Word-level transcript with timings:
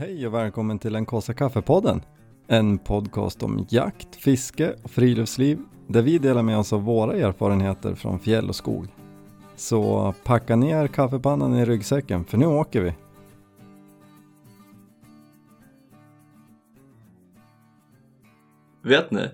Hej 0.00 0.26
och 0.26 0.34
välkommen 0.34 0.78
till 0.78 0.92
den 0.92 1.06
kaffe 1.06 1.34
kaffepodden. 1.34 2.02
En 2.46 2.78
podcast 2.78 3.42
om 3.42 3.66
jakt, 3.68 4.16
fiske 4.16 4.74
och 4.82 4.90
friluftsliv 4.90 5.58
där 5.86 6.02
vi 6.02 6.18
delar 6.18 6.42
med 6.42 6.58
oss 6.58 6.72
av 6.72 6.82
våra 6.82 7.12
erfarenheter 7.12 7.94
från 7.94 8.18
fjäll 8.18 8.48
och 8.48 8.56
skog. 8.56 8.86
Så 9.56 10.14
packa 10.24 10.56
ner 10.56 10.86
kaffepannan 10.86 11.54
i 11.54 11.64
ryggsäcken 11.64 12.24
för 12.24 12.38
nu 12.38 12.46
åker 12.46 12.80
vi. 12.80 12.94
Vet 18.82 19.10
ni? 19.10 19.28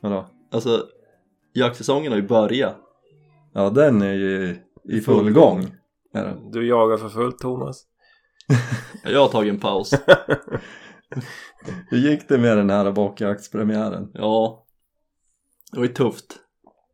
Vadå? 0.00 0.26
Alltså, 0.50 0.84
jaktsäsongen 1.52 2.12
har 2.12 2.18
ju 2.18 2.28
börjat. 2.28 2.76
Ja 3.52 3.70
den 3.70 4.02
är 4.02 4.14
ju 4.14 4.56
i 4.84 5.00
full 5.00 5.32
gång. 5.32 5.66
Är 6.12 6.24
den. 6.24 6.50
Du 6.50 6.66
jagar 6.66 6.96
för 6.96 7.08
fullt 7.08 7.38
Thomas. 7.38 7.87
Jag 9.04 9.20
har 9.20 9.28
tagit 9.28 9.54
en 9.54 9.60
paus. 9.60 9.90
Hur 11.90 11.98
gick 11.98 12.28
det 12.28 12.38
med 12.38 12.56
den 12.56 12.70
här 12.70 12.92
bockjaktspremiären? 12.92 14.10
Ja, 14.14 14.66
det 15.72 15.78
var 15.78 15.86
ju 15.86 15.92
tufft. 15.92 16.38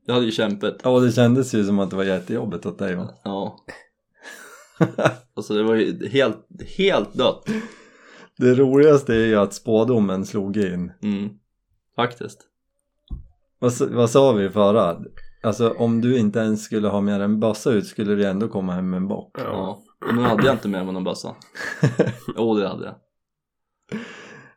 Jag 0.06 0.14
hade 0.14 0.26
ju 0.26 0.32
kämpat. 0.32 0.74
Ja 0.82 1.00
det 1.00 1.12
kändes 1.12 1.54
ju 1.54 1.64
som 1.64 1.78
att 1.78 1.90
det 1.90 1.96
var 1.96 2.04
jättejobbigt 2.04 2.66
åt 2.66 2.78
dig 2.78 2.94
va? 2.94 3.10
Ja. 3.24 3.58
Alltså 5.34 5.54
det 5.54 5.62
var 5.62 5.74
ju 5.74 6.08
helt, 6.08 6.46
helt 6.76 7.14
dött. 7.14 7.44
Det 8.38 8.54
roligaste 8.54 9.14
är 9.14 9.26
ju 9.26 9.36
att 9.36 9.54
spådomen 9.54 10.26
slog 10.26 10.56
in. 10.56 10.92
Mm. 11.02 11.30
Faktiskt. 11.96 12.40
Vad, 13.58 13.72
vad 13.90 14.10
sa 14.10 14.32
vi 14.32 14.50
förra? 14.50 14.96
Alltså 15.42 15.70
om 15.70 16.00
du 16.00 16.18
inte 16.18 16.38
ens 16.38 16.64
skulle 16.64 16.88
ha 16.88 17.00
med 17.00 17.20
en 17.20 17.40
bössa 17.40 17.70
ut 17.70 17.86
skulle 17.86 18.14
du 18.14 18.24
ändå 18.24 18.48
komma 18.48 18.72
hem 18.72 18.90
med 18.90 18.96
en 18.96 19.08
bock. 19.08 19.36
Ja. 19.38 19.82
Men 20.06 20.16
nu 20.16 20.22
hade 20.22 20.46
jag 20.46 20.54
inte 20.54 20.68
med 20.68 20.84
mig 20.84 20.94
någon 20.94 21.04
bössa. 21.04 21.34
Jo, 22.36 22.54
det 22.54 22.68
hade 22.68 22.84
jag. 22.84 22.94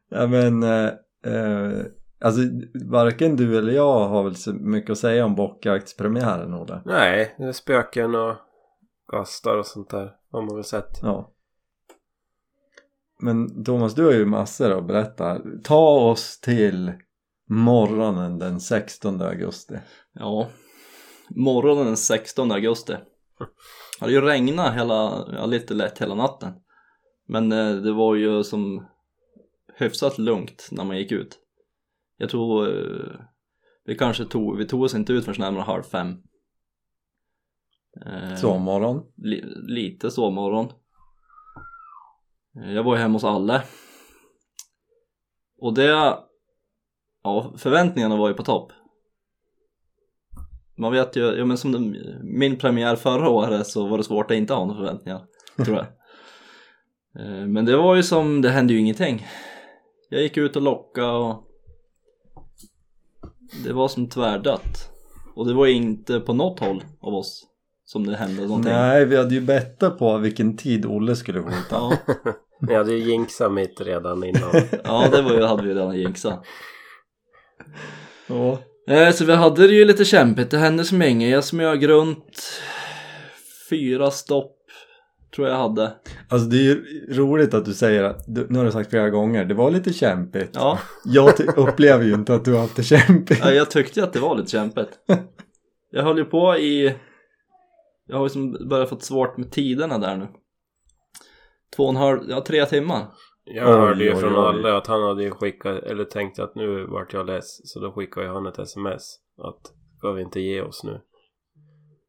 Ja 0.09 0.27
men, 0.27 0.63
eh, 0.63 0.91
eh, 1.25 1.85
alltså 2.21 2.41
varken 2.85 3.35
du 3.35 3.57
eller 3.57 3.73
jag 3.73 4.07
har 4.07 4.23
väl 4.23 4.35
så 4.35 4.53
mycket 4.53 4.91
att 4.91 4.97
säga 4.97 5.25
om 5.25 5.35
bockjaktspremiären 5.35 6.53
Olle? 6.53 6.81
Nej, 6.85 7.35
det 7.37 7.43
är 7.43 7.51
spöken 7.51 8.15
och 8.15 8.35
gastar 9.11 9.57
och 9.57 9.65
sånt 9.65 9.89
där. 9.89 10.13
Har 10.31 10.41
man 10.41 10.55
väl 10.55 10.63
sett. 10.63 10.99
Ja. 11.01 11.33
Men 13.19 13.63
Thomas, 13.63 13.95
du 13.95 14.05
har 14.05 14.11
ju 14.11 14.25
massor 14.25 14.77
att 14.77 14.87
berätta. 14.87 15.41
Ta 15.63 15.89
oss 15.89 16.39
till 16.39 16.93
morgonen 17.49 18.39
den 18.39 18.59
16 18.59 19.21
augusti. 19.21 19.79
Ja. 20.13 20.47
Morgonen 21.29 21.85
den 21.85 21.97
16 21.97 22.51
augusti. 22.51 22.93
Det 23.99 24.11
ju 24.11 24.21
regnat 24.21 24.75
hela, 24.75 25.27
ja, 25.33 25.45
lite 25.45 25.73
lätt 25.73 26.01
hela 26.01 26.15
natten. 26.15 26.53
Men 27.27 27.51
eh, 27.51 27.75
det 27.75 27.93
var 27.93 28.15
ju 28.15 28.43
som 28.43 28.87
hyfsat 29.75 30.17
lugnt 30.17 30.67
när 30.71 30.83
man 30.83 30.97
gick 30.97 31.11
ut. 31.11 31.39
Jag 32.17 32.29
tror 32.29 32.67
eh, 32.67 33.19
vi 33.85 33.95
kanske 33.95 34.25
tog, 34.25 34.57
vi 34.57 34.67
tog 34.67 34.81
oss 34.81 34.95
inte 34.95 35.13
ut 35.13 35.25
förrän 35.25 35.39
närmare 35.39 35.63
halv 35.63 35.83
fem. 35.83 36.17
Eh, 38.05 38.35
Sovmorgon. 38.35 39.03
li, 39.17 39.43
lite 39.67 40.11
sovmorgon. 40.11 40.71
Jag 42.53 42.83
var 42.83 42.95
ju 42.95 43.01
hemma 43.01 43.13
hos 43.13 43.23
Alle. 43.23 43.63
Och 45.57 45.73
det, 45.73 46.17
ja 47.23 47.53
förväntningarna 47.57 48.15
var 48.15 48.27
ju 48.27 48.33
på 48.33 48.43
topp. 48.43 48.71
Man 50.77 50.91
vet 50.91 51.15
ju, 51.15 51.21
ja 51.21 51.45
men 51.45 51.57
som 51.57 51.71
den, 51.71 51.97
min 52.23 52.57
premiär 52.57 52.95
förra 52.95 53.29
året 53.29 53.67
så 53.67 53.87
var 53.87 53.97
det 53.97 54.03
svårt 54.03 54.31
att 54.31 54.37
inte 54.37 54.53
ha 54.53 54.65
några 54.65 54.79
förväntningar, 54.79 55.21
tror 55.65 55.77
jag. 55.77 55.85
Eh, 57.19 57.47
Men 57.47 57.65
det 57.65 57.77
var 57.77 57.95
ju 57.95 58.03
som, 58.03 58.41
det 58.41 58.49
hände 58.49 58.73
ju 58.73 58.79
ingenting. 58.79 59.27
Jag 60.09 60.21
gick 60.21 60.37
ut 60.37 60.55
och 60.55 60.61
lockade 60.61 61.07
och 61.11 61.43
det 63.65 63.73
var 63.73 63.87
som 63.87 64.09
tvärdött. 64.09 64.91
Och 65.35 65.47
det 65.47 65.53
var 65.53 65.67
inte 65.67 66.19
på 66.19 66.33
något 66.33 66.59
håll 66.59 66.83
av 67.01 67.13
oss 67.13 67.43
som 67.85 68.07
det 68.07 68.17
hände 68.17 68.41
någonting. 68.47 68.71
Nej, 68.71 69.05
vi 69.05 69.17
hade 69.17 69.33
ju 69.35 69.41
bettat 69.41 69.99
på 69.99 70.17
vilken 70.17 70.57
tid 70.57 70.85
Olle 70.85 71.15
skulle 71.15 71.41
skjuta. 71.43 71.55
Ja, 71.71 71.97
Ni 72.61 72.73
hade 72.73 72.93
ju 72.93 73.11
jinxat 73.11 73.51
mitt 73.51 73.81
redan 73.81 74.23
innan. 74.23 74.51
ja 74.83 75.07
det 75.11 75.21
var 75.21 75.31
ju, 75.31 75.43
hade 75.43 75.63
vi 75.63 75.69
redan 75.69 75.95
jinxat. 75.95 76.45
Ja. 78.27 78.59
Eh, 78.87 79.11
Så 79.11 79.25
vi 79.25 79.33
hade 79.35 79.67
det 79.67 79.73
ju 79.73 79.85
lite 79.85 80.05
kämpigt, 80.05 80.51
det 80.51 80.57
hände 80.57 80.85
som 80.85 81.01
inget. 81.01 81.31
Jag 81.31 81.43
smög 81.43 81.87
runt 81.87 82.41
fyra 83.69 84.11
stopp 84.11 84.53
tror 85.35 85.47
jag 85.47 85.55
hade. 85.57 85.93
Alltså 86.29 86.47
det 86.47 86.57
är 86.57 86.61
ju 86.61 87.05
roligt 87.13 87.53
att 87.53 87.65
du 87.65 87.73
säger 87.73 88.03
att, 88.03 88.23
du, 88.27 88.47
nu 88.49 88.57
har 88.57 88.65
du 88.65 88.71
sagt 88.71 88.89
flera 88.89 89.09
gånger, 89.09 89.45
det 89.45 89.53
var 89.53 89.71
lite 89.71 89.93
kämpigt. 89.93 90.49
Ja, 90.53 90.79
Jag 91.05 91.57
upplever 91.57 92.05
ju 92.05 92.13
inte 92.13 92.33
att 92.35 92.45
du 92.45 92.53
har 92.53 92.61
haft 92.61 92.75
det 92.75 92.83
kämpigt. 92.83 93.39
ja, 93.43 93.51
jag 93.51 93.71
tyckte 93.71 94.03
att 94.03 94.13
det 94.13 94.19
var 94.19 94.35
lite 94.37 94.51
kämpigt. 94.51 94.89
Jag 95.91 96.03
höll 96.03 96.17
ju 96.17 96.25
på 96.25 96.57
i, 96.57 96.95
jag 98.07 98.17
har 98.17 98.25
ju 98.25 98.29
som 98.29 98.67
börjat 98.69 98.89
fått 98.89 99.03
svårt 99.03 99.37
med 99.37 99.51
tiderna 99.51 99.97
där 99.97 100.17
nu. 100.17 100.27
Två 101.75 101.83
och 101.83 101.89
en 101.89 101.95
halv, 101.95 102.19
ja 102.29 102.43
tre 102.47 102.65
timmar. 102.65 103.07
Jag 103.49 103.67
Oj, 103.67 103.73
hörde 103.79 104.03
ju 104.03 104.15
från 104.15 104.33
oj. 104.33 104.39
alla 104.39 104.77
att 104.77 104.87
han 104.87 105.03
hade 105.03 105.23
ju 105.23 105.31
skickat, 105.31 105.83
eller 105.83 106.05
tänkte 106.05 106.43
att 106.43 106.55
nu 106.55 106.85
vart 106.85 107.13
jag 107.13 107.25
less. 107.25 107.69
Så 107.69 107.79
då 107.79 107.91
skickade 107.91 108.25
ju 108.25 108.33
han 108.33 108.45
ett 108.45 108.59
sms. 108.59 109.19
Att 109.37 109.73
ska 109.97 110.11
vi 110.11 110.21
inte 110.21 110.39
ge 110.39 110.61
oss 110.61 110.83
nu? 110.83 111.01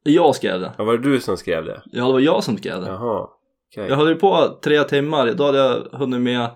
Jag 0.02 0.34
skrev 0.34 0.60
det. 0.60 0.72
Ja, 0.78 0.84
var 0.84 0.92
det 0.96 1.10
du 1.10 1.20
som 1.20 1.36
skrev 1.36 1.64
det? 1.64 1.82
Ja, 1.84 2.06
det 2.06 2.12
var 2.12 2.20
jag 2.20 2.44
som 2.44 2.56
skrev 2.56 2.80
det. 2.80 2.86
Jaha. 2.86 3.28
Okej. 3.70 3.88
Jag 3.88 3.96
höll 3.96 4.08
ju 4.08 4.14
på 4.14 4.58
tre 4.62 4.84
timmar, 4.84 5.32
då 5.32 5.44
hade 5.44 5.58
jag 5.58 5.98
hunnit 5.98 6.20
med 6.20 6.48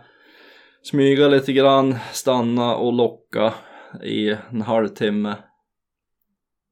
smyga 0.83 1.29
lite 1.29 1.53
grann, 1.53 1.95
stanna 2.13 2.77
och 2.77 2.93
locka 2.93 3.55
i 4.03 4.37
en 4.51 4.63
halvtimme. 4.63 5.35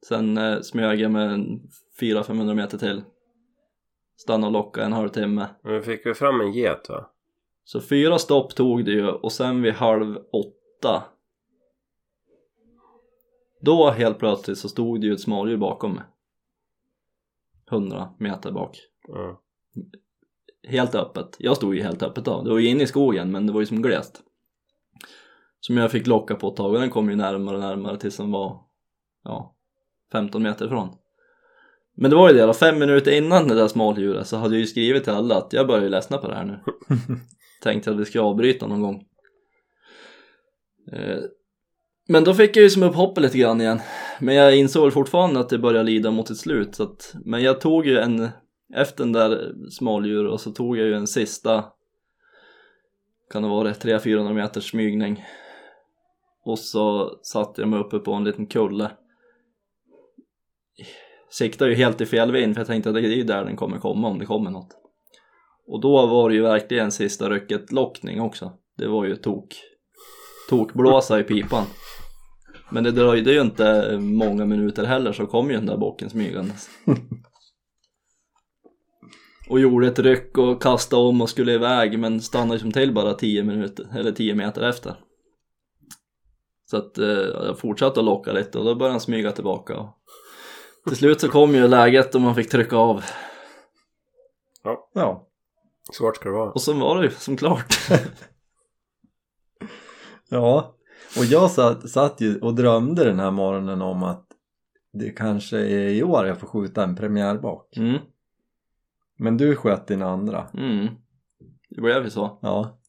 Sen 0.07 0.37
eh, 0.37 0.59
smög 0.61 1.01
jag 1.01 1.11
med 1.11 1.31
en 1.31 1.61
400-500 2.01 2.53
meter 2.55 2.77
till. 2.77 3.03
Stanna 4.17 4.47
och 4.47 4.53
locka 4.53 4.83
en 4.83 4.93
halvtimme. 4.93 5.47
Men 5.63 5.73
vi 5.73 5.81
fick 5.81 6.05
väl 6.05 6.13
fram 6.13 6.41
en 6.41 6.51
get 6.51 6.89
va? 6.89 7.09
Så 7.63 7.81
fyra 7.81 8.19
stopp 8.19 8.55
tog 8.55 8.85
det 8.85 8.91
ju 8.91 9.07
och 9.07 9.31
sen 9.31 9.61
vid 9.61 9.73
halv 9.73 10.17
åtta 10.17 11.03
då 13.61 13.89
helt 13.89 14.19
plötsligt 14.19 14.57
så 14.57 14.69
stod 14.69 15.01
det 15.01 15.07
ju 15.07 15.13
ett 15.13 15.21
smådjur 15.21 15.57
bakom 15.57 15.93
mig. 15.93 16.03
100 17.71 18.13
meter 18.17 18.51
bak. 18.51 18.77
Ja. 19.07 19.41
helt 20.67 20.95
öppet. 20.95 21.35
Jag 21.39 21.57
stod 21.57 21.75
ju 21.75 21.81
helt 21.81 22.03
öppet 22.03 22.25
då. 22.25 22.41
Det 22.41 22.49
var 22.49 22.59
ju 22.59 22.67
inne 22.67 22.83
i 22.83 22.87
skogen 22.87 23.31
men 23.31 23.47
det 23.47 23.53
var 23.53 23.59
ju 23.59 23.65
som 23.65 23.81
glest. 23.81 24.21
Som 25.59 25.77
jag 25.77 25.91
fick 25.91 26.07
locka 26.07 26.35
på 26.35 26.47
ett 26.47 26.55
tag 26.55 26.73
och 26.73 26.79
den 26.79 26.89
kom 26.89 27.09
ju 27.09 27.15
närmare 27.15 27.55
och 27.55 27.61
närmare 27.61 27.97
tills 27.97 28.17
den 28.17 28.31
var 28.31 28.63
ja, 29.23 29.55
15 30.11 30.43
meter 30.43 30.65
ifrån. 30.65 30.89
Men 31.97 32.09
det 32.09 32.15
var 32.15 32.29
ju 32.29 32.37
det 32.37 32.45
då, 32.45 32.53
fem 32.53 32.79
minuter 32.79 33.11
innan 33.11 33.47
det 33.47 33.55
där 33.55 33.67
smådjuret 33.67 34.27
så 34.27 34.37
hade 34.37 34.55
jag 34.55 34.59
ju 34.59 34.67
skrivit 34.67 35.03
till 35.03 35.13
alla 35.13 35.35
att 35.37 35.53
jag 35.53 35.67
börjar 35.67 35.83
ju 35.83 35.89
ledsna 35.89 36.17
på 36.17 36.27
det 36.27 36.35
här 36.35 36.45
nu. 36.45 36.59
Tänkte 37.63 37.91
att 37.91 37.99
vi 37.99 38.05
ska 38.05 38.21
avbryta 38.21 38.67
någon 38.67 38.81
gång. 38.81 39.03
Eh, 40.91 41.19
Men 42.07 42.23
då 42.23 42.33
fick 42.33 42.55
jag 42.55 42.63
ju 42.63 42.69
som 42.69 42.83
upp 42.83 42.95
hoppet 42.95 43.23
lite 43.23 43.37
grann 43.37 43.61
igen. 43.61 43.79
Men 44.19 44.35
jag 44.35 44.57
insåg 44.57 44.83
väl 44.83 44.91
fortfarande 44.91 45.39
att 45.39 45.49
det 45.49 45.57
började 45.57 45.83
lida 45.83 46.11
mot 46.11 46.27
sitt 46.27 46.37
slut. 46.37 46.75
Så 46.75 46.83
att, 46.83 47.15
men 47.25 47.41
jag 47.41 47.61
tog 47.61 47.87
ju 47.87 47.97
en, 47.97 48.29
efter 48.75 49.03
den 49.03 49.13
där 49.13 49.53
smådjur 49.69 50.27
och 50.27 50.41
så 50.41 50.51
tog 50.51 50.77
jag 50.77 50.87
ju 50.87 50.93
en 50.93 51.07
sista, 51.07 51.65
kan 53.31 53.43
det 53.43 53.49
vara 53.49 53.71
300-400 53.71 54.33
meters 54.33 54.69
smygning. 54.69 55.25
Och 56.45 56.59
så 56.59 57.15
satte 57.23 57.61
jag 57.61 57.69
mig 57.69 57.79
uppe 57.79 57.99
på 57.99 58.13
en 58.13 58.23
liten 58.23 58.47
kulle. 58.47 58.91
Siktade 61.31 61.71
ju 61.71 61.77
helt 61.77 62.01
i 62.01 62.05
fel 62.05 62.31
vind 62.31 62.55
för 62.55 62.59
jag 62.59 62.67
tänkte 62.67 62.89
att 62.89 62.95
det 62.95 63.01
är 63.01 63.15
ju 63.15 63.23
där 63.23 63.45
den 63.45 63.55
kommer 63.55 63.77
komma 63.77 64.07
om 64.07 64.19
det 64.19 64.25
kommer 64.25 64.51
något. 64.51 64.69
Och 65.67 65.81
då 65.81 66.07
var 66.07 66.29
det 66.29 66.35
ju 66.35 66.41
verkligen 66.41 66.91
sista 66.91 67.29
rycket 67.29 67.71
lockning 67.71 68.21
också. 68.21 68.51
Det 68.77 68.87
var 68.87 69.05
ju 69.05 69.15
tok, 69.15 69.55
tokblåsa 70.49 71.19
i 71.19 71.23
pipan. 71.23 71.65
Men 72.69 72.83
det 72.83 72.91
dröjde 72.91 73.31
ju 73.31 73.41
inte 73.41 73.97
många 73.99 74.45
minuter 74.45 74.85
heller 74.85 75.13
så 75.13 75.25
kom 75.25 75.49
ju 75.49 75.55
den 75.55 75.65
där 75.65 75.77
bocken 75.77 76.09
smygandes. 76.09 76.69
Och 79.49 79.59
gjorde 79.59 79.87
ett 79.87 79.99
ryck 79.99 80.37
och 80.37 80.61
kastade 80.61 81.01
om 81.01 81.21
och 81.21 81.29
skulle 81.29 81.53
iväg 81.53 81.99
men 81.99 82.21
stannade 82.21 82.59
som 82.59 82.71
till 82.71 82.93
bara 82.93 83.13
10 83.13 83.43
minuter, 83.43 83.87
eller 83.95 84.11
10 84.11 84.35
meter 84.35 84.61
efter. 84.61 84.95
Så 86.69 86.77
att 86.77 86.97
eh, 86.97 87.07
jag 87.07 87.59
fortsatte 87.59 87.99
att 87.99 88.05
locka 88.05 88.31
lite 88.31 88.57
och 88.57 88.65
då 88.65 88.75
började 88.75 88.93
han 88.93 89.01
smyga 89.01 89.31
tillbaka. 89.31 89.77
Och 89.77 90.00
till 90.87 90.97
slut 90.97 91.21
så 91.21 91.29
kom 91.29 91.55
ju 91.55 91.67
läget 91.67 92.15
och 92.15 92.21
man 92.21 92.35
fick 92.35 92.49
trycka 92.49 92.75
av. 92.77 93.03
Ja. 94.93 95.27
Svårt 95.93 96.15
ska 96.15 96.29
det 96.29 96.35
vara. 96.35 96.51
Och 96.51 96.61
så 96.61 96.73
var 96.73 96.97
det 96.97 97.03
ju 97.05 97.11
som 97.11 97.37
klart. 97.37 97.75
Ja. 100.29 100.75
Och 101.17 101.25
jag 101.25 101.51
satt, 101.51 101.89
satt 101.89 102.21
ju 102.21 102.39
och 102.39 102.55
drömde 102.55 103.03
den 103.03 103.19
här 103.19 103.31
morgonen 103.31 103.81
om 103.81 104.03
att 104.03 104.25
det 104.93 105.09
kanske 105.09 105.57
är 105.57 105.87
i 105.89 106.03
år 106.03 106.27
jag 106.27 106.37
får 106.39 106.47
skjuta 106.47 106.83
en 106.83 106.95
premiärbock. 106.95 107.77
Mm, 107.77 107.97
Men 109.17 109.37
du 109.37 109.55
sköt 109.55 109.87
din 109.87 110.01
andra. 110.01 110.47
mm. 110.53 110.87
Det 111.69 111.81
blev 111.81 112.03
ju 112.03 112.09
så. 112.09 112.39
Ja. 112.41 112.79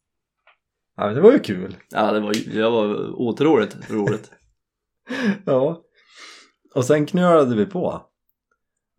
Ja, 0.96 1.06
det 1.08 1.20
var 1.20 1.32
ju 1.32 1.38
kul. 1.38 1.76
Ja, 1.90 2.12
det 2.12 2.20
var, 2.20 2.32
det 2.54 2.70
var 2.70 3.10
otroligt 3.20 3.90
roligt. 3.90 4.32
Ja. 5.46 5.82
Och 6.74 6.84
sen 6.84 7.06
knölade 7.06 7.56
vi 7.56 7.66
på. 7.66 8.02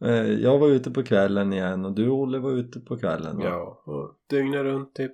Eh, 0.06 0.32
Jag 0.32 0.60
var 0.60 0.68
ute 0.68 0.92
på 0.92 1.04
kvällen 1.04 1.54
igen 1.54 1.86
och 1.86 1.92
du 1.96 2.10
Olle 2.10 2.40
var 2.40 2.52
ute 2.52 2.80
på 2.80 2.98
kvällen. 2.98 3.38
va? 3.38 3.44
Ja, 3.46 3.82
och 3.86 4.16
dygnet 4.30 4.62
runt 4.64 4.96
typ. 4.96 5.14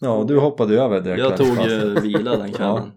Ja, 0.00 0.10
och 0.16 0.26
du 0.26 0.38
hoppade 0.38 0.74
över 0.82 1.00
det 1.00 1.16
Jag 1.16 1.36
tog 1.36 1.46
ju 1.46 2.00
vila 2.00 2.36
den 2.36 2.52
kvällen. 2.52 2.92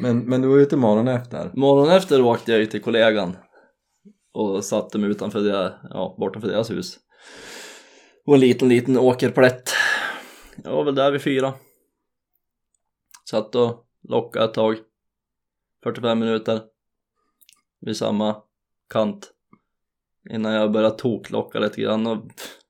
Men, 0.00 0.18
men 0.18 0.42
du 0.42 0.48
var 0.48 0.58
ute 0.58 0.76
morgonen 0.76 1.16
efter. 1.16 1.50
Morgonen 1.54 1.96
efter 1.96 2.22
åkte 2.22 2.50
jag 2.52 2.60
ju 2.60 2.66
till 2.66 2.82
kollegan 2.82 3.36
och 4.32 4.64
satte 4.64 4.98
mig 4.98 5.10
utanför, 5.10 5.40
det, 5.40 5.74
ja, 5.90 6.16
bortanför 6.18 6.48
deras 6.48 6.70
hus. 6.70 6.98
Och 8.26 8.34
en 8.34 8.40
liten, 8.40 8.68
liten 8.68 8.98
åkerplätt. 8.98 9.70
Jag 10.64 10.72
var 10.72 10.84
väl 10.84 10.94
där 10.94 11.10
vid 11.12 11.22
fyra. 11.22 11.52
Satt 13.30 13.54
och 13.54 13.86
lockade 14.08 14.44
ett 14.44 14.54
tag. 14.54 14.76
45 15.84 16.18
minuter. 16.18 16.60
Vid 17.82 17.96
samma 17.96 18.36
kant. 18.90 19.30
Innan 20.30 20.52
jag 20.52 20.72
började 20.72 20.96
toklocka 20.98 21.58
lite 21.58 21.80
grann 21.80 22.06
och 22.06 22.18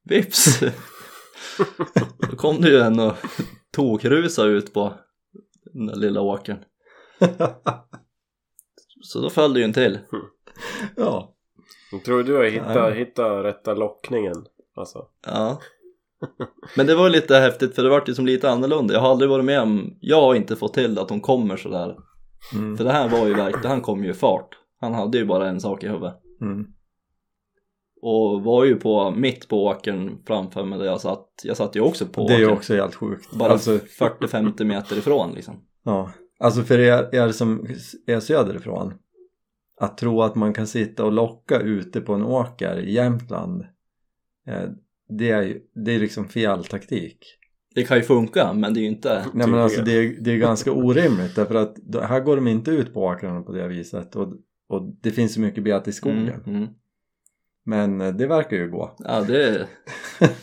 vips! 0.04 0.60
Då 2.30 2.36
kom 2.36 2.60
det 2.60 2.68
ju 2.68 2.78
en 2.80 3.00
och 3.00 3.12
tokrusa 3.70 4.44
ut 4.44 4.72
på 4.74 4.92
den 5.64 5.86
där 5.86 5.96
lilla 5.96 6.20
åkern. 6.20 6.58
Så 9.02 9.20
då 9.20 9.30
föll 9.30 9.52
det 9.54 9.60
ju 9.60 9.64
en 9.64 9.72
till. 9.72 9.98
ja. 10.96 11.34
Tror 12.04 12.22
du 12.22 12.34
har 12.36 12.44
hittat, 12.44 12.76
Ja. 12.76 12.90
hittat 12.90 13.44
rätta 13.44 13.74
lockningen. 13.74 14.46
Alltså. 14.76 15.06
Ja. 15.26 15.60
Men 16.76 16.86
det 16.86 16.94
var 16.94 17.04
ju 17.06 17.12
lite 17.12 17.36
häftigt 17.36 17.74
för 17.74 17.82
det 17.82 17.88
vart 17.88 18.08
ju 18.08 18.14
som 18.14 18.26
lite 18.26 18.50
annorlunda. 18.50 18.94
Jag 18.94 19.00
har 19.00 19.10
aldrig 19.10 19.30
varit 19.30 19.44
med 19.44 19.60
om, 19.60 19.96
jag 20.00 20.20
har 20.20 20.34
inte 20.34 20.56
fått 20.56 20.74
till 20.74 20.98
att 20.98 21.08
de 21.08 21.20
kommer 21.20 21.56
sådär. 21.56 21.96
Mm. 22.54 22.76
För 22.76 22.84
det 22.84 22.92
här 22.92 23.08
var 23.08 23.26
ju 23.26 23.34
verkligen, 23.34 23.70
han 23.70 23.80
kom 23.80 24.04
ju 24.04 24.10
i 24.10 24.14
fart. 24.14 24.58
Han 24.82 24.94
hade 24.94 25.18
ju 25.18 25.24
bara 25.24 25.48
en 25.48 25.60
sak 25.60 25.84
i 25.84 25.88
huvudet. 25.88 26.14
Mm. 26.40 26.66
Och 28.02 28.42
var 28.42 28.64
ju 28.64 28.76
på, 28.76 29.10
mitt 29.10 29.48
på 29.48 29.64
åkern 29.64 30.18
framför 30.26 30.64
mig 30.64 30.78
där 30.78 30.86
jag 30.86 31.00
satt. 31.00 31.28
Jag 31.44 31.56
satt 31.56 31.76
ju 31.76 31.80
också 31.80 32.06
på 32.06 32.28
Det 32.28 32.34
är 32.34 32.38
ju 32.38 32.50
också 32.50 32.74
helt 32.74 32.94
sjukt. 32.94 33.32
Bara 33.32 33.52
Alltså, 33.52 33.70
40-50 33.76 34.64
meter 34.64 34.98
ifrån 34.98 35.32
liksom. 35.32 35.54
ja. 35.82 36.12
alltså 36.38 36.62
för 36.62 36.78
er, 36.78 37.14
er 37.14 37.32
som 37.32 37.66
är 38.06 38.20
söderifrån. 38.20 38.94
Att 39.80 39.98
tro 39.98 40.22
att 40.22 40.34
man 40.34 40.52
kan 40.52 40.66
sitta 40.66 41.04
och 41.04 41.12
locka 41.12 41.60
ute 41.60 42.00
på 42.00 42.14
en 42.14 42.22
åker 42.24 42.78
i 42.78 42.92
Jämtland. 42.92 43.64
Eh, 44.46 44.68
det 45.08 45.30
är 45.30 45.42
ju 45.42 45.60
det 45.74 45.94
är 45.94 45.98
liksom 45.98 46.28
fel 46.28 46.64
taktik. 46.64 47.18
Det 47.74 47.82
kan 47.82 47.96
ju 47.96 48.02
funka 48.02 48.52
men 48.52 48.74
det 48.74 48.80
är 48.80 48.82
ju 48.82 48.88
inte, 48.88 49.26
Nej 49.34 49.46
men 49.46 49.60
alltså 49.60 49.82
det 49.82 49.92
är, 49.92 50.16
det 50.20 50.32
är 50.32 50.36
ganska 50.36 50.72
orimligt 50.72 51.36
därför 51.36 51.54
att 51.54 51.76
här 52.02 52.20
går 52.20 52.36
de 52.36 52.48
inte 52.48 52.70
ut 52.70 52.94
på 52.94 53.00
åkrarna 53.02 53.42
på 53.42 53.52
det 53.52 53.68
viset 53.68 54.16
och, 54.16 54.32
och 54.72 54.82
det 55.02 55.10
finns 55.10 55.34
så 55.34 55.40
mycket 55.40 55.64
bete 55.64 55.90
i 55.90 55.92
skogen. 55.92 56.28
Mm, 56.28 56.56
mm. 56.56 56.68
Men 57.64 58.00
eh, 58.00 58.14
det 58.14 58.26
verkar 58.26 58.56
ju 58.56 58.70
gå. 58.70 58.96
Ja 58.98 59.20
det 59.20 59.48
är 59.48 59.66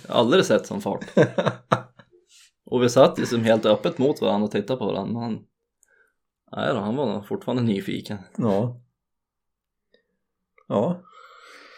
alldeles 0.07 0.47
sett 0.47 0.65
som 0.65 0.81
fart. 0.81 1.05
Och 2.65 2.83
vi 2.83 2.89
satt 2.89 3.19
ju 3.19 3.25
som 3.25 3.43
helt 3.43 3.65
öppet 3.65 3.97
mot 3.97 4.21
varandra 4.21 4.45
och 4.45 4.51
tittade 4.51 4.79
på 4.79 4.85
varandra. 4.85 5.13
Men 5.13 5.21
han, 5.21 5.39
nej 6.51 6.73
då, 6.73 6.79
han 6.79 6.95
var 6.95 7.13
nog 7.13 7.27
fortfarande 7.27 7.63
nyfiken. 7.63 8.17
Ja. 8.37 8.81
Ja. 10.67 11.01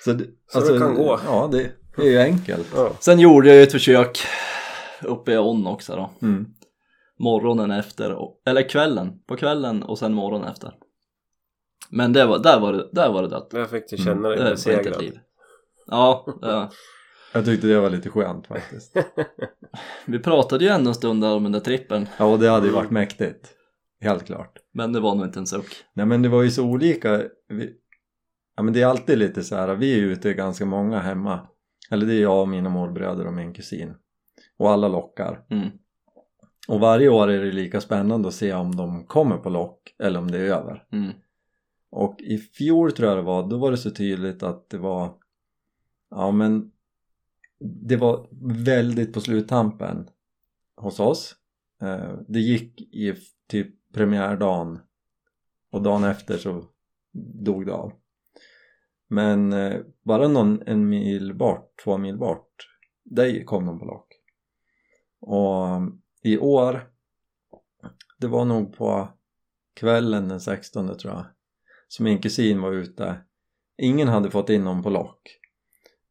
Så 0.03 0.13
det, 0.13 0.25
Så 0.47 0.59
det 0.59 0.79
kan 0.79 0.95
gå. 0.95 1.19
Ja, 1.25 1.49
det, 1.51 1.71
det 1.95 2.01
är 2.01 2.11
ju 2.11 2.19
enkelt. 2.19 2.67
Ja. 2.75 2.91
Sen 2.99 3.19
gjorde 3.19 3.47
jag 3.47 3.57
ju 3.57 3.63
ett 3.63 3.71
försök 3.71 4.19
uppe 5.03 5.31
i 5.31 5.37
ån 5.37 5.67
också 5.67 5.95
då. 5.95 6.27
Mm. 6.27 6.45
Morgonen 7.19 7.71
efter, 7.71 8.17
eller 8.45 8.69
kvällen, 8.69 9.19
på 9.27 9.35
kvällen 9.37 9.83
och 9.83 9.99
sen 9.99 10.13
morgonen 10.13 10.47
efter. 10.47 10.73
Men 11.91 12.13
det 12.13 12.25
var, 12.25 12.39
där, 12.39 12.59
var 12.59 12.73
det, 12.73 12.89
där 12.91 13.11
var 13.11 13.21
det 13.21 13.27
dött. 13.29 13.49
Där 13.51 13.65
fick 13.65 13.89
du 13.89 13.95
Mm. 13.95 14.05
känna 14.05 14.29
dig 14.29 14.37
besegrad. 14.51 15.01
liv. 15.01 15.19
Ja, 15.87 16.25
det, 16.41 16.69
Jag 17.33 17.45
tyckte 17.45 17.67
det 17.67 17.79
var 17.79 17.89
lite 17.89 18.09
skönt 18.09 18.47
faktiskt. 18.47 18.97
vi 20.05 20.19
pratade 20.19 20.63
ju 20.65 20.69
ändå 20.69 20.89
en 20.89 20.95
stund 20.95 21.21
där 21.23 21.33
om 21.35 21.43
den 21.43 21.51
där 21.51 21.59
trippen. 21.59 22.07
Ja, 22.17 22.25
och 22.25 22.39
det 22.39 22.49
hade 22.49 22.67
ju 22.67 22.73
varit 22.73 22.91
mäktigt. 22.91 23.53
Helt 24.01 24.25
klart. 24.25 24.57
Men 24.73 24.93
det 24.93 24.99
var 24.99 25.15
nog 25.15 25.25
inte 25.25 25.39
en 25.39 25.47
suck. 25.47 25.75
Nej 25.93 26.05
men 26.05 26.21
det 26.21 26.29
var 26.29 26.41
ju 26.43 26.51
så 26.51 26.63
olika. 26.65 27.21
Vi, 27.47 27.73
ja 28.55 28.63
men 28.63 28.73
det 28.73 28.81
är 28.81 28.85
alltid 28.87 29.17
lite 29.17 29.43
så 29.43 29.55
här. 29.55 29.75
Vi 29.75 29.99
är 29.99 30.03
ute 30.03 30.33
ganska 30.33 30.65
många 30.65 30.99
hemma. 30.99 31.47
Eller 31.91 32.05
det 32.05 32.13
är 32.13 32.21
jag 32.21 32.41
och 32.41 32.49
mina 32.49 32.69
morbröder 32.69 33.27
och 33.27 33.33
min 33.33 33.53
kusin. 33.53 33.93
Och 34.59 34.71
alla 34.71 34.87
lockar. 34.87 35.45
Mm. 35.49 35.69
Och 36.67 36.79
varje 36.79 37.09
år 37.09 37.29
är 37.29 37.45
det 37.45 37.51
lika 37.51 37.81
spännande 37.81 38.27
att 38.27 38.33
se 38.33 38.53
om 38.53 38.75
de 38.75 39.05
kommer 39.05 39.37
på 39.37 39.49
lock 39.49 39.95
eller 40.03 40.19
om 40.19 40.31
det 40.31 40.37
är 40.37 40.43
över. 40.43 40.83
Mm. 40.91 41.11
Och 41.91 42.21
i 42.21 42.37
fjol 42.37 42.91
tror 42.91 43.09
jag 43.09 43.17
det 43.17 43.21
var, 43.21 43.49
då 43.49 43.57
var 43.57 43.71
det 43.71 43.77
så 43.77 43.91
tydligt 43.91 44.43
att 44.43 44.69
det 44.69 44.77
var 44.77 45.17
Ja 46.09 46.31
men 46.31 46.71
Det 47.59 47.97
var 47.97 48.27
väldigt 48.65 49.13
på 49.13 49.21
sluttampen 49.21 50.09
hos 50.75 50.99
oss. 50.99 51.35
Eh, 51.81 52.13
det 52.27 52.39
gick 52.39 52.81
i 52.81 53.13
typ 53.47 53.93
premiärdagen 53.93 54.79
och 55.71 55.81
dagen 55.81 56.03
efter 56.03 56.37
så 56.37 56.63
dog 57.43 57.65
det 57.65 57.73
av. 57.73 57.93
Men 59.07 59.53
eh, 59.53 59.79
bara 60.03 60.27
någon 60.27 60.61
en 60.65 60.89
mil 60.89 61.35
bort, 61.35 61.73
två 61.83 61.97
mil 61.97 62.17
bort 62.17 62.67
Där 63.03 63.43
kom 63.43 63.65
de 63.65 63.79
på 63.79 63.85
lock. 63.85 64.13
Och 65.19 65.67
eh, 65.67 65.87
i 66.21 66.37
år 66.37 66.91
Det 68.17 68.27
var 68.27 68.45
nog 68.45 68.77
på 68.77 69.09
kvällen 69.73 70.27
den 70.27 70.41
16 70.41 70.97
tror 70.97 71.13
jag 71.13 71.25
så 71.91 72.03
min 72.03 72.21
kusin 72.21 72.61
var 72.61 72.71
ute. 72.71 73.21
Ingen 73.77 74.07
hade 74.07 74.31
fått 74.31 74.49
in 74.49 74.63
någon 74.63 74.83
på 74.83 74.89
lock. 74.89 75.39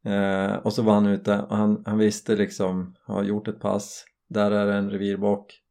Eh, 0.05 0.53
och 0.53 0.73
så 0.73 0.81
var 0.81 0.93
han 0.93 1.05
ute 1.05 1.39
och 1.39 1.57
han, 1.57 1.83
han 1.85 1.97
visste 1.97 2.35
liksom 2.35 2.95
har 3.03 3.23
gjort 3.23 3.47
ett 3.47 3.59
pass. 3.59 4.05
Där 4.27 4.51
är 4.51 4.67
en 4.67 4.89
revirbock 4.89 5.61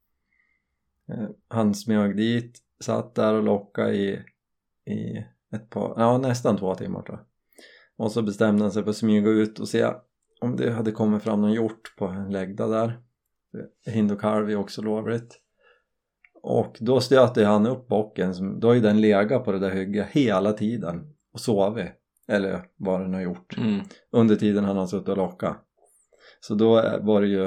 eh, 1.09 1.29
han 1.49 1.75
smög 1.75 2.17
dit 2.17 2.59
satt 2.81 3.15
där 3.15 3.35
och 3.35 3.43
lockade 3.43 3.95
i, 3.95 4.23
i 4.87 5.25
ett 5.53 5.71
par, 5.71 5.95
ja 5.97 6.19
nästan 6.19 6.57
två 6.57 6.75
timmar 6.75 7.03
tror 7.03 7.19
jag. 7.19 7.27
Och 8.07 8.13
så 8.13 8.23
bestämde 8.23 8.63
han 8.63 8.73
sig 8.73 8.83
för 8.83 8.91
att 8.91 8.97
smyga 8.97 9.31
ut 9.31 9.59
och 9.59 9.69
se 9.69 9.93
om 10.41 10.57
det 10.57 10.71
hade 10.71 10.93
kommit 10.93 11.23
fram 11.23 11.41
någon 11.41 11.53
hjort 11.53 11.97
på 11.99 12.07
en 12.07 12.33
lägda 12.33 12.67
där. 12.67 13.03
Hindukalv 13.87 14.51
är 14.51 14.57
också 14.57 14.83
lovligt 14.83 15.41
och 16.43 16.77
då 16.81 17.01
stöter 17.01 17.45
han 17.45 17.67
upp 17.67 17.89
bocken, 17.89 18.35
som, 18.35 18.61
då 18.61 18.69
har 18.69 18.75
ju 18.75 18.81
den 18.81 19.01
legat 19.01 19.45
på 19.45 19.53
det 19.53 19.59
där 19.59 19.71
hygget 19.71 20.07
hela 20.11 20.53
tiden 20.53 21.13
och 21.33 21.41
sovit, 21.41 21.93
eller 22.29 22.63
vad 22.77 23.01
den 23.01 23.15
har 23.15 23.21
gjort, 23.21 23.57
Mm. 23.59 23.81
under 24.13 24.37
tiden 24.37 24.65
han 24.65 24.77
har 24.77 24.87
suttit 24.87 25.09
och 25.09 25.17
lockat. 25.17 25.57
Så 26.41 26.55
då 26.55 26.99
var 27.01 27.21
det 27.21 27.29
ju 27.29 27.47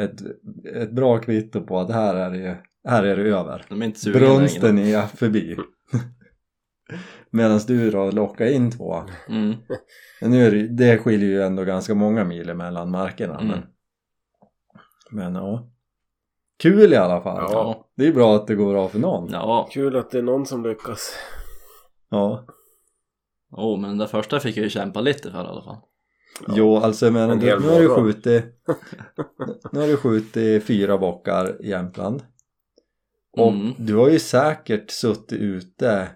ett, 0.00 0.20
ett 0.74 0.92
bra 0.92 1.18
kvitto 1.18 1.60
på 1.60 1.78
att 1.78 1.90
här 1.92 2.14
är 2.14 2.30
det, 2.30 2.58
här 2.88 3.04
är 3.04 3.16
det 3.16 3.30
över. 3.30 3.66
De 3.68 3.82
är. 3.82 4.12
Brunsten 4.12 4.78
är 4.78 5.02
förbi. 5.06 5.56
Medan 7.30 7.60
du 7.66 7.90
då 7.90 8.10
lockar 8.10 8.46
in 8.46 8.70
två. 8.70 9.02
Mm. 9.28 9.54
Men 10.20 10.30
nu 10.30 10.46
är 10.46 10.50
det, 10.50 10.68
det 10.68 10.98
skiljer 10.98 11.28
ju 11.28 11.42
ändå 11.42 11.64
ganska 11.64 11.94
många 11.94 12.24
mil 12.24 12.54
mellan 12.54 12.90
markerna. 12.90 13.40
Mm. 13.40 13.46
Men, 13.48 13.62
men 15.10 15.34
ja. 15.34 15.70
Kul 16.58 16.92
i 16.92 16.96
alla 16.96 17.20
fall. 17.20 17.36
Ja. 17.52 17.86
Det 17.96 18.06
är 18.06 18.12
bra 18.12 18.36
att 18.36 18.46
det 18.46 18.54
går 18.54 18.72
bra 18.72 18.88
för 18.88 18.98
någon. 18.98 19.28
Ja, 19.32 19.68
Kul 19.72 19.96
att 19.96 20.10
det 20.10 20.18
är 20.18 20.22
någon 20.22 20.46
som 20.46 20.62
lyckas. 20.62 21.14
Ja. 22.10 22.44
oh, 23.50 23.80
men 23.80 23.98
den 23.98 24.08
första 24.08 24.40
fick 24.40 24.56
jag 24.56 24.62
ju 24.64 24.70
kämpa 24.70 25.00
lite 25.00 25.30
för 25.30 25.44
i 25.44 25.46
alla 25.46 25.62
fall. 25.64 25.76
Jo, 26.48 26.76
alltså 26.76 27.06
jag 27.06 27.12
menar, 27.12 27.32
En 27.32 27.38
nu, 27.38 27.50
har 27.68 27.80
du 27.80 27.88
skjutit 27.88 28.44
Nu 29.72 29.80
har 29.80 29.86
du 29.86 29.96
skjutit 29.96 30.64
fyra 30.64 30.98
bockar 30.98 31.62
i 31.64 31.68
Jämtland 31.70 32.22
Och 33.36 33.52
Mm. 33.52 33.72
du 33.78 33.94
har 33.96 34.08
ju 34.08 34.18
säkert 34.18 34.90
suttit 34.90 35.32
ute 35.40 36.08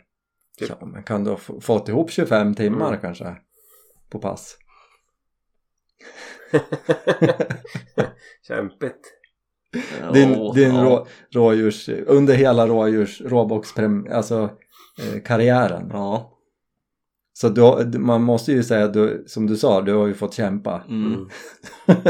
Typ. 0.58 0.68
Ja, 0.80 0.86
men 0.86 1.02
kan 1.02 1.24
du 1.24 1.30
ha 1.30 1.36
fått 1.60 1.88
ihop 1.88 2.10
25 2.10 2.54
timmar 2.54 2.88
Mm. 2.88 3.00
kanske? 3.00 3.36
På 4.10 4.18
pass 4.18 4.56
Kämpigt. 8.48 9.12
Din, 10.12 10.32
Ja, 10.32 10.52
din 10.54 10.74
ja. 10.74 10.84
rå, 10.84 11.06
rådjurs, 11.30 11.88
under 11.88 12.34
hela 12.34 12.66
rådjurs, 12.66 13.20
råboxprem, 13.20 14.06
alltså 14.12 14.50
eh, 14.98 15.22
karriären 15.22 15.90
Ja, 15.92 16.38
Så 17.32 17.48
du, 17.48 17.98
man 17.98 18.22
måste 18.22 18.52
ju 18.52 18.62
säga, 18.62 18.84
att 18.84 18.94
du, 18.94 19.24
som 19.26 19.46
du 19.46 19.56
sa, 19.56 19.80
du 19.80 19.94
har 19.94 20.06
ju 20.06 20.14
fått 20.14 20.34
kämpa 20.34 20.82
mm. 20.88 21.12
Mm. 21.14 21.28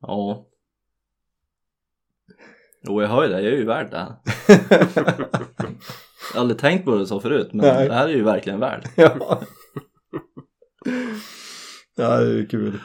ja. 0.00 0.46
Jo, 2.82 3.02
jag 3.02 3.08
hör 3.08 3.22
ju 3.22 3.28
det, 3.28 3.40
jag 3.42 3.52
är 3.52 3.56
ju 3.56 3.66
värd 3.66 3.90
det. 3.90 4.16
Jag 6.32 6.36
har 6.36 6.40
aldrig 6.40 6.60
tänkt 6.60 6.84
på 6.84 6.96
det 6.96 7.06
så 7.06 7.20
förut, 7.20 7.48
men 7.52 7.66
Nej. 7.66 7.88
det 7.88 7.94
här 7.94 8.08
är 8.08 8.12
ju 8.12 8.22
verkligen 8.22 8.60
värd. 8.60 8.88
ja. 8.96 9.40
ja, 11.96 12.16
det 12.16 12.26
är 12.26 12.32
ju 12.32 12.46
kul 12.46 12.80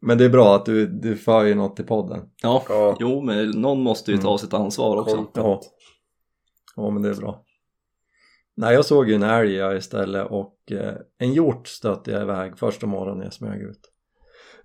Men 0.00 0.18
det 0.18 0.24
är 0.24 0.28
bra 0.28 0.56
att 0.56 0.66
du, 0.66 0.86
du 0.86 1.16
för 1.16 1.44
ju 1.44 1.54
något 1.54 1.76
till 1.76 1.86
podden. 1.86 2.20
Ja, 2.42 2.64
Ja. 2.68 2.96
jo 3.00 3.20
men 3.22 3.50
någon 3.50 3.82
måste 3.82 4.10
ju 4.12 4.18
ta 4.18 4.28
Mm. 4.28 4.38
sitt 4.38 4.54
ansvar 4.54 4.96
också. 4.96 5.26
Ja. 5.34 5.60
Ja 6.76 6.90
men 6.90 7.02
det 7.02 7.08
är 7.08 7.14
bra. 7.14 7.44
Nej 8.56 8.74
jag 8.74 8.84
såg 8.84 9.08
ju 9.08 9.14
en 9.14 9.22
älg 9.22 9.76
istället 9.76 10.26
och 10.30 10.56
eh, 10.70 10.94
en 11.18 11.32
hjort 11.32 11.68
stötte 11.68 12.10
jag 12.10 12.22
iväg 12.22 12.58
första 12.58 12.86
morgonen 12.86 13.18
när 13.18 13.24
jag 13.24 13.32
smög 13.32 13.62
ut. 13.62 13.92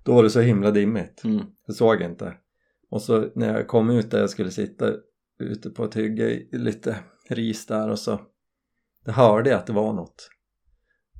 Då 0.03 0.13
var 0.13 0.23
det 0.23 0.29
så 0.29 0.39
himla 0.39 0.71
dimmigt. 0.71 1.23
Mm. 1.23 1.41
Jag 1.67 1.75
såg 1.75 2.01
inte. 2.01 2.33
Och 2.89 3.01
så 3.01 3.29
när 3.35 3.53
jag 3.57 3.67
kom 3.67 3.89
ut 3.89 4.11
där 4.11 4.19
jag 4.19 4.29
skulle 4.29 4.51
sitta 4.51 4.93
ute 5.39 5.69
på 5.69 5.83
ett 5.83 5.95
hygge 5.95 6.41
lite 6.51 6.95
ris 7.29 7.65
där 7.65 7.89
och 7.89 7.99
så 7.99 8.19
då 9.05 9.11
hörde 9.11 9.49
jag 9.49 9.59
att 9.59 9.67
det 9.67 9.73
var 9.73 9.93
något. 9.93 10.29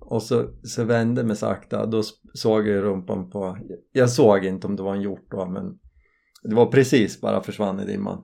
Och 0.05 0.23
så, 0.23 0.49
så 0.63 0.83
vände 0.83 1.23
mig 1.23 1.35
sakta, 1.35 1.85
då 1.85 2.03
såg 2.33 2.67
jag 2.67 2.83
rumpan 2.83 3.29
på, 3.29 3.57
jag 3.91 4.09
såg 4.09 4.45
inte 4.45 4.67
om 4.67 4.75
det 4.75 4.83
var 4.83 4.95
en 4.95 5.01
hjort 5.01 5.31
då 5.31 5.45
men 5.45 5.79
det 6.43 6.55
var 6.55 6.65
precis 6.65 7.21
bara 7.21 7.41
försvann 7.41 7.79
i 7.79 7.85
dimman. 7.85 8.23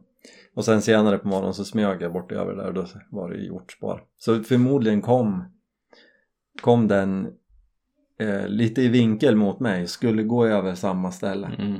Och 0.56 0.66
sen 0.66 0.82
senare 0.82 1.18
på 1.18 1.28
morgonen 1.28 1.54
så 1.54 1.66
smög 1.66 2.02
jag 2.02 2.14
bort 2.14 2.32
över 2.32 2.56
där 2.56 2.68
och 2.68 2.74
då 2.74 2.86
var 3.12 3.30
det 3.30 3.38
hjortspår. 3.38 4.04
Så 4.18 4.44
förmodligen 4.44 5.02
kom, 5.02 5.44
kom 6.62 6.88
den 6.88 7.28
eh, 8.20 8.48
lite 8.48 8.82
i 8.82 8.88
vinkel 8.88 9.36
mot 9.36 9.60
mig, 9.60 9.88
skulle 9.88 10.24
gå 10.24 10.46
över 10.46 10.76
samma 10.76 11.12
ställe. 11.12 11.48
Mm. 11.60 11.80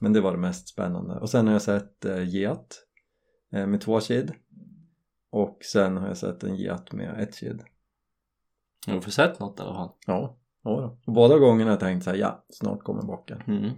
Men 0.00 0.12
det 0.12 0.20
var 0.20 0.32
det 0.32 0.38
mest 0.38 0.68
spännande. 0.68 1.14
Och 1.14 1.30
sen 1.30 1.46
har 1.46 1.52
jag 1.52 1.62
sett 1.62 2.04
eh, 2.04 2.28
get 2.28 2.86
eh, 3.52 3.66
med 3.66 3.80
två 3.80 4.00
kid. 4.00 4.32
Och 5.30 5.58
sen 5.72 5.96
har 5.96 6.08
jag 6.08 6.16
sett 6.16 6.42
en 6.42 6.56
get 6.56 6.92
med 6.92 7.20
ett 7.20 7.36
kid. 7.36 7.62
Har 8.86 9.00
du 9.00 9.10
sett 9.10 9.40
något 9.40 9.60
i 9.60 9.62
alla 9.62 9.74
fall? 9.74 9.90
Ja, 10.06 10.38
ja 10.62 10.70
då. 10.70 10.98
Och 11.06 11.12
båda 11.12 11.38
gångerna 11.38 11.70
har 11.70 11.72
jag 11.72 11.80
tänkt 11.80 12.04
så 12.04 12.10
här, 12.10 12.16
ja, 12.16 12.44
snart 12.48 12.82
kommer 12.82 13.02
bocken. 13.02 13.42
Mm. 13.46 13.70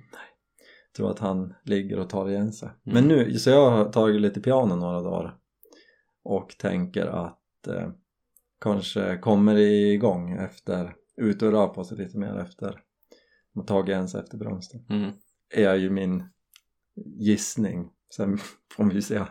Tror 0.96 1.10
att 1.10 1.18
han 1.18 1.54
ligger 1.64 1.98
och 1.98 2.10
tar 2.10 2.28
igen 2.28 2.52
sig. 2.52 2.68
Mm. 2.68 2.78
Men 2.84 3.08
nu, 3.08 3.38
så 3.38 3.50
jag 3.50 3.70
har 3.70 3.84
tagit 3.92 4.20
lite 4.20 4.40
piano 4.40 4.76
några 4.76 5.00
dagar. 5.00 5.36
Och 6.22 6.56
tänker 6.58 7.06
att 7.06 7.66
eh, 7.66 7.90
kanske 8.60 9.18
kommer 9.18 9.56
igång 9.56 10.32
efter, 10.32 10.94
ut 11.16 11.42
och 11.42 11.52
rör 11.52 11.68
på 11.68 11.84
sig 11.84 11.98
lite 11.98 12.18
mer 12.18 12.36
efter. 12.36 12.80
Och 13.54 13.66
tagit 13.66 13.88
igen 13.88 14.08
sig 14.08 14.20
efter 14.20 14.38
brunsten. 14.38 14.86
Mm. 14.88 15.12
är 15.50 15.74
ju 15.74 15.90
min 15.90 16.24
gissning. 17.18 17.90
Sen 18.14 18.38
får 18.76 18.84
vi 18.84 18.94
ju 18.94 19.02
se. 19.02 19.22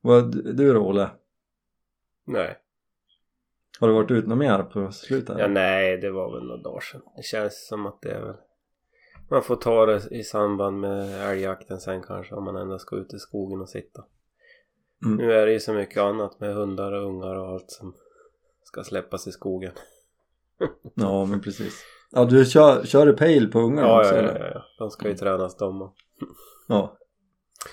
Vad, 0.00 0.56
du 0.56 0.72
då 0.72 0.80
Olle? 0.80 1.10
Nej. 2.26 2.56
Har 3.80 3.88
du 3.88 3.94
varit 3.94 4.10
ute 4.10 4.28
något 4.28 4.38
mer 4.38 4.62
på 4.62 4.92
slutet? 4.92 5.36
Ja, 5.38 5.48
nej, 5.48 5.96
det 5.96 6.10
var 6.10 6.32
väl 6.32 6.46
några 6.46 6.62
dagar 6.62 6.80
sedan. 6.80 7.00
Det 7.16 7.22
känns 7.22 7.66
som 7.68 7.86
att 7.86 8.02
det 8.02 8.10
är 8.10 8.20
väl... 8.20 8.34
Man 9.30 9.42
får 9.42 9.56
ta 9.56 9.86
det 9.86 10.02
i 10.10 10.22
samband 10.22 10.80
med 10.80 11.30
älgjakten 11.30 11.80
sen 11.80 12.02
kanske 12.02 12.34
om 12.34 12.44
man 12.44 12.56
ändå 12.56 12.78
ska 12.78 12.96
ut 12.96 13.14
i 13.14 13.18
skogen 13.18 13.60
och 13.60 13.68
sitta. 13.68 14.04
Mm. 15.04 15.16
Nu 15.16 15.32
är 15.32 15.46
det 15.46 15.52
ju 15.52 15.60
så 15.60 15.72
mycket 15.72 16.02
annat 16.02 16.40
med 16.40 16.54
hundar 16.54 16.92
och 16.92 17.08
ungar 17.08 17.34
och 17.34 17.48
allt 17.48 17.70
som 17.70 17.94
ska 18.62 18.84
släppas 18.84 19.26
i 19.26 19.32
skogen. 19.32 19.72
Ja 20.94 21.24
men 21.24 21.40
precis. 21.40 21.84
Ja 22.10 22.24
du 22.24 22.44
kör, 22.44 22.84
kör 22.84 23.06
du 23.06 23.12
pejl 23.12 23.52
på 23.52 23.60
ungarna 23.60 23.88
Ja, 23.88 24.00
också 24.00 24.14
ja, 24.14 24.22
ja, 24.22 24.38
ja, 24.38 24.50
ja. 24.54 24.62
De 24.78 24.90
ska 24.90 25.08
ju 25.08 25.14
tränas 25.14 25.56
de 25.56 25.82
och... 25.82 25.94
ja. 26.68 26.96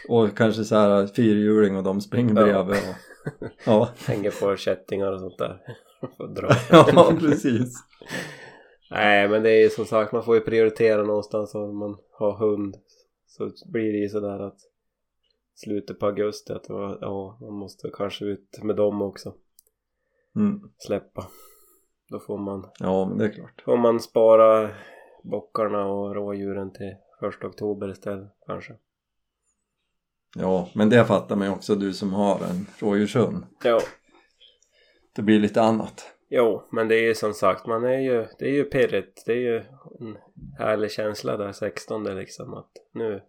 Och 0.10 0.38
kanske 0.38 0.64
så 0.64 0.76
här 0.76 1.08
fyrhjuling 1.08 1.78
och 1.78 1.84
de 1.84 2.02
springer 2.02 2.48
Ja. 2.48 2.64
bredvid 2.64 2.90
och... 2.90 3.48
Ja. 3.66 3.90
hänger 4.08 4.32
på 4.42 4.56
kättingar 4.56 5.12
och 5.12 5.20
sånt 5.20 5.38
där. 5.38 5.62
Får 6.18 6.28
dra. 6.28 6.50
ja 6.72 7.14
precis. 7.20 7.74
Nej 8.92 9.30
men 9.30 9.44
det 9.44 9.50
är 9.52 9.64
ju 9.64 9.70
som 9.70 9.86
sagt 9.86 10.12
man 10.12 10.24
får 10.24 10.36
ju 10.36 10.42
prioritera 10.42 11.04
någonstans 11.04 11.56
om 11.56 11.78
man 11.78 11.98
har 12.12 12.32
hund. 12.38 12.76
Så 13.28 13.52
blir 13.66 13.92
det 13.92 13.98
ju 14.00 14.10
sådär 14.10 14.40
att 14.40 14.58
slutet 15.56 16.00
på 16.00 16.06
augusti 16.06 16.54
att 16.54 16.66
ja 17.02 17.38
man 17.42 17.54
måste 17.54 17.90
kanske 17.94 18.26
ut 18.26 18.60
med 18.64 18.76
dem 18.76 19.02
också. 19.02 19.34
Mm. 20.36 20.62
Släppa. 20.78 21.28
Då 22.10 22.20
får 22.20 22.38
man, 22.38 22.70
Ja 22.80 23.06
men 23.06 23.18
det 23.18 23.26
är 23.26 23.30
klart. 23.30 23.62
får 23.66 23.78
man 23.78 24.00
spara 24.00 24.70
bockarna 25.24 25.86
och 25.86 26.16
rådjuren 26.16 26.74
till 26.74 26.96
första 27.20 27.48
oktober 27.48 27.92
istället 27.92 28.32
kanske. 28.46 28.74
Ja 30.36 30.70
men 30.74 30.90
det 30.90 31.06
fattar 31.06 31.36
man 31.36 31.48
ju 31.48 31.54
också 31.54 31.76
du 31.76 31.94
som 31.94 32.14
har 32.14 32.36
en 32.44 32.68
rådjurshund. 32.80 33.44
Ja. 33.64 33.80
Det 35.16 35.22
blir 35.22 35.40
lite 35.40 35.62
annat. 35.62 36.06
Jo, 36.30 36.68
men 36.72 36.88
det 36.88 36.96
är 36.96 37.04
ju 37.04 37.16
som 37.16 37.34
sagt, 37.34 37.66
man 37.66 37.84
är 37.84 38.00
ju, 38.00 38.28
det 38.40 38.46
är 38.46 38.52
ju 38.54 38.64
pirrigt. 38.64 39.24
Det 39.26 39.32
är 39.32 39.38
ju 39.38 39.58
en 40.00 40.18
härlig 40.58 40.92
känsla 40.92 41.38
där 41.38 41.52
16 41.52 42.04
liksom 42.04 42.54
att 42.54 42.72
nu, 42.94 43.22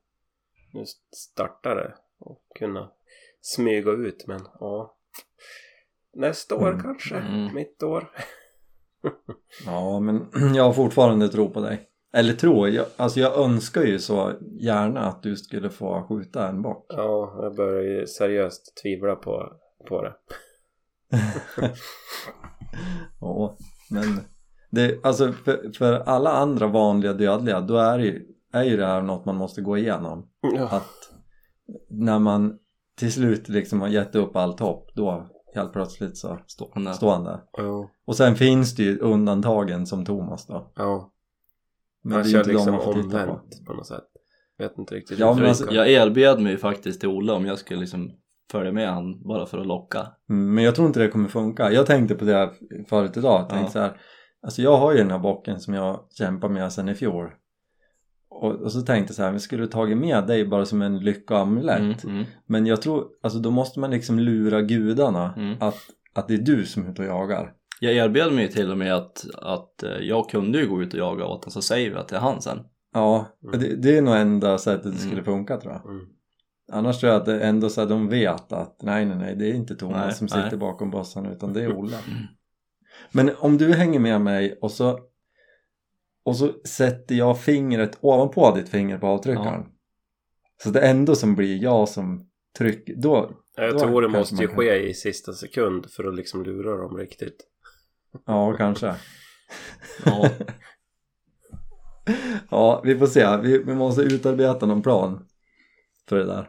nu 0.73 0.85
startar 1.17 1.77
det 1.77 1.95
och 2.19 2.43
kunna 2.59 2.91
smyga 3.41 3.91
ut 3.91 4.25
men 4.27 4.41
ja. 4.61 4.97
Nästa 6.15 6.55
år 6.57 6.69
Mm. 6.71 6.83
kanske, 6.83 7.17
Mm. 7.17 7.55
mitt 7.55 7.83
år. 7.83 8.11
Ja, 9.67 10.01
men 10.01 10.31
jag 10.55 10.65
har 10.65 10.73
fortfarande 10.73 11.29
tro 11.29 11.51
på 11.51 11.61
dig. 11.61 11.89
Eller 12.13 12.33
tro, 12.33 12.69
jag, 12.69 12.87
alltså 12.97 13.21
jag 13.21 13.39
önskar 13.39 13.83
ju 13.83 13.99
så 13.99 14.33
gärna 14.61 15.01
att 15.01 15.23
du 15.23 15.37
skulle 15.37 15.71
få 15.71 16.03
skjuta 16.09 16.49
en 16.49 16.63
bock. 16.63 16.87
Ja, 16.89 17.39
jag 17.43 17.55
börjar 17.57 17.83
ju 17.83 18.07
seriöst 18.07 18.77
tvivla 18.83 19.15
på, 19.17 19.53
på 19.89 20.03
det. 20.03 20.15
ja, 23.21 23.57
men 23.91 24.21
det, 24.71 25.05
alltså 25.05 25.33
för, 25.33 25.73
för 25.79 25.93
alla 25.93 26.31
andra 26.33 26.67
vanliga 26.67 27.13
dödliga 27.13 27.61
då 27.61 27.77
är 27.77 27.99
ju, 27.99 28.27
är 28.53 28.63
ju 28.65 28.77
det 28.77 28.87
här 28.87 29.03
något 29.03 29.25
man 29.25 29.37
måste 29.37 29.61
gå 29.61 29.79
igenom. 29.79 30.29
Ja, 30.57 30.69
Att 30.69 31.13
när 31.91 32.19
man 32.19 32.59
till 32.99 33.13
slut 33.13 33.49
liksom 33.49 33.81
har 33.81 33.89
gett 33.89 34.15
upp 34.15 34.37
allt 34.37 34.61
hopp 34.61 34.91
då 34.95 35.29
helt 35.55 35.73
plötsligt 35.73 36.17
så 36.17 36.39
Står 36.47 36.71
han 36.75 36.85
där. 36.85 36.93
står 36.93 37.11
han 37.13 37.25
där. 37.25 37.41
ja, 37.53 37.91
Och 38.07 38.17
sen 38.17 38.35
finns 38.37 38.75
det 38.75 38.83
ju 38.83 38.99
undantagen 38.99 39.87
som 39.87 40.05
Thomas 40.05 40.47
då. 40.47 40.73
ja. 40.77 41.09
Men 42.05 42.13
Han 42.13 42.23
det 42.23 42.29
är 42.29 42.33
kör 42.33 42.39
inte 42.39 42.51
de 42.51 42.55
liksom 42.55 42.73
man 42.75 42.83
får 42.85 42.93
titta 42.95 43.09
på. 43.09 43.17
omvänt 43.33 43.67
på 43.67 43.73
något 43.75 43.87
sätt. 43.87 44.05
Vet 44.59 44.79
inte 44.79 44.95
riktigt 44.95 45.19
Ja, 45.19 45.35
men 45.35 45.47
alltså. 45.47 45.73
Jag 45.73 45.91
erbjöd 45.91 46.41
mig 46.41 46.57
faktiskt 46.57 47.01
till 47.01 47.09
Olle 47.09 47.33
om 47.33 47.47
jag 47.47 47.59
skulle 47.59 47.81
liksom 47.81 48.11
följa 48.53 48.73
med 48.73 48.89
han 48.89 49.23
bara 49.29 49.47
för 49.47 49.59
att 49.59 49.67
locka. 49.67 50.07
Mm, 50.31 50.55
Men 50.55 50.65
jag 50.65 50.75
tror 50.75 50.87
inte 50.87 51.01
det 51.01 51.09
kommer 51.09 51.29
funka. 51.29 51.73
Jag 51.73 51.87
tänkte 51.87 52.15
på 52.15 52.25
det 52.25 52.51
förut 52.89 53.17
idag. 53.17 53.41
Jag 53.41 53.49
tänkte 53.49 53.67
Ja. 53.67 53.71
så 53.73 53.79
här, 53.79 53.97
alltså 54.43 54.63
jag 54.63 54.77
har 54.77 54.93
ju 54.93 54.99
den 54.99 55.11
här 55.11 55.19
bocken 55.19 55.61
som 55.61 55.75
jag 55.75 56.01
kämpar 56.19 56.49
med 56.49 56.73
sedan 56.73 56.89
i 56.89 56.95
fjol. 56.95 57.31
Och, 58.31 58.53
och 58.55 58.73
så 58.73 58.81
tänkte 58.83 59.11
jag 59.11 59.17
så 59.17 59.23
här, 59.23 59.33
vi 59.33 59.39
skulle 59.39 59.67
tagit 59.67 59.99
med 59.99 60.27
dig 60.27 60.47
bara 60.47 60.65
som 60.65 60.83
en 60.83 60.99
lyckoamulett. 61.01 62.05
Mm, 62.05 62.17
mm. 62.17 62.25
Men 62.47 62.67
jag 62.67 62.83
tror, 62.83 63.05
alltså 63.23 63.39
då 63.39 63.51
måste 63.51 63.81
man 63.81 63.91
liksom 63.91 64.19
lura 64.19 64.63
gudarna 64.63 65.35
Mm. 65.37 65.57
att, 65.61 65.77
att 66.15 66.29
det 66.29 66.35
är 66.35 66.39
du 66.39 66.67
som 66.67 66.87
är 66.87 66.91
ute 66.91 67.03
och 67.03 67.09
jagar. 67.09 67.53
Jag 67.85 67.95
erbjöd 67.95 68.33
mig 68.33 68.45
ju 68.45 68.49
till 68.51 68.71
och 68.71 68.79
med 68.79 68.95
att, 68.95 69.25
att 69.35 69.83
eh, 69.83 69.91
jag 70.01 70.31
kunde 70.31 70.59
ju 70.59 70.69
gå 70.69 70.83
ut 70.83 70.93
och 70.95 70.99
jaga 71.01 71.25
åt 71.25 71.45
honom 71.45 71.51
så 71.51 71.63
säger 71.63 71.91
vi 71.91 71.97
att 71.97 72.09
det 72.09 72.17
är 72.17 72.21
han 72.21 72.43
sen. 72.43 72.59
Ja, 72.93 73.27
Mm. 73.45 73.61
det, 73.61 73.77
det 73.77 73.97
är 73.99 74.03
nog 74.03 74.15
enda 74.17 74.59
sättet 74.59 74.83
det 74.83 74.89
Mm. 74.89 74.99
skulle 75.09 75.25
funka 75.25 75.57
tror 75.61 75.73
jag. 75.73 75.85
Mm. 75.91 76.07
Annars 76.73 77.01
tror 77.01 77.13
jag 77.13 77.21
att 77.21 77.27
det 77.27 77.41
ändå 77.41 77.69
så 77.69 77.81
här, 77.81 77.89
de 77.89 78.09
vet 78.09 78.53
att 78.53 78.83
nej 78.83 79.05
nej 79.07 79.17
nej 79.17 79.37
det 79.37 79.51
är 79.51 79.55
inte 79.55 79.75
Thomas 79.77 80.07
Nej, 80.07 80.15
som 80.15 80.29
nej. 80.31 80.45
sitter 80.45 80.57
bakom 80.57 80.91
bossen 80.91 81.27
utan 81.27 81.53
det 81.53 81.63
är 81.63 81.73
Olle. 81.79 81.97
Mm. 82.09 82.19
Men 83.13 83.31
om 83.39 83.59
du 83.59 83.73
hänger 83.75 83.99
med 84.01 84.21
mig 84.21 84.59
och 84.61 84.71
så 84.71 84.99
och 86.25 86.37
så 86.37 86.53
sätter 86.65 87.15
jag 87.15 87.41
fingret 87.41 87.99
ovanpå 88.01 88.55
ditt 88.57 88.69
finger 88.69 88.99
på 88.99 89.07
avtryckaren. 89.07 89.65
Så 90.63 90.71
det 90.71 90.81
är 90.81 90.91
ändå 90.91 91.15
som 91.15 91.35
blir 91.35 91.63
jag 91.63 91.89
som 91.89 92.27
trycker. 92.59 92.95
Då, 92.97 93.31
Jag 93.57 93.73
Då 93.73 93.79
tror 93.79 94.03
det 94.03 94.09
måste 94.09 94.35
ju 94.35 94.47
kan- 94.47 94.57
ske 94.57 94.89
i 94.91 94.95
sista 94.95 95.33
sekund 95.33 95.91
för 95.91 96.05
att 96.05 96.15
liksom 96.17 96.43
lura 96.45 96.77
dem 96.77 96.97
riktigt. 96.97 97.49
Ja 98.27 98.55
kanske. 98.59 98.95
Ja, 100.05 100.29
Ja, 102.51 102.81
vi 102.85 102.99
får 102.99 103.07
se. 103.07 103.37
Vi, 103.37 103.59
vi 103.59 103.75
måste 103.75 104.03
utarbeta 104.03 104.67
någon 104.67 104.83
plan 104.83 105.25
för 106.09 106.17
det 106.17 106.25
där. 106.27 106.49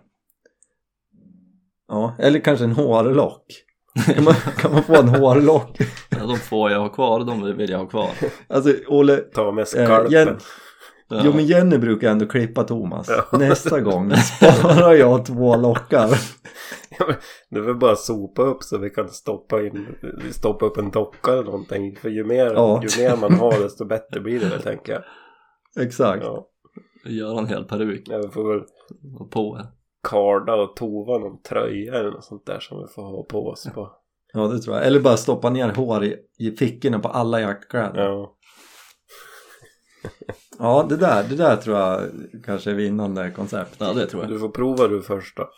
Ja, 1.88 2.16
eller 2.20 2.40
kanske 2.40 2.66
en 2.66 2.72
hårlock. 2.72 3.46
Kan 4.06 4.24
man, 4.24 4.34
kan 4.58 4.72
man 4.74 4.84
få 4.84 4.96
en 5.00 5.10
hårlock? 5.10 5.78
Ja, 6.10 6.18
de 6.26 6.38
få 6.38 6.70
jag 6.70 6.80
har 6.80 6.90
kvar, 6.90 7.20
de 7.26 7.58
vill 7.58 7.70
jag 7.70 7.80
ha 7.80 7.86
kvar. 7.88 8.10
Alltså 8.48 8.74
Olle, 8.88 9.18
Ta 9.18 9.52
med 9.52 9.62
Eh, 9.62 9.66
skalpen. 9.66 10.12
Jen- 10.12 10.40
Ja. 11.10 11.22
jo 11.26 11.34
men 11.34 11.46
Jenny 11.46 11.78
brukar 11.78 12.12
ändå 12.12 12.26
klippa 12.26 12.64
Thomas. 12.64 13.10
Ja. 13.10 13.38
Nästa 13.38 13.82
gång 13.82 14.12
sparar 14.16 14.94
jag 14.94 15.26
två 15.26 15.56
lockar. 15.58 16.10
Det 17.50 17.58
är 17.60 17.62
väl 17.62 17.76
bara 17.76 17.92
att 17.92 18.00
sopa 18.00 18.42
upp 18.42 18.64
så 18.64 18.78
vi 18.78 18.90
kan 18.90 19.10
stoppa 19.10 19.62
in 19.62 19.88
Stoppa 20.32 20.66
upp 20.66 20.78
en 20.78 20.92
docka 20.92 21.32
eller 21.32 21.44
någonting 21.44 21.96
För 21.96 22.10
ju 22.10 22.24
mer, 22.24 22.46
Ja. 22.54 22.82
ju 22.84 23.04
mer 23.04 23.18
man 23.18 23.34
har 23.34 23.60
desto 23.64 23.86
bättre 23.86 24.20
blir 24.20 24.40
det 24.40 24.46
väl 24.50 24.62
tänker 24.62 24.94
jag 24.94 25.04
Exakt. 25.86 26.24
ja. 26.24 26.48
Gör 27.06 27.38
en 27.40 27.48
hel 27.48 27.64
peruk 27.66 28.02
ja, 28.06 28.18
vi 28.18 28.28
får 28.30 28.54
väl 28.54 28.64
och 29.20 29.32
på. 29.32 29.62
karda 30.04 30.56
och 30.56 30.76
tova 30.76 31.18
någon 31.18 31.42
tröja 31.42 31.94
eller 31.94 32.12
något 32.12 32.24
sånt 32.24 32.46
där 32.46 32.60
som 32.60 32.82
vi 32.82 32.88
får 32.88 33.02
ha 33.04 33.24
på 33.24 33.48
oss 33.48 33.68
på 33.74 33.92
Ja 34.34 34.48
det 34.48 34.60
tror 34.60 34.76
jag. 34.76 34.86
Eller 34.88 35.00
bara 35.00 35.18
stoppa 35.18 35.50
ner 35.50 35.70
hår 35.70 36.04
i, 36.04 36.18
i 36.40 36.52
fickorna 36.52 37.00
på 37.00 37.08
alla 37.08 37.42
jaktkläder. 37.42 38.02
Ja, 38.06 38.36
Ja, 40.60 40.86
det 40.90 40.98
där, 40.98 41.24
det 41.30 41.36
där 41.36 41.56
tror 41.56 41.78
jag 41.78 42.02
kanske 42.46 42.72
är 42.72 42.76
vinnande 42.76 43.32
koncept. 43.32 43.76
Ja, 43.78 43.94
det 43.94 44.06
tror 44.08 44.24
jag. 44.24 44.32
Du 44.32 44.40
får 44.40 44.50
prova 44.50 44.88
du 44.88 45.02
först 45.02 45.38
då. 45.38 45.50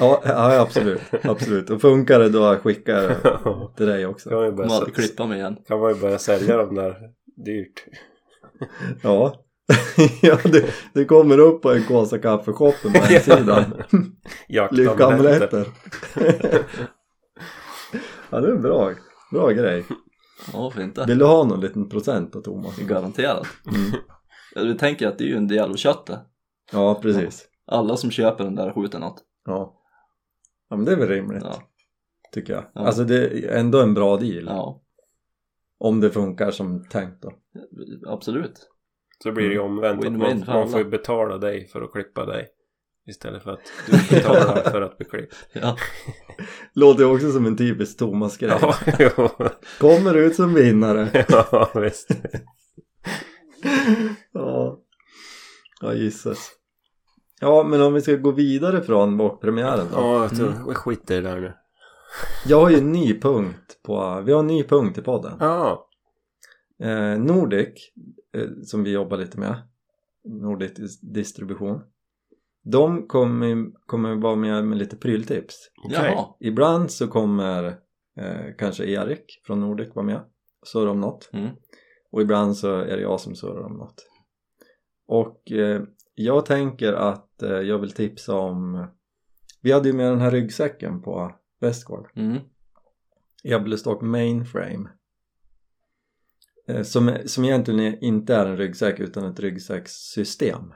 Ja, 0.00 0.22
ja 0.24 0.60
absolut. 0.60 1.00
absolut. 1.22 1.70
Och 1.70 1.80
funkar 1.80 2.18
det 2.18 2.28
då 2.28 2.56
skickar 2.56 2.92
jag 3.02 3.10
det 3.10 3.38
till 3.76 3.86
dig 3.86 4.06
också. 4.06 4.30
kan 4.30 4.38
man 4.38 4.56
börja, 4.56 4.70
sä- 4.70 4.90
klippa 4.90 5.26
mig 5.26 5.38
igen. 5.38 5.56
kan 5.68 5.80
man 5.80 5.94
ju 5.94 6.00
börja 6.00 6.18
sälja 6.18 6.56
dem 6.56 6.74
där 6.74 6.96
dyrt. 7.44 7.84
Ja, 9.02 9.34
ja 10.22 10.38
det, 10.44 10.64
det 10.94 11.04
kommer 11.04 11.38
upp 11.38 11.62
på 11.62 11.72
en 11.72 11.84
Kåsa 11.84 12.18
kaffeshoppen 12.18 12.92
på 12.92 12.98
hemsidan. 13.02 13.64
Lyckamrätter. 14.70 15.66
ja, 18.30 18.40
det 18.40 18.48
är 18.48 18.52
en 18.52 18.62
bra, 18.62 18.92
bra 19.32 19.50
grej. 19.50 19.84
Ja, 20.52 20.60
varför 20.60 20.82
inte? 20.82 21.04
Vill 21.04 21.18
du 21.18 21.24
ha 21.24 21.44
någon 21.44 21.60
liten 21.60 21.88
procent 21.88 22.32
på 22.32 22.40
Thomas? 22.40 22.76
Garanterat. 22.78 23.46
Mm. 23.68 23.90
Ja, 24.54 24.62
du 24.62 24.74
tänker 24.74 25.08
att 25.08 25.18
det 25.18 25.24
är 25.24 25.28
ju 25.28 25.36
en 25.36 25.48
del 25.48 25.70
av 25.70 25.76
köttet. 25.76 26.18
Ja, 26.72 26.94
precis. 27.02 27.48
Alla 27.66 27.96
som 27.96 28.10
köper 28.10 28.44
den 28.44 28.54
där 28.54 28.72
skjuter 28.72 28.98
något. 28.98 29.24
Ja. 29.44 29.74
ja, 30.70 30.76
men 30.76 30.84
det 30.84 30.92
är 30.92 30.96
väl 30.96 31.08
rimligt 31.08 31.42
Ja. 31.44 31.54
tycker 32.32 32.52
jag. 32.52 32.64
Ja. 32.74 32.80
Alltså 32.80 33.04
det 33.04 33.26
är 33.26 33.58
ändå 33.58 33.80
en 33.82 33.94
bra 33.94 34.16
deal. 34.16 34.44
ja, 34.46 34.82
Om 35.78 36.00
det 36.00 36.10
funkar 36.10 36.50
som 36.50 36.84
tänkt 36.88 37.22
då. 37.22 37.32
absolut. 38.06 38.70
Så 39.22 39.32
blir 39.32 39.48
det 39.48 39.54
ju 39.54 39.60
omvänt. 39.60 39.98
att 39.98 40.10
Win-win 40.10 40.44
man, 40.46 40.56
man 40.60 40.68
får 40.68 40.78
ju 40.80 40.88
betala 40.90 41.38
dig 41.38 41.68
för 41.68 41.82
att 41.82 41.92
klippa 41.92 42.26
dig. 42.26 42.48
Istället 43.10 43.42
för 43.42 43.50
att 43.50 43.60
du 43.86 43.92
betalar 44.16 44.70
för 44.70 44.82
att 44.82 44.98
bli 44.98 45.06
klippt. 45.06 45.34
Ja, 45.52 45.76
Låter 46.74 47.04
ju 47.04 47.10
också 47.14 47.32
som 47.32 47.46
en 47.46 47.56
typisk 47.56 47.98
Thomas-grej. 47.98 48.58
Ja. 48.98 49.30
Kommer 49.80 50.14
ut 50.14 50.34
som 50.36 50.54
vinnare. 50.54 51.24
ja 51.28 51.70
visst. 51.74 52.10
ja. 54.32 54.78
ja, 55.80 55.94
gissas. 55.94 56.50
Ja, 57.40 57.62
men 57.62 57.82
om 57.82 57.94
vi 57.94 58.00
ska 58.00 58.16
gå 58.16 58.30
vidare 58.30 58.82
från 58.82 59.16
bakpremiären 59.16 59.86
då. 59.92 59.96
Ja, 59.98 60.22
jag 60.22 60.36
tror, 60.36 60.68
vi 60.68 60.74
skiter 60.74 61.14
i 61.18 61.20
det 61.20 61.28
där 61.28 61.40
nu. 61.40 61.52
Jag 62.46 62.60
har 62.60 62.70
ju 62.70 62.78
en 62.78 62.92
ny 62.92 63.20
punkt 63.20 63.78
på, 63.82 64.22
vi 64.26 64.32
har 64.32 64.40
en 64.40 64.46
ny 64.46 64.64
punkt 64.64 64.98
i 64.98 65.02
podden. 65.02 65.32
Ja. 65.40 65.88
Eh, 66.82 67.18
Nordic, 67.18 67.68
eh, 68.34 68.46
som 68.64 68.84
vi 68.84 68.90
jobbar 68.90 69.16
lite 69.16 69.38
med, 69.38 69.54
Nordic 70.24 70.72
dis- 70.72 71.12
distribution. 71.14 71.80
De 72.62 73.08
kommer, 73.08 73.70
kommer 73.86 74.14
vara 74.14 74.36
med 74.36 74.64
med 74.64 74.78
lite 74.78 74.96
pryltips. 74.96 75.70
Jaha. 75.88 76.34
Ibland 76.40 76.90
så 76.90 77.08
kommer 77.08 77.64
eh, 78.16 78.54
kanske 78.58 78.84
Erik 78.84 79.40
från 79.44 79.60
Nordic 79.60 79.94
vara 79.94 80.06
med 80.06 80.20
och 80.60 80.66
surra 80.66 80.90
om 80.90 81.00
något. 81.00 81.30
Mm. 81.32 81.50
Och 82.10 82.22
ibland 82.22 82.56
så 82.56 82.76
är 82.76 82.96
det 82.96 83.02
jag 83.02 83.20
som 83.20 83.34
surrar 83.34 83.62
om 83.62 83.76
något. 83.76 84.06
Och 85.06 85.52
eh, 85.52 85.82
jag 86.14 86.46
tänker 86.46 86.92
att 86.92 87.42
eh, 87.42 87.50
jag 87.50 87.78
vill 87.78 87.92
tipsa 87.92 88.34
om 88.34 88.86
Vi 89.62 89.72
hade 89.72 89.88
ju 89.88 89.94
med 89.94 90.10
den 90.12 90.20
här 90.20 90.30
ryggsäcken 90.30 91.02
på 91.02 91.34
Westgård 91.60 92.10
Mm. 92.16 92.38
Eblestock 93.44 94.02
Mainframe 94.02 94.90
eh, 96.68 96.82
som, 96.82 97.16
som 97.26 97.44
egentligen 97.44 98.04
inte 98.04 98.34
är 98.34 98.46
en 98.46 98.56
ryggsäck 98.56 99.00
utan 99.00 99.24
ett 99.24 99.40
ryggsäckssystem 99.40 100.74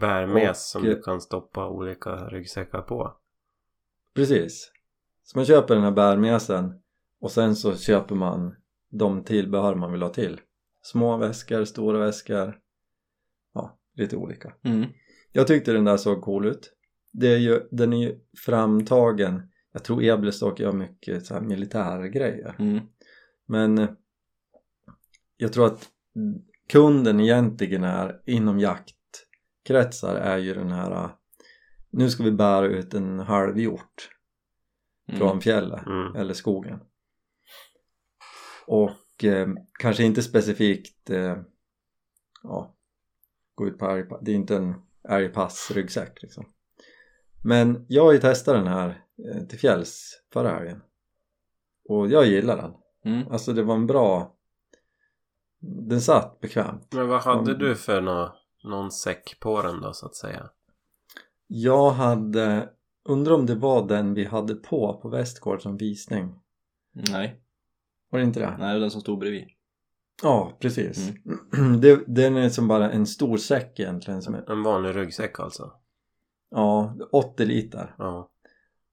Bärmes 0.00 0.70
som 0.70 0.82
du 0.82 1.02
kan 1.02 1.20
stoppa 1.20 1.68
olika 1.68 2.10
ryggsäckar 2.10 2.82
på. 2.82 3.16
Precis. 4.14 4.72
Så 5.22 5.38
man 5.38 5.46
köper 5.46 5.74
den 5.74 5.84
här 5.84 5.90
bärmesen 5.90 6.82
och 7.20 7.30
sen 7.30 7.56
så 7.56 7.76
köper 7.76 8.14
man 8.14 8.56
de 8.90 9.24
tillbehör 9.24 9.74
man 9.74 9.92
vill 9.92 10.02
ha 10.02 10.08
till. 10.08 10.40
Små 10.82 11.16
väskor, 11.16 11.64
stora 11.64 11.98
väskor. 11.98 12.58
Ja, 13.54 13.78
lite 13.94 14.16
olika. 14.16 14.54
Mm. 14.62 14.86
Jag 15.32 15.46
tyckte 15.46 15.72
den 15.72 15.84
där 15.84 15.96
såg 15.96 16.22
cool 16.22 16.46
ut. 16.46 16.72
Det 17.12 17.28
är 17.28 17.38
ju, 17.38 17.60
Den 17.70 17.92
är 17.92 17.98
ju 18.08 18.18
framtagen. 18.46 19.42
Jag 19.72 19.84
tror 19.84 20.04
Eblestock 20.04 20.60
gör 20.60 20.72
mycket 20.72 21.26
så 21.26 21.34
här 21.34 21.40
militärgrejer. 21.40 22.56
Mm. 22.58 22.80
Men 23.46 23.78
eh, 23.78 23.88
jag 25.36 25.52
tror 25.52 25.66
att 25.66 25.88
kunden 26.68 27.20
egentligen 27.20 27.84
är 27.84 28.22
inom 28.26 28.58
jaktkretsar 29.64 30.14
är 30.16 30.38
ju 30.38 30.54
den 30.54 30.70
här 30.72 30.90
eh, 30.90 31.10
nu 31.90 32.10
ska 32.10 32.22
vi 32.22 32.32
bära 32.32 32.66
ut 32.66 32.94
en 32.94 33.20
halv 33.20 33.58
hjort 33.58 34.08
från 35.08 35.28
Mm. 35.28 35.40
fjället 35.40 35.86
Mm. 35.86 36.16
eller 36.16 36.34
skogen 36.34 36.80
och 38.66 39.24
eh, 39.24 39.48
kanske 39.78 40.04
inte 40.04 40.22
specifikt 40.22 41.10
eh, 41.10 41.36
ja, 42.42 42.74
gå 43.54 43.66
ut 43.68 43.78
på 43.78 43.86
älgpass, 43.86 44.18
det 44.22 44.30
är 44.30 44.34
inte 44.36 44.56
en 44.56 44.74
älgpassryggsäck 45.08 46.22
liksom 46.22 46.44
men 47.44 47.86
jag 47.88 48.04
har 48.04 48.12
ju 48.12 48.18
testat 48.18 48.54
den 48.54 48.66
här 48.66 49.04
eh, 49.32 49.42
till 49.46 49.58
fjälls 49.58 50.22
förra 50.32 50.48
helgen 50.50 50.82
och 51.88 52.08
jag 52.08 52.26
gillar 52.26 52.56
den 52.56 52.74
Mm. 53.04 53.28
Alltså 53.32 53.52
det 53.52 53.62
var 53.62 53.74
en 53.74 53.86
bra 53.86 54.36
Den 55.88 56.00
satt 56.00 56.40
bekvämt 56.40 56.92
Men 56.92 57.08
vad 57.08 57.20
hade 57.22 57.54
du 57.54 57.74
för 57.76 58.00
nå, 58.00 58.36
någon 58.64 58.90
säck 58.92 59.36
på 59.40 59.62
den 59.62 59.80
då 59.80 59.92
så 59.92 60.06
att 60.06 60.14
säga? 60.16 60.50
Jag 61.46 61.90
hade 61.90 62.68
Undrar 63.04 63.34
om 63.34 63.46
det 63.46 63.54
var 63.54 63.88
den 63.88 64.14
vi 64.14 64.24
hade 64.24 64.54
på 64.54 65.00
på 65.02 65.08
Västgård 65.08 65.62
som 65.62 65.76
visning 65.76 66.34
Nej, 66.92 67.40
Var 68.10 68.18
det 68.18 68.24
inte 68.24 68.40
det? 68.40 68.56
nej 68.58 68.72
det 68.72 68.76
är 68.76 68.80
den 68.80 68.90
som 68.90 69.00
stod 69.00 69.18
bredvid. 69.18 69.48
Ja, 70.22 70.56
precis 70.60 71.12
det, 71.80 72.04
Den 72.06 72.36
är 72.36 72.48
som 72.48 72.68
bara 72.68 72.90
en 72.90 73.06
stor 73.06 73.36
säck 73.36 73.80
egentligen 73.80 74.22
som 74.22 74.34
är, 74.34 74.50
En 74.50 74.62
vanlig 74.62 74.96
ryggsäck 74.96 75.40
alltså? 75.40 75.72
Ja, 76.50 76.96
80 77.12 77.44
liter 77.44 77.94
Ja. 77.98 78.30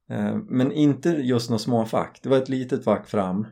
eh, 0.09 0.35
Men 0.35 0.71
inte 0.71 1.09
just 1.09 1.49
några 1.49 1.59
små 1.59 1.85
fack 1.85 2.19
Det 2.23 2.29
var 2.29 2.37
ett 2.37 2.49
litet 2.49 2.83
fack 2.83 3.07
fram 3.07 3.47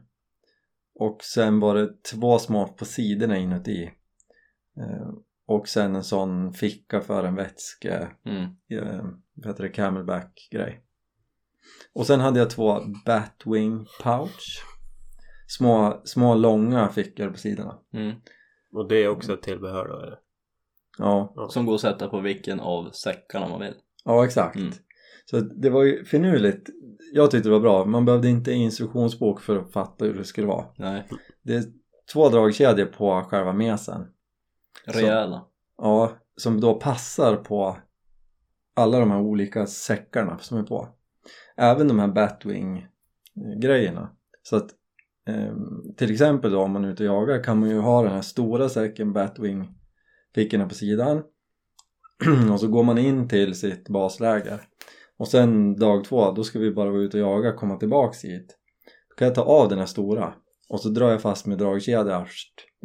Och 0.95 1.23
sen 1.23 1.59
var 1.59 1.75
det 1.75 2.03
två 2.03 2.39
små 2.39 2.67
på 2.67 2.85
sidorna 2.85 3.37
inuti 3.37 3.91
eh, 4.77 5.09
Och 5.47 5.67
sen 5.67 5.95
en 5.95 6.03
sån 6.03 6.53
ficka 6.53 7.01
för 7.01 7.23
en 7.23 7.35
vätske. 7.35 8.07
Mm. 8.25 8.43
eh, 8.69 9.05
vad 9.33 9.47
heter 9.47 9.63
det, 9.63 9.69
camelback 9.69 10.47
grej 10.51 10.85
och 11.93 12.07
sen 12.07 12.19
hade 12.19 12.39
jag 12.39 12.49
två 12.49 12.79
batwing 13.05 13.85
pouch. 14.03 14.63
Små, 15.47 16.01
små 16.03 16.35
långa 16.35 16.89
fickor 16.89 17.29
på 17.29 17.37
sidorna. 17.37 17.79
Mm. 17.93 18.15
Och 18.73 18.87
det 18.87 19.03
är 19.03 19.07
också 19.07 19.33
ett 19.33 19.41
tillbehör 19.41 19.87
då 19.87 19.99
eller? 19.99 20.19
ja, 20.97 21.47
Som 21.49 21.65
går 21.65 21.75
att 21.75 21.81
sätta 21.81 22.07
på 22.07 22.19
vilken 22.19 22.59
av 22.59 22.91
säckarna 22.91 23.47
man 23.47 23.59
vill. 23.59 23.73
ja 24.05 24.25
exakt. 24.25 24.55
Mm. 24.55 24.71
så 25.25 25.39
det 25.39 25.69
var 25.69 25.83
ju 25.83 26.05
finurligt. 26.05 26.69
Jag 27.13 27.31
tyckte 27.31 27.49
det 27.49 27.53
var 27.53 27.59
bra, 27.59 27.85
man 27.85 28.05
behövde 28.05 28.29
inte 28.29 28.51
instruktionsbok 28.51 29.41
för 29.41 29.55
att 29.55 29.73
fatta 29.73 30.05
hur 30.05 30.13
det 30.13 30.23
skulle 30.23 30.47
vara. 30.47 30.65
Nej, 30.77 31.07
det 31.43 31.55
är 31.55 31.63
två 32.13 32.29
dragkedjor 32.29 32.85
på 32.85 33.21
själva 33.29 33.53
mesen 33.53 34.07
rejäla. 34.87 35.45
ja, 35.77 36.11
som 36.37 36.61
då 36.61 36.73
passar 36.73 37.35
på 37.35 37.77
alla 38.75 38.99
de 38.99 39.11
här 39.11 39.21
olika 39.21 39.65
säckarna 39.65 40.37
som 40.37 40.57
är 40.57 40.63
på. 40.63 40.87
Även 41.57 41.87
de 41.87 41.99
här 41.99 42.07
batwing 42.07 42.87
grejerna. 43.61 44.09
Så 44.43 44.55
att 44.55 44.69
ehm, 45.27 45.95
till 45.97 46.11
exempel 46.11 46.51
då 46.51 46.61
om 46.61 46.71
man 46.71 46.85
är 46.85 46.89
ute 46.89 47.03
och 47.09 47.15
jagar 47.15 47.43
kan 47.43 47.59
man 47.59 47.69
ju 47.69 47.79
ha 47.79 48.03
den 48.03 48.11
här 48.11 48.21
stora 48.21 48.69
säcken 48.69 49.13
batwing 49.13 49.75
fickorna 50.35 50.67
på 50.67 50.75
sidan. 50.75 51.23
Och 52.51 52.59
så 52.59 52.67
går 52.67 52.83
man 52.83 52.97
in 52.97 53.27
till 53.27 53.55
sitt 53.55 53.89
basläger. 53.89 54.61
Och 55.17 55.27
sen 55.27 55.75
dag 55.75 56.03
två 56.03 56.31
då 56.31 56.43
ska 56.43 56.59
vi 56.59 56.71
bara 56.71 56.91
vara 56.91 57.01
ute 57.01 57.23
och 57.23 57.29
jaga 57.29 57.53
komma 57.53 57.77
tillbaks 57.77 58.25
hit. 58.25 58.57
Då 59.09 59.15
kan 59.15 59.27
jag 59.27 59.35
ta 59.35 59.41
av 59.41 59.69
den 59.69 59.79
här 59.79 59.85
stora. 59.85 60.33
Och 60.69 60.79
så 60.79 60.89
drar 60.89 61.11
jag 61.11 61.21
fast 61.21 61.45
med 61.45 61.57
dragkedja 61.57 62.27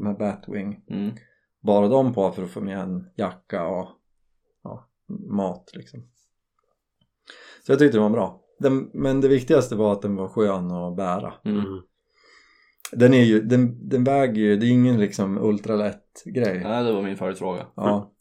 här 0.04 0.18
batwing. 0.18 0.84
Mm. 0.90 1.14
Bara 1.60 1.88
de 1.88 2.14
på 2.14 2.32
för 2.32 2.42
att 2.42 2.50
få 2.50 2.60
med 2.60 2.78
en 2.78 3.06
jacka 3.16 3.66
och 3.66 3.88
ja, 4.62 4.88
mat 5.08 5.70
liksom. 5.74 6.02
Så 7.66 7.72
jag 7.72 7.78
tyckte 7.78 7.96
det 7.98 8.02
var 8.02 8.10
bra. 8.10 8.40
Den, 8.58 8.90
men 8.94 9.20
det 9.20 9.28
viktigaste 9.28 9.76
var 9.76 9.92
att 9.92 10.02
den 10.02 10.16
var 10.16 10.28
skön 10.28 10.70
att 10.70 10.96
bära. 10.96 11.34
Mm. 11.44 11.82
Den 12.92 13.14
är 13.14 13.24
ju, 13.24 13.40
den, 13.40 13.88
den 13.88 14.04
väger 14.04 14.42
ju, 14.42 14.56
det 14.56 14.66
är 14.66 14.70
ingen 14.70 15.00
liksom 15.00 15.38
ultralätt 15.38 16.22
grej 16.24 16.60
Nej, 16.64 16.84
det 16.84 16.92
var 16.92 17.02
min 17.02 17.16
följdfråga. 17.16 17.66
ja. 17.74 18.12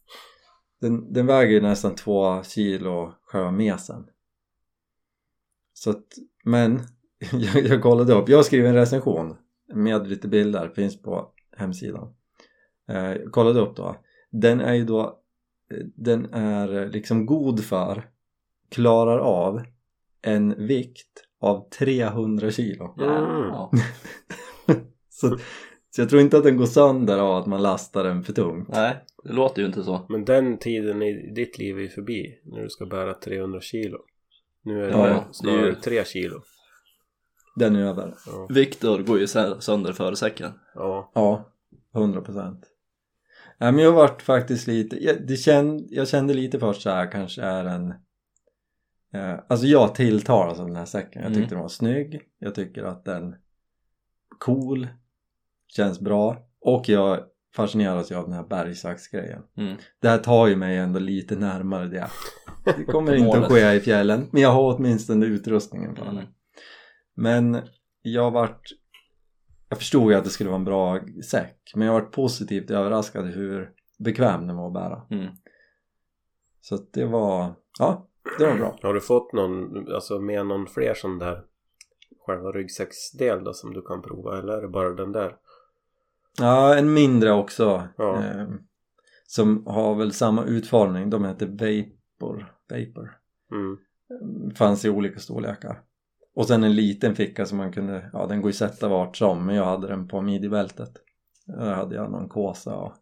Den, 0.81 1.13
den 1.13 1.25
väger 1.25 1.51
ju 1.51 1.61
nästan 1.61 1.95
två 1.95 2.43
kilo 2.43 3.13
själva 3.23 3.51
mesen. 3.51 4.05
Så 5.73 5.89
att, 5.89 6.05
men 6.43 6.81
jag, 7.31 7.65
jag 7.65 7.81
kollade 7.81 8.13
upp, 8.13 8.29
jag 8.29 8.45
skrivit 8.45 8.69
en 8.69 8.75
recension 8.75 9.35
med 9.73 10.07
lite 10.07 10.27
bilder, 10.27 10.69
finns 10.69 11.01
på 11.01 11.31
hemsidan 11.57 12.13
jag 12.93 13.31
kollade 13.31 13.59
upp 13.59 13.75
då 13.75 13.95
den 14.31 14.61
är 14.61 14.73
ju 14.73 14.85
då 14.85 15.01
eh, 15.71 15.77
den 15.95 16.33
är 16.33 16.89
liksom 16.89 17.25
god 17.25 17.63
för 17.63 18.09
klarar 18.69 19.17
av 19.19 19.61
en 20.21 20.67
vikt 20.67 21.23
av 21.41 21.69
300 21.69 22.51
kilo 22.51 22.95
Mm. 22.99 23.47
Ja. 23.47 23.71
så 25.09 25.37
Så 25.91 26.01
jag 26.01 26.09
tror 26.09 26.21
inte 26.21 26.37
att 26.37 26.43
den 26.43 26.57
går 26.57 26.65
sönder 26.65 27.17
av 27.19 27.35
att 27.35 27.45
man 27.45 27.61
lastar 27.61 28.03
den 28.03 28.23
för 28.23 28.33
tungt. 28.33 28.69
Nej, 28.71 28.97
det 29.23 29.33
låter 29.33 29.61
ju 29.61 29.67
inte 29.67 29.83
så. 29.83 30.05
Men 30.09 30.25
den 30.25 30.57
tiden 30.57 31.01
i 31.01 31.31
ditt 31.35 31.57
liv 31.57 31.77
är 31.77 31.81
ju 31.81 31.89
förbi 31.89 32.39
när 32.43 32.61
du 32.63 32.69
ska 32.69 32.85
bära 32.85 33.13
300 33.13 33.61
kilo. 33.61 33.97
Nu 34.61 34.83
är 34.83 34.87
det 34.87 34.91
Ja, 34.97 35.23
snarare 35.31 35.67
ju- 35.67 35.75
3 35.75 36.05
kilo. 36.05 36.41
Den 37.55 37.75
är 37.75 37.85
över. 37.85 38.15
Ja. 38.25 38.47
Viktor 38.49 38.99
går 38.99 39.19
ju 39.19 39.27
sönder 39.59 39.93
före 39.93 40.15
säcken. 40.15 40.51
ja. 40.75 41.11
Ja, 41.15 41.49
100 41.95 42.21
procent. 42.21 42.65
Nej 43.59 43.71
men 43.71 43.83
jag 43.83 43.91
vart 43.91 44.21
faktiskt 44.21 44.67
lite, 44.67 45.03
jag, 45.03 45.27
det 45.27 45.35
känd, 45.37 45.87
jag 45.91 46.07
kände 46.07 46.33
lite 46.33 46.59
först 46.59 46.81
så 46.81 46.89
här 46.89 47.11
kanske 47.11 47.41
är 47.41 47.65
en 47.65 47.91
eh, 49.13 49.39
Alltså 49.47 49.65
jag 49.67 49.95
tilltalas 49.95 50.59
av 50.59 50.67
den 50.67 50.75
här 50.75 50.85
säcken. 50.85 51.21
Jag 51.21 51.31
Mm. 51.31 51.41
tyckte 51.41 51.55
den 51.55 51.61
var 51.61 51.69
snygg. 51.69 52.21
Jag 52.39 52.55
tycker 52.55 52.83
att 52.83 53.05
den 53.05 53.35
cool. 54.39 54.87
Känns 55.67 55.99
bra. 55.99 56.37
Och 56.61 56.89
jag 56.89 57.19
fascineras 57.55 58.11
ju 58.11 58.15
av 58.15 58.23
den 58.23 58.33
här 58.33 58.43
bergsaxgrejen. 58.43 59.41
Mm. 59.57 59.77
Det 60.01 60.09
här 60.09 60.17
tar 60.17 60.47
ju 60.47 60.55
mig 60.55 60.77
ändå 60.77 60.99
lite 60.99 61.35
närmare 61.35 61.87
det. 61.87 62.07
Det 62.77 62.83
kommer 62.83 63.15
inte 63.15 63.37
att 63.39 63.51
ske 63.51 63.71
i 63.73 63.79
fjällen. 63.79 64.27
Men 64.31 64.41
jag 64.41 64.49
har 64.51 64.75
åtminstone 64.75 65.25
utrustningen 65.25 65.95
för 65.95 66.05
det. 66.05 66.11
Mm. 66.11 66.25
Men 67.15 67.57
jag 68.01 68.31
vart 68.31 68.61
Jag 69.69 69.77
förstod 69.77 70.11
ju 70.11 70.17
att 70.17 70.23
det 70.23 70.29
skulle 70.29 70.49
vara 70.49 70.59
en 70.59 70.65
bra 70.65 70.99
säck 71.25 71.71
Men 71.75 71.87
jag 71.87 71.93
vart 71.93 72.11
positivt 72.11 72.71
överraskad 72.71 73.25
hur 73.25 73.71
bekväm 73.99 74.47
den 74.47 74.55
var 74.55 74.67
att 74.67 74.73
bära 74.73 75.01
Mm. 75.09 75.27
Så 76.61 76.75
att 76.75 76.93
det 76.93 77.05
var 77.05 77.53
Ja, 77.79 78.07
det 78.39 78.45
var 78.45 78.55
bra 78.55 78.77
Har 78.81 78.93
du 78.93 79.01
fått 79.01 79.33
någon, 79.33 79.87
alltså 79.93 80.19
med 80.19 80.45
någon 80.45 80.67
fler 80.67 80.93
sån 80.93 81.19
där 81.19 81.43
själva 82.25 82.51
ryggsäcksdel 82.51 83.43
då 83.43 83.53
som 83.53 83.73
du 83.73 83.81
kan 83.81 84.01
prova 84.01 84.39
eller 84.39 84.53
är 84.53 84.61
det 84.61 84.67
bara 84.67 84.89
den 84.93 85.11
där? 85.11 85.35
Ja, 86.39 86.75
en 86.77 86.93
mindre 86.93 87.31
också 87.31 87.87
Ja. 87.97 88.23
eh, 88.23 88.47
Som 89.27 89.65
har 89.67 89.95
väl 89.95 90.13
samma 90.13 90.43
utformning 90.45 91.09
De 91.09 91.25
heter 91.25 91.45
Vapor 91.47 92.53
Vapor 92.69 93.15
Mm. 93.51 93.77
Fanns 94.55 94.85
i 94.85 94.89
olika 94.89 95.19
storlekar 95.19 95.81
Och 96.35 96.47
sen 96.47 96.63
en 96.63 96.75
liten 96.75 97.15
ficka 97.15 97.45
som 97.45 97.57
man 97.57 97.71
kunde 97.73 98.09
Ja, 98.13 98.25
den 98.25 98.41
går 98.41 98.49
ju 98.49 98.53
sätta 98.53 98.87
vart 98.87 99.17
som 99.17 99.45
Men 99.45 99.55
jag 99.55 99.65
hade 99.65 99.87
den 99.87 100.07
på 100.07 100.21
midjebältet 100.21 100.91
Där 101.45 101.73
hade 101.73 101.95
jag 101.95 102.11
någon 102.11 102.29
kåsa 102.29 102.75
och 102.75 102.93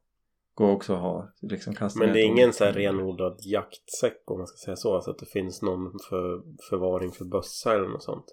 Går 0.53 0.71
också 0.71 0.93
att 0.93 1.01
ha 1.01 1.29
liksom 1.41 1.75
kasta 1.75 1.99
Men 1.99 2.13
det 2.13 2.21
är 2.21 2.25
ingen 2.25 2.53
så 2.53 2.63
här 2.63 2.73
renodlad 2.73 3.39
jaktsäck 3.43 4.21
om 4.25 4.37
man 4.37 4.47
ska 4.47 4.57
säga 4.65 4.75
så? 4.75 4.95
Alltså 4.95 5.11
att 5.11 5.19
det 5.19 5.25
finns 5.25 5.61
någon 5.61 5.91
för 6.09 6.41
förvaring 6.69 7.11
för 7.11 7.25
bössa 7.25 7.75
eller 7.75 7.87
något 7.87 8.03
sånt? 8.03 8.25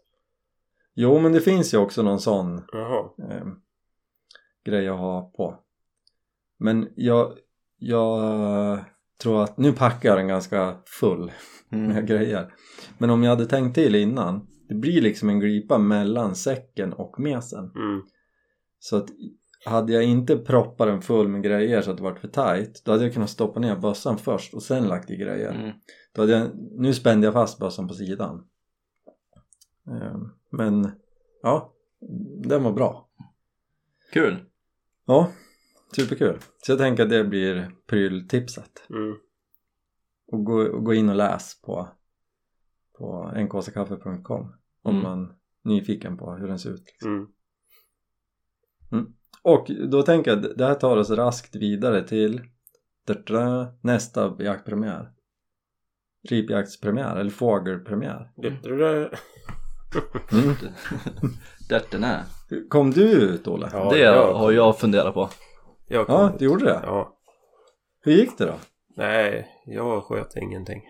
Jo 0.95 1.19
men 1.19 1.33
det 1.33 1.41
finns 1.41 1.75
ju 1.75 1.79
också 1.79 2.03
någon 2.03 2.21
sån 2.21 2.59
eh, 2.59 3.47
grej 4.65 4.89
att 4.89 4.99
ha 4.99 5.33
på 5.37 5.59
Men 6.59 6.89
jag, 6.97 7.33
jag 7.79 8.85
tror 9.23 9.43
att 9.43 9.59
nu 9.59 9.73
packar 9.73 10.09
jag 10.09 10.19
den 10.19 10.29
ganska 10.29 10.77
full 10.87 11.33
med 11.69 11.91
Mm. 11.91 12.07
grejer 12.07 12.55
Men 12.99 13.11
om 13.11 13.23
jag 13.23 13.31
hade 13.31 13.47
tänkt 13.47 13.75
till 13.75 13.95
innan 13.95 14.47
Det 14.69 14.75
blir 14.75 15.03
liksom 15.03 15.29
en 15.29 15.41
glipa 15.41 15.79
mellan 15.79 16.35
säcken 16.35 16.93
och 16.93 17.21
mesen 17.21 17.73
Mm. 17.77 18.03
Så 18.79 18.97
att 18.97 19.09
hade 19.65 19.93
jag 19.93 20.05
inte 20.05 20.37
proppat 20.37 20.89
den 20.89 21.03
full 21.03 21.29
med 21.29 21.43
grejer 21.43 21.83
så 21.83 21.91
att 21.91 21.97
det 21.97 22.03
varit 22.03 22.19
för 22.19 22.29
tight 22.29 22.83
Då 22.85 22.93
hade 22.93 23.05
jag 23.05 23.15
kunnat 23.15 23.31
stoppa 23.31 23.61
ner 23.61 23.77
bössan 23.77 24.19
först 24.19 24.55
och 24.55 24.63
sen 24.63 24.89
lagt 24.89 25.11
i 25.11 25.17
grejer 25.17 25.55
Mm. 25.55 25.73
Då 26.13 26.23
hade 26.23 26.33
jag, 26.33 26.51
nu 26.73 26.95
spände 26.95 27.27
jag 27.27 27.35
fast 27.35 27.59
bössan 27.59 27.89
på 27.89 27.95
sidan 27.95 28.47
Eh, 29.87 30.21
Men 30.51 30.91
ja, 31.43 31.73
den 32.43 32.63
var 32.63 32.73
bra 32.73 33.09
Kul! 34.13 34.45
Ja, 35.07 35.33
superkul. 35.97 36.39
Så 36.63 36.73
jag 36.73 36.79
tänker 36.79 37.03
att 37.03 37.11
det 37.11 37.25
blir 37.25 37.71
pryltipset. 37.87 38.87
Mm. 38.91 39.17
Och 40.27 40.45
gå, 40.45 40.63
och 40.63 40.85
gå 40.85 40.95
in 40.95 41.09
och 41.09 41.15
läs 41.15 41.61
på, 41.63 41.89
på 42.99 43.33
nkskaffe.com 43.37 44.55
om 44.83 44.91
Mm. 44.97 45.03
man 45.03 45.23
är 45.25 45.35
nyfiken 45.63 46.17
på 46.17 46.33
hur 46.33 46.49
den 46.49 46.59
ser 46.59 46.71
ut. 46.71 46.85
Liksom. 46.87 47.33
Mm. 48.93 49.07
Och 49.43 49.71
då 49.91 50.03
tänker 50.03 50.31
jag 50.31 50.45
att 50.47 50.59
det 50.59 50.67
här 50.67 50.75
tar 50.75 50.97
oss 50.97 51.11
raskt 51.11 51.57
vidare 51.57 52.09
till 52.09 52.41
nästa 53.81 54.37
jaktpremiär. 54.43 55.11
Ripjaktspremiär 56.29 57.17
eller 57.17 57.31
fågelpremiär. 57.31 58.31
Mm. 60.33 60.55
Därten 61.69 62.05
är. 62.05 62.23
Kom 62.69 62.91
du 62.91 63.03
ut 63.13 63.49
Olle? 63.49 63.69
Ja, 63.73 63.91
det 63.91 63.99
jag- 63.99 64.35
har 64.35 64.53
jag 64.53 64.79
funderat 64.79 65.15
på. 65.15 65.31
Jag 65.87 66.07
Ja, 66.09 66.33
du 66.39 66.45
gjorde 66.45 66.65
det? 66.65 66.81
Ja. 66.83 67.17
Hur 68.01 68.13
gick 68.13 68.39
det 68.39 68.47
då? 68.47 68.55
Nej, 68.97 69.49
jag 69.67 70.03
sköt 70.05 70.37
ingenting. 70.37 70.83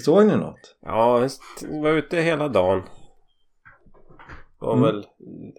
Såg 0.00 0.26
ni 0.26 0.36
något? 0.36 0.76
Ja, 0.80 1.20
jag 1.62 1.82
var 1.82 1.90
ute 1.90 2.16
hela 2.16 2.48
dagen. 2.48 2.82
Var 4.58 4.72
Mm. 4.72 4.82
väl 4.84 5.06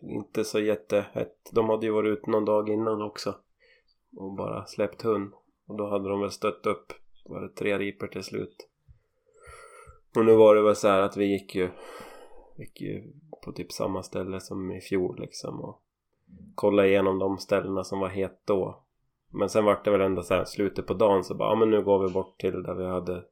inte 0.01 0.43
så 0.43 0.59
jättehett. 0.59 1.35
De 1.51 1.69
hade 1.69 1.85
ju 1.85 1.91
varit 1.91 2.17
ute 2.17 2.29
någon 2.31 2.45
dag 2.45 2.69
innan 2.69 3.01
också. 3.01 3.35
Och 4.17 4.33
bara 4.33 4.65
släppt 4.65 5.01
hund. 5.01 5.33
Och 5.67 5.77
då 5.77 5.89
hade 5.89 6.09
de 6.09 6.21
väl 6.21 6.31
stött 6.31 6.65
upp. 6.65 6.93
Var 7.25 7.41
det 7.41 7.49
tre 7.49 7.77
riper 7.77 8.07
till 8.07 8.23
slut. 8.23 8.67
Och 10.15 10.25
nu 10.25 10.35
var 10.35 10.55
det 10.55 10.61
väl 10.61 10.75
så 10.75 10.87
här 10.87 11.01
att 11.01 11.17
vi 11.17 11.25
gick 11.25 11.55
ju. 11.55 11.69
Gick 12.57 12.81
ju 12.81 13.13
på 13.45 13.51
typ 13.51 13.71
samma 13.71 14.03
ställe 14.03 14.39
som 14.39 14.71
i 14.71 14.81
fjol 14.81 15.19
liksom. 15.19 15.59
Och 15.61 15.81
kollade 16.55 16.87
igenom 16.87 17.19
de 17.19 17.37
ställena 17.37 17.83
som 17.83 17.99
var 17.99 18.09
het 18.09 18.41
då. 18.45 18.83
Men 19.31 19.49
sen 19.49 19.65
var 19.65 19.81
det 19.83 19.91
väl 19.91 20.01
ändå 20.01 20.23
så 20.23 20.33
här 20.33 20.45
slutet 20.45 20.87
på 20.87 20.93
dagen 20.93 21.23
så 21.23 21.35
bara 21.35 21.49
ja 21.49 21.55
men 21.55 21.69
nu 21.71 21.83
går 21.83 22.07
vi 22.07 22.13
bort 22.13 22.37
till 22.39 22.63
där 22.63 22.73
vi 22.73 22.85
hade 22.85 23.23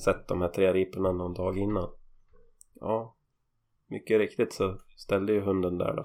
sett 0.00 0.28
de 0.28 0.40
här 0.40 0.48
tre 0.48 0.72
riporna 0.72 1.12
någon 1.12 1.34
dag 1.34 1.58
innan. 1.58 1.90
Ja, 2.80 3.16
mycket 3.86 4.18
riktigt 4.18 4.52
så 4.52 4.78
ställde 4.96 5.32
ju 5.32 5.40
hunden 5.40 5.78
där 5.78 5.94
då. 5.96 6.02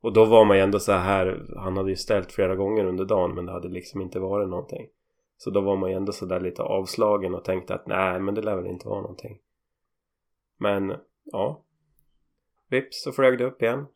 Och 0.00 0.12
då 0.12 0.24
var 0.24 0.44
man 0.44 0.56
ju 0.56 0.62
ändå 0.62 0.78
så 0.78 0.92
här, 0.92 1.46
han 1.56 1.76
hade 1.76 1.90
ju 1.90 1.96
ställt 1.96 2.32
flera 2.32 2.56
gånger 2.56 2.84
under 2.84 3.04
dagen 3.04 3.34
men 3.34 3.46
det 3.46 3.52
hade 3.52 3.68
liksom 3.68 4.00
inte 4.00 4.20
varit 4.20 4.48
någonting. 4.48 4.88
Så 5.36 5.50
då 5.50 5.60
var 5.60 5.76
man 5.76 5.90
ju 5.90 5.96
ändå 5.96 6.12
så 6.12 6.26
där 6.26 6.40
lite 6.40 6.62
avslagen 6.62 7.34
och 7.34 7.44
tänkte 7.44 7.74
att 7.74 7.86
nej 7.86 8.20
men 8.20 8.34
det 8.34 8.42
lär 8.42 8.56
väl 8.56 8.66
inte 8.66 8.88
vara 8.88 9.00
någonting. 9.00 9.38
Men 10.58 10.94
ja. 11.24 11.64
Vips 12.70 13.02
så 13.02 13.12
flög 13.12 13.38
det 13.38 13.44
upp 13.44 13.62
igen. 13.62 13.86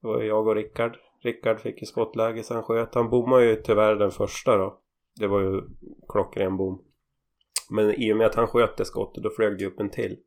Det 0.00 0.06
var 0.08 0.20
ju 0.20 0.26
jag 0.26 0.46
och 0.46 0.54
Rickard. 0.54 0.98
Rickard 1.20 1.60
fick 1.60 1.80
ju 1.80 1.86
skottläge 1.86 2.42
så 2.42 2.54
han 2.54 2.62
sköt. 2.62 2.94
Han 2.94 3.10
bommade 3.10 3.44
ju 3.44 3.56
tyvärr 3.56 3.96
den 3.96 4.10
första 4.10 4.56
då. 4.56 4.80
Det 5.16 5.26
var 5.26 5.40
ju 5.40 5.62
klockren 6.08 6.56
bom. 6.56 6.84
Men 7.70 7.90
i 7.94 8.12
och 8.12 8.16
med 8.16 8.26
att 8.26 8.34
han 8.34 8.46
sköt 8.46 8.76
det 8.76 8.84
skottet 8.84 9.22
då 9.22 9.30
flög 9.30 9.58
det 9.58 9.66
upp 9.66 9.80
en 9.80 9.90
till. 9.90 10.18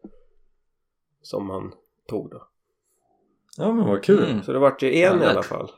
Som 1.22 1.50
han 1.50 1.74
tog 2.08 2.30
då. 2.32 2.48
Ja 3.58 3.72
men 3.74 3.88
vad 3.88 4.04
kul! 4.04 4.32
Mm. 4.32 4.44
Så 4.44 4.54
det 4.54 4.60
vart 4.60 4.84
ju 4.84 4.88
en 4.88 4.94
i 4.94 5.02
Ja, 5.02 5.10
alla 5.12 5.34
lätt. 5.34 5.46
fall. 5.46 5.72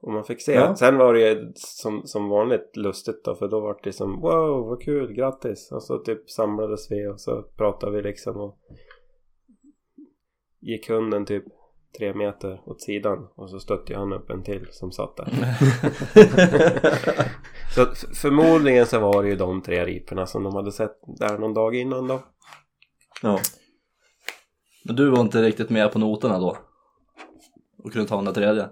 Och 0.00 0.12
man 0.12 0.24
fick 0.24 0.42
se. 0.42 0.52
Ja. 0.52 0.76
Sen 0.76 0.96
var 0.96 1.14
det 1.14 1.20
ju 1.30 1.52
som, 1.54 2.02
som 2.04 2.28
vanligt 2.28 2.76
lustigt 2.76 3.24
då. 3.24 3.34
För 3.34 3.48
då 3.48 3.60
vart 3.60 3.84
det 3.84 3.92
som 3.92 4.20
wow 4.20 4.66
vad 4.66 4.82
kul 4.82 5.12
grattis. 5.12 5.72
Och 5.72 5.82
så 5.82 5.98
typ 5.98 6.30
samlades 6.30 6.90
vi 6.90 7.06
och 7.06 7.20
så 7.20 7.42
pratade 7.42 7.96
vi 7.96 8.02
liksom. 8.02 8.36
Och 8.36 8.58
gick 10.60 10.88
hunden 10.88 11.26
typ 11.26 11.44
tre 11.98 12.14
meter 12.14 12.60
åt 12.66 12.82
sidan. 12.82 13.28
Och 13.34 13.50
så 13.50 13.60
stötte 13.60 13.96
han 13.96 14.12
upp 14.12 14.30
en 14.30 14.42
till 14.42 14.66
som 14.70 14.92
satt 14.92 15.16
där. 15.16 15.30
Så 17.74 17.86
förmodligen 18.14 18.86
så 18.86 19.00
var 19.00 19.22
det 19.22 19.28
ju 19.28 19.36
de 19.36 19.62
tre 19.62 19.84
riporna 19.84 20.26
som 20.26 20.44
de 20.44 20.54
hade 20.54 20.72
sett 20.72 20.98
där 21.18 21.38
någon 21.38 21.54
dag 21.54 21.74
innan 21.74 22.08
då. 22.08 22.22
ja. 23.22 23.38
Men 24.84 24.96
du 24.96 25.10
var 25.10 25.20
inte 25.20 25.42
riktigt 25.42 25.70
med 25.70 25.92
på 25.92 25.98
noterna 25.98 26.38
då? 26.38 26.56
Och 27.84 27.92
kunde 27.92 28.08
ta 28.08 28.16
den 28.16 28.24
där 28.24 28.32
tredje? 28.32 28.62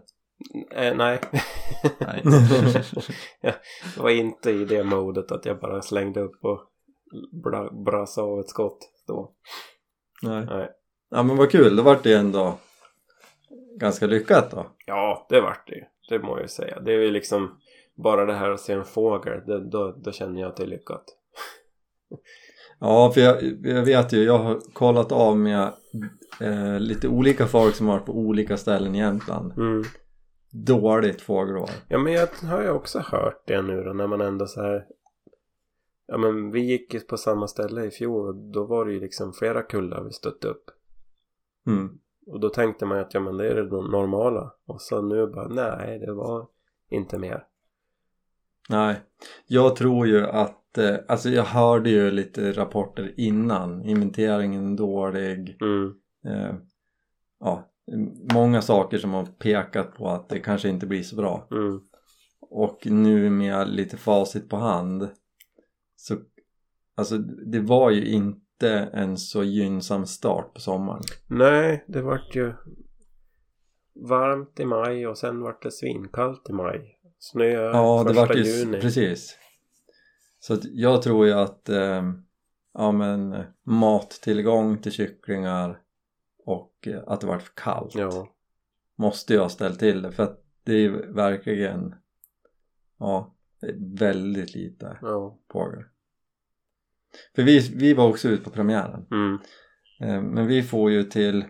Eh, 0.70 0.96
nej. 0.96 1.20
Nej. 1.98 2.22
Jag 3.96 4.02
var 4.02 4.10
inte 4.10 4.50
i 4.50 4.64
det 4.64 4.84
modet 4.84 5.32
att 5.32 5.46
jag 5.46 5.60
bara 5.60 5.82
slängde 5.82 6.20
upp 6.20 6.44
och 6.44 6.60
bra, 7.42 7.70
brasa 7.70 8.22
av 8.22 8.40
ett 8.40 8.48
skott 8.48 8.78
då. 9.06 9.32
Nej. 10.22 10.46
Nej. 10.46 10.68
Ja 11.10 11.22
men 11.22 11.36
vad 11.36 11.50
kul, 11.50 11.76
då 11.76 11.82
vart 11.82 12.02
det 12.02 12.14
ändå 12.14 12.58
ganska 13.78 14.06
lyckat 14.06 14.50
då. 14.50 14.66
Ja, 14.86 15.26
det 15.28 15.40
vart 15.40 15.66
det 15.66 15.74
ju. 15.74 15.84
Det 16.08 16.18
må 16.18 16.36
jag 16.36 16.42
ju 16.42 16.48
säga. 16.48 16.80
Det 16.80 16.92
är 16.92 16.98
ju 16.98 17.10
liksom 17.10 17.60
bara 17.94 18.24
det 18.24 18.32
här 18.32 18.50
att 18.50 18.60
se 18.60 18.72
en 18.72 18.84
fågel. 18.84 19.46
Det, 19.46 19.70
då, 19.70 19.92
då 19.92 20.12
känner 20.12 20.40
jag 20.40 20.48
att 20.48 20.56
det 20.56 20.62
är 20.62 20.66
lyckat. 20.66 21.04
Ja 22.80 23.10
för 23.14 23.20
jag, 23.20 23.42
jag 23.62 23.84
vet 23.84 24.12
ju, 24.12 24.24
jag 24.24 24.38
har 24.38 24.60
kollat 24.72 25.12
av 25.12 25.38
med 25.38 25.72
eh, 26.40 26.80
lite 26.80 27.08
olika 27.08 27.46
folk 27.46 27.74
som 27.74 27.86
har 27.86 27.94
varit 27.94 28.06
på 28.06 28.12
olika 28.12 28.56
ställen 28.56 28.94
i 28.94 28.98
Jämtland. 28.98 29.52
Mm. 29.58 29.82
Dåligt 30.50 31.20
fågelår. 31.20 31.70
Ja 31.88 31.98
men 31.98 32.12
jag 32.12 32.28
har 32.42 32.62
ju 32.62 32.70
också 32.70 32.98
hört 32.98 33.42
det 33.46 33.62
nu 33.62 33.82
då 33.82 33.92
när 33.92 34.06
man 34.06 34.20
ändå 34.20 34.46
så 34.46 34.60
här 34.62 34.86
Ja 36.06 36.18
men 36.18 36.50
vi 36.50 36.60
gick 36.60 37.08
på 37.08 37.16
samma 37.16 37.48
ställe 37.48 37.84
i 37.84 37.90
fjol 37.90 38.26
och 38.26 38.34
då 38.34 38.64
var 38.64 38.84
det 38.84 38.92
ju 38.92 39.00
liksom 39.00 39.32
flera 39.32 39.62
kullar 39.62 40.02
vi 40.02 40.12
stötte 40.12 40.48
upp 40.48 40.64
Mm. 41.66 41.98
Och 42.28 42.40
då 42.40 42.48
tänkte 42.48 42.86
man 42.86 42.98
att 42.98 43.14
ja 43.14 43.20
men 43.20 43.36
det 43.36 43.48
är 43.48 43.54
det 43.54 43.70
normala. 43.70 44.52
Och 44.66 44.80
så 44.80 45.02
nu 45.02 45.26
bara 45.26 45.48
nej 45.48 45.98
det 45.98 46.12
var 46.12 46.46
inte 46.90 47.18
mer. 47.18 47.44
Nej, 48.70 49.00
jag 49.46 49.76
tror 49.76 50.06
ju 50.06 50.26
att, 50.26 50.78
eh, 50.78 50.96
alltså 51.08 51.28
jag 51.28 51.44
hörde 51.44 51.90
ju 51.90 52.10
lite 52.10 52.52
rapporter 52.52 53.14
innan, 53.16 53.82
inventeringen 53.84 54.76
dålig, 54.76 55.58
Mm. 55.60 55.94
eh, 56.24 56.54
ja, 57.40 57.68
många 58.34 58.62
saker 58.62 58.98
som 58.98 59.12
har 59.12 59.24
pekat 59.26 59.94
på 59.94 60.08
att 60.08 60.28
det 60.28 60.40
kanske 60.40 60.68
inte 60.68 60.86
blir 60.86 61.02
så 61.02 61.16
bra. 61.16 61.48
Mm. 61.50 61.80
Och 62.40 62.86
nu 62.86 63.30
med 63.30 63.68
lite 63.68 63.96
facit 63.96 64.48
på 64.48 64.56
hand 64.56 65.08
så, 65.96 66.16
alltså 66.94 67.18
det 67.18 67.60
var 67.60 67.90
ju 67.90 68.06
inte 68.06 68.40
en 68.66 69.16
så 69.16 69.44
gynnsam 69.44 70.06
start 70.06 70.54
på 70.54 70.60
sommaren. 70.60 71.02
Nej, 71.26 71.84
det 71.88 72.02
vart 72.02 72.36
ju 72.36 72.52
varmt 74.08 74.60
i 74.60 74.64
maj 74.64 75.06
och 75.06 75.18
sen 75.18 75.40
vart 75.40 75.62
det 75.62 75.70
svinkallt 75.70 76.50
i 76.50 76.52
maj. 76.52 76.94
Snö 77.18 77.44
Ja, 77.44 77.98
det 78.02 78.08
första 78.14 78.26
vart 78.26 78.36
ju, 78.36 78.42
juni. 78.44 78.80
precis. 78.80 79.38
Så 80.40 80.56
jag 80.62 81.02
tror 81.02 81.26
ju 81.26 81.32
att, 81.32 81.68
eh, 81.68 82.02
ja 82.74 82.92
men 82.92 83.44
mattillgång 83.66 84.78
till 84.78 84.92
kycklingar 84.92 85.80
och 86.44 86.72
eh, 86.86 87.02
att 87.06 87.20
det 87.20 87.26
vart 87.26 87.42
för 87.42 87.52
kallt 87.54 87.94
Ja. 87.94 88.28
måste 88.96 89.34
jag 89.34 89.42
ha 89.42 89.48
ställt 89.48 89.78
till 89.78 90.02
det 90.02 90.12
för 90.12 90.22
att 90.22 90.44
det 90.64 90.72
är 90.84 90.90
verkligen, 91.14 91.94
ja, 92.98 93.34
det 93.60 93.74
väldigt 94.00 94.54
lite 94.54 94.98
Ja. 95.02 95.38
fågel. 95.52 95.84
För 97.36 97.42
vi, 97.42 97.58
vi 97.74 97.94
var 97.94 98.08
också 98.08 98.28
ute 98.28 98.44
på 98.44 98.50
premiären. 98.50 99.06
Mm. 99.10 99.38
Eh, 100.00 100.22
Men 100.22 100.46
vi 100.46 100.62
får 100.62 100.90
ju 100.90 101.02
till, 101.02 101.44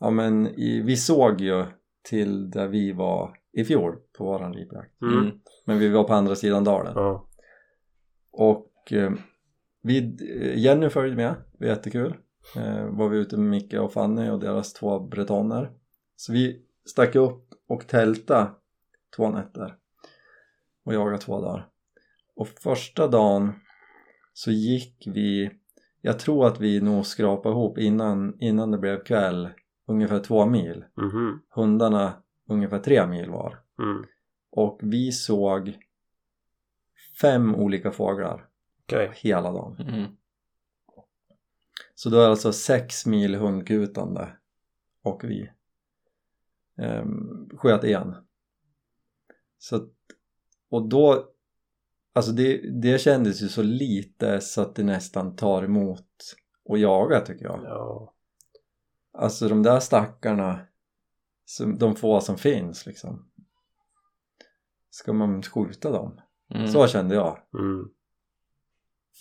ja 0.00 0.10
men 0.10 0.46
i, 0.46 0.82
vi 0.82 0.96
såg 0.96 1.40
ju 1.40 1.64
till 2.02 2.50
där 2.50 2.68
vi 2.68 2.92
var 2.92 3.36
i 3.52 3.64
fjol 3.64 3.96
på 4.18 4.24
våran 4.24 4.54
ripjakt. 4.54 5.02
Mm. 5.02 5.18
Mm. 5.18 5.38
Men 5.64 5.78
vi 5.78 5.88
var 5.88 6.04
på 6.04 6.14
andra 6.14 6.34
sidan 6.34 6.64
dalen. 6.64 6.92
Ja. 6.96 7.28
Och 8.32 8.92
eh, 8.92 9.12
vi, 9.82 10.16
Jenny 10.56 10.88
följde 10.88 11.16
med, 11.16 11.34
det 11.52 11.64
var 11.64 11.66
jättekul. 11.66 12.16
Eh, 12.56 12.86
var 12.86 13.08
vi 13.08 13.18
ute 13.18 13.36
med 13.36 13.50
Micke 13.50 13.74
och 13.74 13.92
Fanny 13.92 14.30
och 14.30 14.40
deras 14.40 14.72
två 14.72 15.00
bretoner. 15.00 15.70
Så 16.16 16.32
vi 16.32 16.62
stack 16.84 17.14
upp 17.14 17.48
och 17.68 17.86
tälta 17.86 18.50
två 19.16 19.30
nätter 19.30 19.76
och 20.84 20.94
jagade 20.94 21.18
två 21.18 21.40
dagar. 21.40 21.68
Och 22.36 22.48
första 22.48 23.08
dagen 23.08 23.52
så 24.34 24.50
gick 24.50 25.04
vi, 25.06 25.50
jag 26.00 26.18
tror 26.18 26.46
att 26.46 26.60
vi 26.60 26.80
nog 26.80 27.06
skrapade 27.06 27.52
ihop 27.52 27.78
innan, 27.78 28.40
innan 28.40 28.70
det 28.70 28.78
blev 28.78 29.04
kväll 29.04 29.48
ungefär 29.86 30.20
två 30.20 30.46
mil. 30.46 30.84
Mhm. 30.94 31.40
Hundarna 31.50 32.22
ungefär 32.48 32.78
tre 32.78 33.06
mil 33.06 33.30
var. 33.30 33.60
Mm. 33.78 34.04
Och 34.50 34.80
vi 34.82 35.12
såg 35.12 35.78
fem 37.20 37.54
olika 37.54 37.90
fåglar 37.90 38.48
Okej. 38.82 39.12
hela 39.14 39.52
dagen. 39.52 39.76
Mm. 39.80 40.10
Så 41.94 42.10
då 42.10 42.16
är 42.16 42.22
det 42.22 42.30
alltså 42.30 42.52
sex 42.52 43.06
mil 43.06 43.34
hundkutande 43.34 44.28
och 45.02 45.24
vi 45.24 45.50
um, 46.76 47.50
sköt 47.56 47.84
en. 47.84 48.14
Så 49.58 49.76
att, 49.76 49.90
och 50.68 50.88
då, 50.88 51.28
alltså 52.14 52.32
det, 52.32 52.80
det 52.80 52.98
kändes 52.98 53.42
ju 53.42 53.48
så 53.48 53.62
lite 53.62 54.40
så 54.40 54.62
att 54.62 54.74
det 54.74 54.84
nästan 54.84 55.36
tar 55.36 55.62
emot 55.62 56.06
att 56.70 56.80
jaga 56.80 57.20
tycker 57.20 57.44
jag. 57.44 57.60
Ja. 57.64 58.14
Alltså 59.12 59.48
de 59.48 59.62
där 59.62 59.80
stackarna, 59.80 60.60
som, 61.44 61.78
de 61.78 61.96
få 61.96 62.20
som 62.20 62.38
finns 62.38 62.86
liksom. 62.86 63.28
Ska 64.90 65.12
man 65.12 65.42
skjuta 65.42 65.90
dem? 65.90 66.20
Mm. 66.54 66.68
Så 66.68 66.86
kände 66.86 67.14
jag. 67.14 67.38
Mm. 67.58 67.88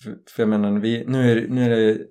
För, 0.03 0.19
för 0.29 0.43
jag 0.43 0.49
menar, 0.49 0.79
vi, 0.79 1.06
nu, 1.08 1.32
är, 1.32 1.47
nu 1.47 1.63
är 1.63 1.69
det 1.69 2.08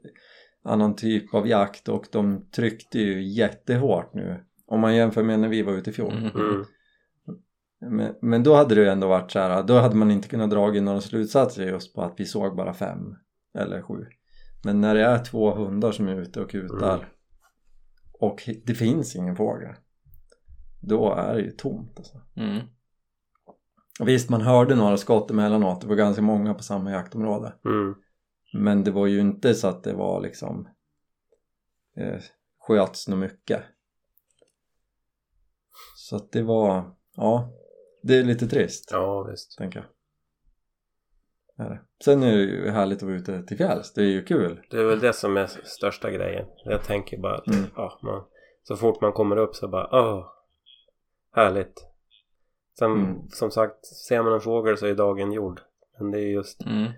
annan 0.62 0.96
typ 0.96 1.34
av 1.34 1.48
jakt 1.48 1.88
och 1.88 2.06
de 2.12 2.50
tryckte 2.50 2.98
ju 2.98 3.22
jättehårt 3.22 4.14
nu. 4.14 4.44
Om 4.66 4.80
man 4.80 4.96
jämför 4.96 5.22
med 5.22 5.40
när 5.40 5.48
vi 5.48 5.62
var 5.62 5.72
ute 5.72 5.90
i 5.90 5.92
fjol. 5.92 6.12
Mm. 6.12 6.64
Men, 7.90 8.14
men 8.22 8.42
då 8.42 8.54
hade 8.54 8.74
det 8.74 8.80
ju 8.80 8.88
ändå 8.88 9.08
varit 9.08 9.30
så 9.30 9.38
här, 9.38 9.62
då 9.62 9.78
hade 9.78 9.96
man 9.96 10.10
inte 10.10 10.28
kunnat 10.28 10.50
dra 10.50 10.70
några 10.70 11.00
slutsatser 11.00 11.66
just 11.66 11.94
på 11.94 12.02
att 12.02 12.14
vi 12.16 12.24
såg 12.24 12.56
bara 12.56 12.74
fem 12.74 13.16
eller 13.58 13.82
sju. 13.82 14.06
Men 14.64 14.80
när 14.80 14.94
det 14.94 15.04
är 15.04 15.24
två 15.24 15.54
hundar 15.54 15.92
som 15.92 16.08
är 16.08 16.20
ute 16.20 16.40
och 16.40 16.50
kutar 16.50 16.94
Mm. 16.94 17.06
och 18.12 18.48
det 18.66 18.74
finns 18.74 19.16
ingen 19.16 19.36
fågel 19.36 19.74
då 20.82 21.14
är 21.14 21.34
det 21.34 21.40
ju 21.40 21.50
tomt 21.50 21.98
alltså. 21.98 22.20
Mm. 22.36 22.66
Visst, 24.00 24.30
man 24.30 24.40
hörde 24.40 24.74
några 24.74 24.96
skott 24.96 25.30
emellanåt, 25.30 25.80
det 25.80 25.86
var 25.86 25.94
ganska 25.94 26.22
många 26.22 26.54
på 26.54 26.62
samma 26.62 26.90
jaktområde. 26.90 27.54
Mm. 27.64 27.94
Men 28.54 28.84
det 28.84 28.90
var 28.90 29.06
ju 29.06 29.20
inte 29.20 29.54
så 29.54 29.68
att 29.68 29.84
det 29.84 29.92
var 29.92 30.20
liksom 30.20 30.68
eh, 31.96 32.20
sköts 32.58 33.08
nog 33.08 33.18
mycket. 33.18 33.62
Så 35.96 36.16
att 36.16 36.32
det 36.32 36.42
var, 36.42 36.94
ja, 37.16 37.52
det 38.02 38.14
är 38.18 38.22
lite 38.24 38.46
trist, 38.46 38.88
Ja, 38.92 39.22
visst. 39.22 39.58
tänker 39.58 39.78
jag. 41.56 41.66
Är 41.66 41.70
det. 41.70 41.80
Sen 42.04 42.22
är 42.22 42.32
det 42.36 42.42
ju 42.42 42.70
härligt 42.70 42.98
att 42.98 43.02
vara 43.02 43.16
ute 43.16 43.42
till 43.42 43.56
fjälls, 43.56 43.92
det 43.92 44.00
är 44.02 44.06
ju 44.06 44.24
kul. 44.24 44.60
Det 44.70 44.76
är 44.76 44.84
väl 44.84 45.00
det 45.00 45.12
som 45.12 45.36
är 45.36 45.46
största 45.64 46.10
grejen. 46.10 46.46
Jag 46.64 46.84
tänker 46.84 47.18
bara 47.18 47.34
att 47.38 47.46
Mm. 47.46 47.64
ja, 47.76 47.98
man, 48.02 48.24
så 48.62 48.76
fort 48.76 49.00
man 49.00 49.12
kommer 49.12 49.36
upp 49.36 49.54
så 49.56 49.68
bara 49.68 49.88
åh, 49.92 50.26
härligt. 51.34 51.86
Sen 52.78 52.92
Mm. 52.92 53.28
som 53.28 53.50
sagt, 53.50 53.86
ser 53.86 54.22
man 54.22 54.32
en 54.32 54.40
fågel 54.40 54.76
så 54.76 54.86
är 54.86 54.94
dagen 54.94 55.32
gjord. 55.32 55.60
Men 55.98 56.10
det 56.10 56.18
är 56.20 56.26
just 56.26 56.62
Mm. 56.66 56.92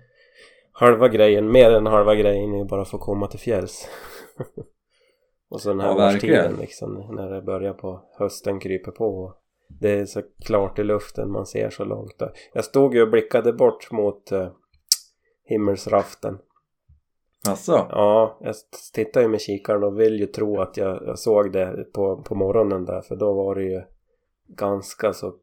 halva 0.71 1.07
grejen, 1.07 1.51
mer 1.51 1.71
än 1.71 1.85
halva 1.85 2.15
grejen 2.15 2.53
är 2.53 2.57
ju 2.57 2.65
bara 2.65 2.81
att 2.81 2.89
få 2.89 2.97
komma 2.97 3.27
till 3.27 3.39
fjälls. 3.39 3.89
och 5.49 5.61
så 5.61 5.69
den 5.69 5.79
här 5.79 5.87
Ja, 5.87 5.95
verkligen. 5.95 6.39
årstiden 6.39 6.59
liksom, 6.61 7.15
när 7.15 7.29
det 7.29 7.41
börjar 7.41 7.73
på 7.73 8.09
hösten 8.19 8.59
kryper 8.59 8.91
på. 8.91 9.33
Det 9.79 9.91
är 9.91 10.05
så 10.05 10.21
klart 10.45 10.79
i 10.79 10.83
luften, 10.83 11.31
man 11.31 11.45
ser 11.45 11.69
så 11.69 11.83
långt. 11.83 12.21
Jag 12.53 12.65
stod 12.65 12.95
ju 12.95 13.01
och 13.01 13.09
blickade 13.09 13.53
bort 13.53 13.91
mot 13.91 14.31
uh, 14.31 14.47
himmelsraften. 15.43 16.37
Alltså, 17.47 17.71
Ja, 17.71 18.37
jag 18.41 18.55
tittar 18.93 19.21
ju 19.21 19.27
med 19.27 19.41
kikaren 19.41 19.83
och 19.83 19.99
vill 19.99 20.19
ju 20.19 20.25
tro 20.25 20.61
att 20.61 20.77
jag, 20.77 21.03
jag 21.05 21.19
såg 21.19 21.51
det 21.51 21.93
på, 21.93 22.21
på 22.21 22.35
morgonen 22.35 22.85
där 22.85 23.01
för 23.01 23.15
då 23.15 23.33
var 23.33 23.55
det 23.55 23.63
ju 23.63 23.81
ganska 24.47 25.13
så, 25.13 25.33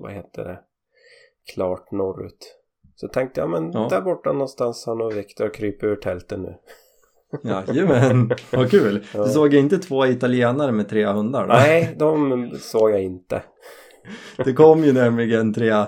vad 0.00 0.12
heter 0.12 0.44
det, 0.44 0.60
klart 1.54 1.90
norrut. 1.90 2.58
Så 2.96 3.08
tänkte 3.08 3.40
jag, 3.40 3.50
men 3.50 3.72
Ja. 3.72 3.86
där 3.90 4.00
borta 4.00 4.32
någonstans 4.32 4.86
har 4.86 4.94
nog 4.94 5.12
Viktor 5.12 5.54
krypit 5.54 5.84
ur 5.84 5.96
tältet 5.96 6.40
nu. 6.40 6.54
jajamän, 7.42 8.30
vad 8.52 8.70
kul! 8.70 9.06
Ja. 9.14 9.24
Du 9.24 9.30
såg 9.30 9.54
inte 9.54 9.78
två 9.78 10.06
italienare 10.06 10.72
med 10.72 10.88
tre 10.88 11.06
hundar 11.06 11.46
då? 11.46 11.54
Nej, 11.54 11.94
de 11.98 12.50
såg 12.58 12.90
jag 12.90 13.02
inte. 13.02 13.42
Det 14.44 14.52
kom 14.52 14.84
ju 14.84 14.92
nämligen 14.92 15.54
tre 15.54 15.86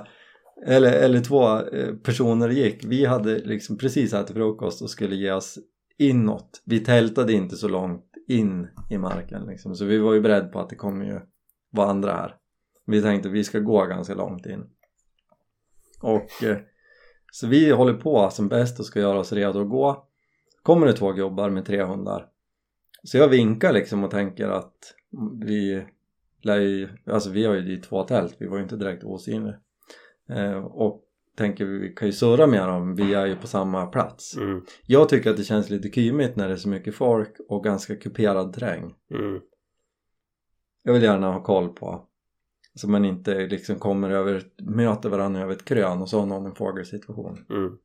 eller, 0.66 0.92
eller 0.92 1.20
två 1.20 1.58
eh, 1.58 1.94
personer 1.94 2.48
gick. 2.48 2.84
Vi 2.84 3.04
hade 3.04 3.38
liksom 3.38 3.78
precis 3.78 4.14
ätit 4.14 4.36
frukost 4.36 4.82
och 4.82 4.90
skulle 4.90 5.16
ge 5.16 5.32
oss 5.32 5.58
inåt. 5.98 6.62
Vi 6.64 6.80
tältade 6.80 7.32
inte 7.32 7.56
så 7.56 7.68
långt 7.68 8.04
in 8.28 8.68
i 8.90 8.98
marken 8.98 9.46
liksom. 9.46 9.74
Så 9.74 9.84
vi 9.84 9.98
var 9.98 10.14
ju 10.14 10.20
beredda 10.20 10.48
på 10.48 10.60
att 10.60 10.68
det 10.68 10.76
kommer 10.76 11.04
ju 11.04 11.20
vara 11.70 11.90
andra 11.90 12.12
här. 12.12 12.36
Vi 12.86 13.02
tänkte 13.02 13.28
att 13.28 13.34
vi 13.34 13.44
ska 13.44 13.58
gå 13.58 13.84
ganska 13.84 14.14
långt 14.14 14.46
in. 14.46 14.64
Och 16.02 16.44
eh, 16.44 16.56
så 17.32 17.46
vi 17.46 17.70
håller 17.70 17.94
på 17.94 18.30
som 18.30 18.48
bäst 18.48 18.80
och 18.80 18.86
ska 18.86 19.00
göra 19.00 19.18
oss 19.18 19.32
redo 19.32 19.60
att 19.60 19.70
gå. 19.70 20.06
Kommer 20.62 20.86
det 20.86 20.92
två 20.92 21.12
gubbar 21.12 21.50
med 21.50 21.66
tre 21.66 21.82
hundar. 21.82 22.26
Så 23.02 23.16
jag 23.16 23.28
vinkar 23.28 23.72
liksom 23.72 24.04
och 24.04 24.10
tänker 24.10 24.48
att 24.48 24.76
vi 25.46 25.84
lär 26.44 26.60
ju, 26.60 26.88
alltså 27.06 27.30
vi 27.30 27.44
har 27.46 27.54
ju 27.54 27.60
dit 27.60 27.82
två 27.82 28.02
tält, 28.02 28.36
vi 28.38 28.46
var 28.46 28.56
ju 28.56 28.62
inte 28.62 28.76
direkt 28.76 29.04
osynliga. 29.04 29.54
Eh, 30.28 30.64
och 30.64 31.00
tänker 31.36 31.64
vi 31.64 31.88
kan 31.94 32.08
ju 32.08 32.12
surra 32.12 32.46
med 32.46 32.68
dem, 32.68 32.94
vi 32.94 33.14
är 33.14 33.26
ju 33.26 33.36
på 33.36 33.46
samma 33.46 33.86
plats. 33.86 34.36
Mm, 34.36 34.64
Jag 34.86 35.08
tycker 35.08 35.30
att 35.30 35.36
det 35.36 35.44
känns 35.44 35.70
lite 35.70 35.88
kymigt 35.90 36.36
när 36.36 36.48
det 36.48 36.54
är 36.54 36.58
så 36.58 36.68
mycket 36.68 36.94
folk 36.94 37.36
och 37.48 37.64
ganska 37.64 37.96
kuperad 37.96 38.52
terräng. 38.52 38.94
mm, 39.10 39.40
Jag 40.82 40.92
vill 40.92 41.02
gärna 41.02 41.32
ha 41.32 41.42
koll 41.42 41.68
på 41.68 42.08
så 42.76 42.88
man 42.90 43.04
inte 43.04 43.46
liksom 43.46 43.78
kommer 43.78 44.10
över, 44.10 44.42
möter 44.62 45.08
varandra 45.08 45.40
över 45.42 45.52
ett 45.52 45.64
krön 45.64 46.02
och 46.02 46.08
så 46.08 46.18
har 46.20 46.26
någon 46.26 46.46
en 46.46 46.54
fågelsituation. 46.54 47.44
mm, 47.50 47.78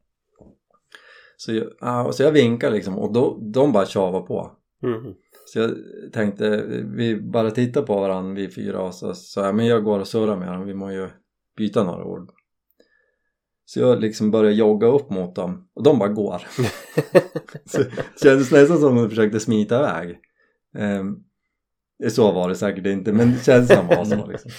Så 1.37 1.53
jag, 1.53 1.67
ja, 1.79 2.11
så 2.11 2.23
jag 2.23 2.31
vinkar 2.31 2.71
liksom 2.71 2.97
och 2.99 3.13
då, 3.13 3.37
de 3.41 3.71
bara 3.71 3.85
tjavar 3.85 4.21
på. 4.21 4.51
mm. 4.83 5.13
Så 5.53 5.59
jag 5.59 5.71
tänkte, 6.13 6.63
vi 6.95 7.21
bara 7.21 7.51
tittar 7.51 7.81
på 7.81 7.99
varandra 7.99 8.33
vi 8.33 8.49
fyra 8.49 8.81
och 8.81 8.95
så 8.95 9.13
sa 9.13 9.45
jag, 9.45 9.55
men 9.55 9.65
jag 9.65 9.83
går 9.83 9.99
och 9.99 10.07
surrar 10.07 10.37
med 10.37 10.47
dem, 10.47 10.65
vi 10.65 10.73
må 10.73 10.91
ju 10.91 11.09
byta 11.57 11.83
några 11.83 12.05
ord. 12.05 12.31
Så 13.65 13.79
jag 13.79 13.99
liksom 14.01 14.31
börjar 14.31 14.51
jogga 14.51 14.87
upp 14.87 15.09
mot 15.09 15.35
dem 15.35 15.67
och 15.73 15.83
de 15.83 15.99
bara 15.99 16.09
går. 16.09 16.37
så 17.65 17.77
det 17.77 17.91
kändes 18.23 18.51
nästan 18.51 18.77
som 18.77 18.97
att 18.97 19.03
de 19.03 19.09
försökte 19.09 19.39
smita 19.39 19.79
iväg. 19.79 20.19
Ehm, 20.77 21.15
Så 22.09 22.31
var 22.31 22.49
det 22.49 22.55
säkert 22.55 22.85
inte 22.85 23.13
men 23.13 23.37
känslan 23.39 23.87
var 23.87 24.05
så 24.05 24.27
liksom. 24.27 24.51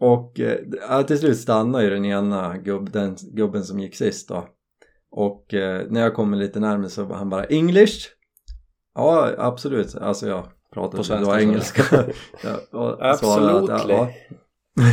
Och 0.00 0.40
eh, 0.40 1.06
till 1.06 1.18
slut 1.18 1.38
stannade 1.38 1.84
ju 1.84 1.90
den 1.90 2.04
ena 2.04 2.58
gubb, 2.58 2.92
den 2.92 3.16
gubben 3.32 3.64
som 3.64 3.80
gick 3.80 3.96
sist 3.96 4.28
då. 4.28 4.48
Och 5.10 5.54
eh, 5.54 5.86
när 5.90 6.00
jag 6.00 6.14
kommer 6.14 6.36
lite 6.36 6.60
närmare 6.60 6.90
så 6.90 7.04
var 7.04 7.16
han 7.16 7.28
bara 7.28 7.44
English? 7.44 8.15
Ja 8.96 9.34
absolut, 9.38 9.96
alltså 9.96 10.28
jag 10.28 10.46
pratade 10.72 10.96
På 10.96 11.04
svenska, 11.04 11.40
engelska. 11.40 11.82
ja, 12.42 13.16
svarade 13.16 13.58
att, 13.58 13.70
Absolutely. 13.70 13.94
ja, 13.94 14.08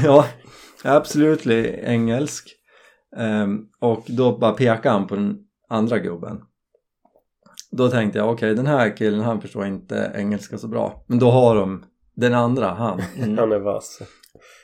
ja, 0.04 0.26
absolut 0.84 1.48
engelsk. 1.48 2.56
Ehm, 3.18 3.66
och 3.80 4.04
då 4.08 4.38
bara 4.38 4.52
pekade 4.52 4.90
han 4.90 5.08
på 5.08 5.16
den 5.16 5.38
andra 5.70 6.00
gubben. 6.00 6.42
Då 7.72 7.90
tänkte 7.90 8.20
jag 8.20 8.32
okej 8.32 8.56
den 8.56 8.68
här 8.68 8.98
killen 8.98 9.20
han 9.20 9.42
förstår 9.42 9.66
inte 9.66 10.12
engelska 10.16 10.58
så 10.58 10.68
bra. 10.68 11.04
Men 11.08 11.20
då 11.20 11.32
har 11.32 11.56
de 11.56 11.86
den 12.16 12.34
andra, 12.34 12.68
han. 12.68 13.00
Han 13.38 13.52
är 13.52 13.60
vass. 13.60 14.02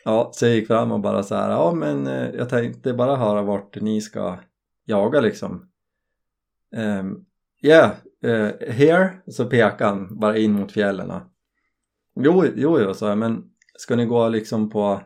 Ja, 0.05 0.29
så 0.33 0.45
jag 0.45 0.55
gick 0.55 0.67
fram 0.67 0.91
och 0.91 0.99
bara 0.99 1.23
så 1.23 1.35
här, 1.35 1.49
ja 1.49 1.71
men 1.71 2.07
eh, 2.07 2.29
jag 2.29 2.49
tänkte 2.49 2.93
bara 2.93 3.15
höra 3.15 3.41
vart 3.41 3.81
ni 3.81 4.01
ska 4.01 4.37
jaga 4.85 5.19
liksom. 5.19 5.69
Um, 6.75 7.25
yeah, 7.61 7.91
uh, 8.25 8.71
here, 8.71 9.09
så 9.27 9.45
pekade 9.45 9.89
han 9.89 10.19
bara 10.19 10.37
in 10.37 10.53
mot 10.53 10.71
fjällen. 10.71 11.11
Jo, 12.15 12.45
jo, 12.55 12.79
jo, 12.79 12.93
sa 12.93 13.09
jag, 13.09 13.17
men 13.17 13.43
ska 13.77 13.95
ni 13.95 14.05
gå 14.05 14.29
liksom 14.29 14.69
på 14.69 15.01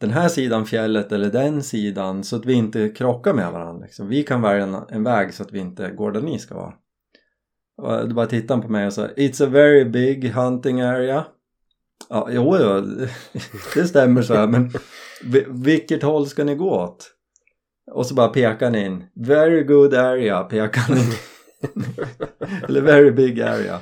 den 0.00 0.10
här 0.10 0.28
sidan 0.28 0.66
fjället 0.66 1.12
eller 1.12 1.30
den 1.30 1.62
sidan 1.62 2.24
så 2.24 2.36
att 2.36 2.46
vi 2.46 2.52
inte 2.52 2.88
krockar 2.88 3.34
med 3.34 3.52
varandra 3.52 3.84
liksom. 3.84 4.08
Vi 4.08 4.22
kan 4.22 4.42
välja 4.42 4.62
en, 4.62 4.76
en 4.88 5.04
väg 5.04 5.34
så 5.34 5.42
att 5.42 5.52
vi 5.52 5.58
inte 5.58 5.90
går 5.90 6.12
där 6.12 6.20
ni 6.20 6.38
ska 6.38 6.54
vara. 6.54 6.74
Och 7.76 8.08
då 8.08 8.14
bara 8.14 8.26
tittade 8.26 8.54
han 8.54 8.62
på 8.62 8.72
mig 8.72 8.86
och 8.86 8.92
sa 8.92 9.06
It's 9.06 9.44
a 9.44 9.48
very 9.50 9.84
big 9.84 10.30
hunting 10.30 10.80
area. 10.80 11.24
Ja, 12.08 12.28
jo, 12.30 12.56
jo, 12.60 12.80
det 13.74 13.84
stämmer 13.84 14.22
så 14.22 14.34
här, 14.34 14.46
men 14.46 14.70
vilket 15.48 16.02
håll 16.02 16.26
ska 16.26 16.44
ni 16.44 16.54
gå 16.54 16.70
åt? 16.70 17.14
Och 17.90 18.06
så 18.06 18.14
bara 18.14 18.28
pekar 18.28 18.66
han 18.66 18.74
in. 18.74 19.04
Very 19.14 19.64
good 19.64 19.94
area, 19.94 20.42
pekar 20.42 20.80
han 20.80 20.98
in. 20.98 21.12
Eller 22.68 22.80
very 22.80 23.10
big 23.10 23.40
area. 23.40 23.80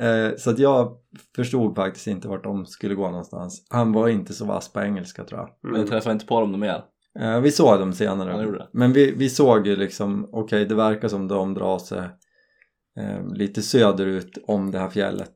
Eh, 0.00 0.36
så 0.36 0.50
att 0.50 0.58
jag 0.58 0.96
förstod 1.36 1.74
faktiskt 1.74 2.06
inte 2.06 2.28
vart 2.28 2.44
de 2.44 2.66
skulle 2.66 2.94
gå 2.94 3.10
någonstans. 3.10 3.66
Han 3.70 3.92
var 3.92 4.08
inte 4.08 4.34
så 4.34 4.44
vass 4.44 4.72
på 4.72 4.80
engelska 4.80 5.24
tror 5.24 5.40
jag. 5.40 5.50
Men 5.72 5.80
jag 5.80 5.90
träffade 5.90 6.12
inte 6.12 6.26
på 6.26 6.40
dem 6.40 6.60
mer. 6.60 6.84
Eh, 7.18 7.40
vi 7.40 7.50
såg 7.50 7.78
dem 7.78 7.92
senare. 7.92 8.68
Men 8.72 8.92
vi, 8.92 9.12
vi 9.12 9.30
såg 9.30 9.66
ju 9.66 9.76
liksom, 9.76 10.28
okej 10.32 10.64
det 10.64 10.74
verkar 10.74 11.08
som 11.08 11.28
de 11.28 11.54
drar 11.54 11.78
sig 11.78 12.08
eh, 12.98 13.26
lite 13.34 13.62
söderut 13.62 14.38
om 14.46 14.70
det 14.70 14.78
här 14.78 14.90
fjället. 14.90 15.34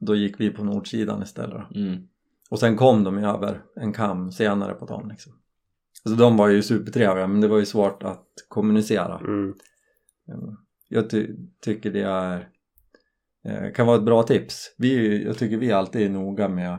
Då 0.00 0.14
gick 0.14 0.40
vi 0.40 0.50
på 0.50 0.64
nordsidan 0.64 1.22
istället. 1.22 1.74
Mm. 1.74 2.02
Och 2.50 2.58
sen 2.58 2.76
kom 2.76 3.04
de 3.04 3.18
ju 3.18 3.26
över 3.26 3.62
en 3.80 3.92
kam 3.92 4.32
senare 4.32 4.74
på 4.74 4.86
dagen 4.86 5.08
liksom. 5.08 5.32
Alltså 6.04 6.20
de 6.20 6.36
var 6.36 6.48
ju 6.48 6.62
supertrevliga 6.62 7.26
men 7.26 7.40
det 7.40 7.48
var 7.48 7.58
ju 7.58 7.66
svårt 7.66 8.02
att 8.02 8.26
kommunicera. 8.48 9.18
Mm. 9.18 9.54
Eh, 10.28 10.52
Jag 10.88 11.10
ty 11.10 11.28
tycker 11.64 11.90
det 11.90 12.02
är 12.02 12.48
eh, 13.44 13.72
kan 13.72 13.86
vara 13.86 13.96
ett 13.96 14.02
bra 14.04 14.22
tips. 14.22 14.74
Vi, 14.78 15.24
jag 15.24 15.38
tycker 15.38 15.56
vi 15.56 15.72
alltid 15.72 16.02
är 16.02 16.08
noga 16.10 16.48
med 16.48 16.78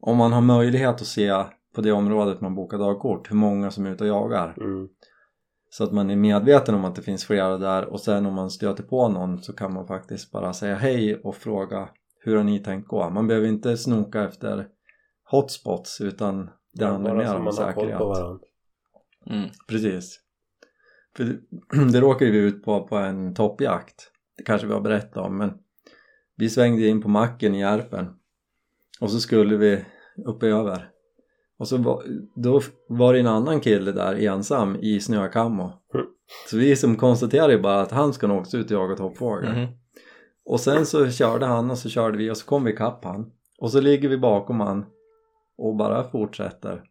om 0.00 0.16
man 0.16 0.32
har 0.32 0.40
möjlighet 0.40 0.94
att 1.00 1.06
se 1.06 1.44
på 1.74 1.80
det 1.80 1.92
området 1.92 2.40
man 2.40 2.54
bokar 2.54 2.78
dagkort 2.78 3.30
hur 3.30 3.36
många 3.36 3.70
som 3.70 3.86
är 3.86 3.90
ute 3.90 4.04
och 4.04 4.10
jagar. 4.10 4.54
Mm. 4.60 4.88
Så 5.70 5.84
att 5.84 5.92
man 5.92 6.10
är 6.10 6.16
medveten 6.16 6.74
om 6.74 6.84
att 6.84 6.94
det 6.96 7.02
finns 7.02 7.24
flera 7.24 7.58
där 7.58 7.84
och 7.84 8.00
sen 8.00 8.26
om 8.26 8.34
man 8.34 8.50
stöter 8.50 8.82
på 8.82 9.08
någon 9.08 9.42
så 9.42 9.52
kan 9.52 9.72
man 9.72 9.86
faktiskt 9.86 10.30
bara 10.32 10.52
säga 10.52 10.74
hej 10.74 11.16
och 11.16 11.36
fråga 11.36 11.88
hur 12.20 12.36
har 12.36 12.44
ni 12.44 12.58
tänkt 12.58 12.88
gå? 12.88 13.10
Man 13.10 13.26
behöver 13.26 13.48
inte 13.48 13.76
snoka 13.76 14.24
efter 14.24 14.66
hotspots 15.30 16.00
utan 16.00 16.50
det 16.72 16.86
handlar 16.86 17.10
Bara 17.10 17.18
mer 17.18 17.26
så 17.26 17.36
om 17.36 17.44
man 17.44 17.54
har 17.56 17.72
koll 17.72 17.74
säkerhet. 17.74 17.98
på 17.98 18.08
varandra. 18.08 18.38
Mm. 19.26 19.48
Precis. 19.68 20.20
För 21.18 21.24
det, 21.92 22.00
råkade 22.00 22.30
vi 22.30 22.38
ut 22.38 22.64
på 22.64 22.86
på 22.86 22.96
en 22.96 23.34
toppjakt. 23.34 24.10
Det 24.36 24.42
kanske 24.42 24.66
vi 24.66 24.72
har 24.72 24.80
berättat 24.80 25.16
om 25.16 25.38
men 25.38 25.52
vi 26.36 26.48
svängde 26.48 26.86
in 26.86 27.02
på 27.02 27.08
macken 27.08 27.54
i 27.54 27.60
Järpen. 27.60 28.06
Och 29.00 29.10
så 29.10 29.20
skulle 29.20 29.56
vi 29.56 29.84
upp 30.26 30.42
över. 30.42 30.90
Och 31.58 31.68
så 31.68 31.76
var, 31.76 32.02
då 32.34 32.60
var 32.88 33.12
det 33.12 33.20
en 33.20 33.26
annan 33.26 33.60
kille 33.60 33.92
där 33.92 34.14
ensam 34.14 34.76
i 34.76 35.00
snökammo. 35.00 35.72
Mm. 35.94 36.06
så 36.50 36.56
vi 36.56 36.76
som 36.76 36.96
konstaterade 36.96 37.58
bara 37.58 37.80
att 37.80 37.90
han 37.90 38.12
ska 38.12 38.26
nog 38.26 38.38
också 38.38 38.56
ut 38.56 38.66
och 38.70 38.76
jaga 38.76 38.96
toppfågel 38.96 39.52
Mhm. 39.52 39.66
och 40.44 40.60
sen 40.60 40.86
så 40.86 41.10
körde 41.10 41.46
han 41.46 41.70
och 41.70 41.78
så 41.78 41.88
körde 41.88 42.18
vi 42.18 42.30
och 42.30 42.36
så 42.36 42.46
kom 42.46 42.64
vi 42.64 42.72
ikapp 42.72 43.04
han. 43.04 43.32
Och 43.58 43.70
så 43.70 43.80
ligger 43.80 44.08
vi 44.08 44.18
bakom 44.18 44.60
han 44.60 44.86
och 45.58 45.76
bara 45.76 46.10
fortsätter. 46.10 46.82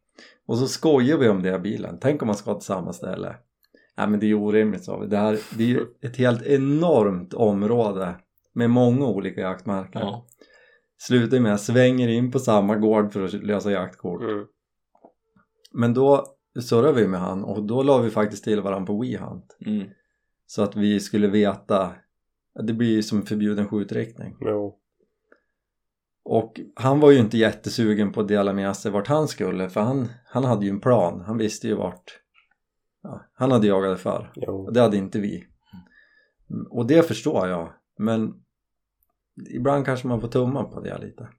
Och 0.47 0.57
så 0.57 0.67
skojar 0.67 1.17
vi 1.17 1.29
om 1.29 1.41
det 1.41 1.55
i 1.55 1.59
bilen. 1.59 1.97
Tänk 2.01 2.21
om 2.21 2.25
man 2.27 2.35
ska 2.35 2.53
till 2.53 2.65
samma 2.65 2.93
ställe 2.93 3.35
Nej 3.97 4.07
men 4.07 4.19
det 4.19 4.25
är 4.29 4.33
orimligt 4.33 4.83
sa 4.83 4.97
vi 4.97 5.07
det, 5.07 5.17
här, 5.17 5.39
det 5.57 5.63
är 5.63 5.67
ju 5.67 5.85
ett 6.01 6.17
helt 6.17 6.45
enormt 6.45 7.33
område 7.33 8.15
med 8.53 8.69
många 8.69 9.07
olika 9.07 9.41
jaktmarker 9.41 9.99
Ja. 9.99 10.25
slutar 10.97 11.39
med 11.39 11.53
att 11.53 11.59
jag 11.67 11.75
svänger 11.75 12.07
in 12.07 12.31
på 12.31 12.39
samma 12.39 12.75
gård 12.75 13.13
för 13.13 13.23
att 13.25 13.33
lösa 13.33 13.71
jaktkort 13.71 14.21
Mm. 14.21 14.45
men 15.71 15.93
då 15.93 16.25
surrade 16.61 17.01
vi 17.01 17.07
med 17.07 17.19
han 17.19 17.43
och 17.43 17.63
då 17.63 17.83
la 17.83 17.97
vi 17.97 18.09
faktiskt 18.09 18.43
till 18.43 18.61
varandra 18.61 18.85
på 18.87 19.01
WeHunt 19.01 19.57
Mm. 19.65 19.87
så 20.45 20.63
att 20.63 20.75
vi 20.75 20.99
skulle 20.99 21.27
veta 21.27 21.91
det 22.63 22.73
blir 22.73 22.95
ju 22.95 23.03
som 23.03 23.21
förbjuden 23.21 23.67
skjutriktning 23.67 24.35
Jo. 24.41 24.75
och 26.23 26.59
han 26.75 26.99
var 26.99 27.11
ju 27.11 27.19
inte 27.19 27.37
jättesugen 27.37 28.11
på 28.11 28.21
att 28.21 28.27
dela 28.27 28.53
med 28.53 28.75
sig 28.75 28.91
vart 28.91 29.07
han 29.07 29.27
skulle 29.27 29.69
för 29.69 29.81
han, 29.81 30.07
han 30.25 30.43
hade 30.43 30.65
ju 30.65 30.71
en 30.71 30.79
plan, 30.79 31.21
han 31.27 31.37
visste 31.37 31.67
ju 31.67 31.75
vart 31.75 32.19
han 33.33 33.51
hade 33.51 33.67
jagat 33.67 33.99
för 33.99 34.31
Jo. 34.35 34.65
och 34.65 34.73
det 34.73 34.81
hade 34.81 34.97
inte 34.97 35.19
vi. 35.19 35.47
Mm, 36.49 36.67
och 36.71 36.87
det 36.87 37.07
förstår 37.07 37.47
jag. 37.47 37.73
Men 37.97 38.33
ibland 39.49 39.85
kanske 39.85 40.07
man 40.07 40.21
får 40.21 40.27
tumma 40.27 40.63
på 40.63 40.79
det 40.79 40.97
lite. 40.97 41.29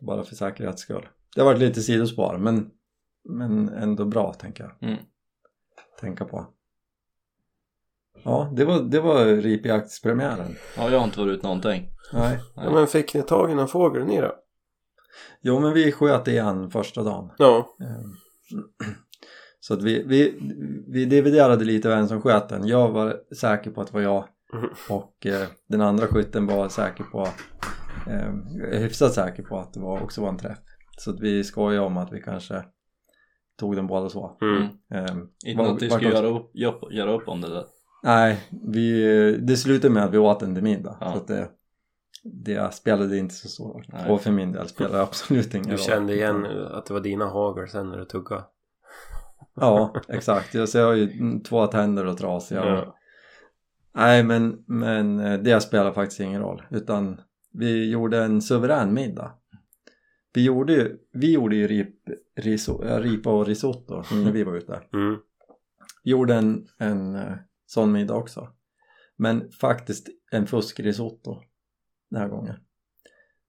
Bara 0.00 0.22
för 0.24 0.34
säkerhets 0.34 0.82
skull. 0.82 1.08
Det 1.34 1.40
har 1.40 1.46
varit 1.46 1.60
lite 1.60 1.80
sidospår 1.80 2.38
men, 2.38 2.70
men 3.24 3.68
ändå 3.68 4.04
bra 4.04 4.32
tänker 4.32 4.64
jag. 4.64 4.90
Mm. 4.90 5.04
tänka 6.00 6.24
på. 6.24 6.46
Ja 8.24 8.52
det 8.56 8.64
var, 8.64 8.80
det 8.80 9.00
var 9.00 9.24
ripjaktspremiären. 9.24 10.56
Ja, 10.76 10.90
jag 10.90 10.98
har 10.98 11.04
inte 11.06 11.20
varit 11.20 11.32
ut 11.36 11.42
någonting. 11.42 11.88
nej. 12.12 12.40
Ja, 12.54 12.70
men 12.70 12.86
fick 12.86 13.14
ni 13.14 13.22
tag 13.22 13.50
i 13.50 13.54
någon 13.54 13.68
fågel 13.68 14.04
ni 14.04 14.20
då? 14.20 14.34
jo 15.40 15.60
men 15.60 15.72
vi 15.72 15.92
sköt 15.92 16.28
igen 16.28 16.70
första 16.70 17.02
dagen. 17.02 17.30
Ja. 17.38 17.76
Så 19.64 19.74
att 19.74 19.82
vi, 19.82 20.02
vi, 20.06 20.34
vi 20.88 21.04
dividerade 21.04 21.64
lite 21.64 21.88
vem 21.88 22.08
som 22.08 22.22
sköt 22.22 22.48
den. 22.48 22.66
Jag 22.66 22.88
var 22.90 23.16
säker 23.34 23.70
på 23.70 23.80
att 23.80 23.86
det 23.86 23.94
var 23.94 24.00
jag 24.02 24.24
Mhm. 24.54 24.68
och 24.90 25.26
eh, 25.26 25.48
den 25.68 25.80
andra 25.80 26.06
skytten 26.06 26.46
var 26.46 26.68
säker 26.68 27.04
på, 27.04 27.28
eh, 28.06 28.78
hyfsat 28.78 29.12
säker 29.14 29.42
på 29.42 29.58
att 29.58 29.72
det 29.74 29.80
var, 29.80 30.02
också 30.02 30.20
var 30.20 30.28
en 30.28 30.36
träff. 30.38 30.58
Så 30.98 31.10
att 31.10 31.20
vi 31.20 31.44
skojade 31.44 31.86
om 31.86 31.96
att 31.96 32.12
vi 32.12 32.20
kanske 32.22 32.64
tog 33.58 33.76
den 33.76 33.86
båda 33.86 34.08
så. 34.08 34.36
Mm. 34.42 34.62
Ehm, 34.94 35.28
Inte 35.46 35.62
var- 35.62 35.72
att 35.74 35.82
vi 35.82 35.88
de- 35.88 36.00
göra 36.02 36.26
upp, 36.26 36.50
göra, 36.90 37.12
upp 37.12 37.28
om 37.28 37.40
det 37.40 37.48
där. 37.48 37.64
Nej, 38.02 38.40
vi, 38.72 39.36
det 39.42 39.56
slutade 39.56 39.94
med 39.94 40.04
att 40.04 40.12
vi 40.14 40.18
åt 40.18 40.40
den 40.40 40.54
till 40.54 40.64
middag. 40.64 40.96
Ja. 41.00 41.12
Så 41.12 41.18
att 41.18 41.26
det, 41.28 41.48
det 42.44 42.74
spelade 42.74 43.18
inte 43.18 43.34
så 43.34 43.48
stor 43.48 43.72
roll. 43.72 43.84
Och 44.10 44.20
för 44.20 44.30
min 44.30 44.52
del 44.52 44.68
spelade 44.68 44.96
det 44.96 45.02
absolut 45.02 45.54
ingen 45.54 45.66
Du 45.66 45.72
roll. 45.72 45.78
kände 45.80 46.14
igen 46.14 46.46
att 46.46 46.86
det 46.86 46.94
var 46.94 47.00
dina 47.00 47.26
hagel 47.26 47.68
sen 47.68 47.90
när 47.90 47.98
du 47.98 48.04
tuggade? 48.04 48.42
Ja, 49.54 49.94
exakt. 50.08 50.54
Jag, 50.54 50.68
så 50.68 50.78
jag 50.78 50.86
har 50.86 50.94
ju 50.94 51.40
två 51.40 51.66
tänder 51.66 52.06
och 52.06 52.18
trasiga. 52.18 52.66
Ja. 52.66 52.96
Nej 53.94 54.22
men, 54.22 54.64
men 54.66 55.20
eh, 55.20 55.38
det 55.38 55.60
spelar 55.60 55.92
faktiskt 55.92 56.20
ingen 56.20 56.40
roll 56.40 56.62
utan 56.70 57.20
vi 57.52 57.90
gjorde 57.90 58.24
en 58.24 58.42
suverän 58.42 58.94
middag. 58.94 59.32
Vi 60.34 60.44
gjorde 60.44 60.72
ju, 60.72 60.98
vi 61.12 61.32
gjorde 61.32 61.56
ju 61.56 61.66
rip, 61.66 61.94
riso, 62.36 62.84
äh, 62.84 62.98
ripa 62.98 63.30
och 63.30 63.46
risotto 63.46 64.02
när 64.24 64.32
vi 64.32 64.44
var 64.44 64.56
ute. 64.56 64.82
Mm. 64.92 65.16
Gjorde 66.04 66.34
en, 66.34 66.66
en 66.78 67.14
eh, 67.14 67.34
sån 67.66 67.92
middag 67.92 68.14
också. 68.14 68.48
Men 69.16 69.50
faktiskt 69.50 70.08
en 70.30 70.46
fuskrisotto 70.46 71.42
den 72.10 72.20
här 72.20 72.28
gången. 72.28 72.54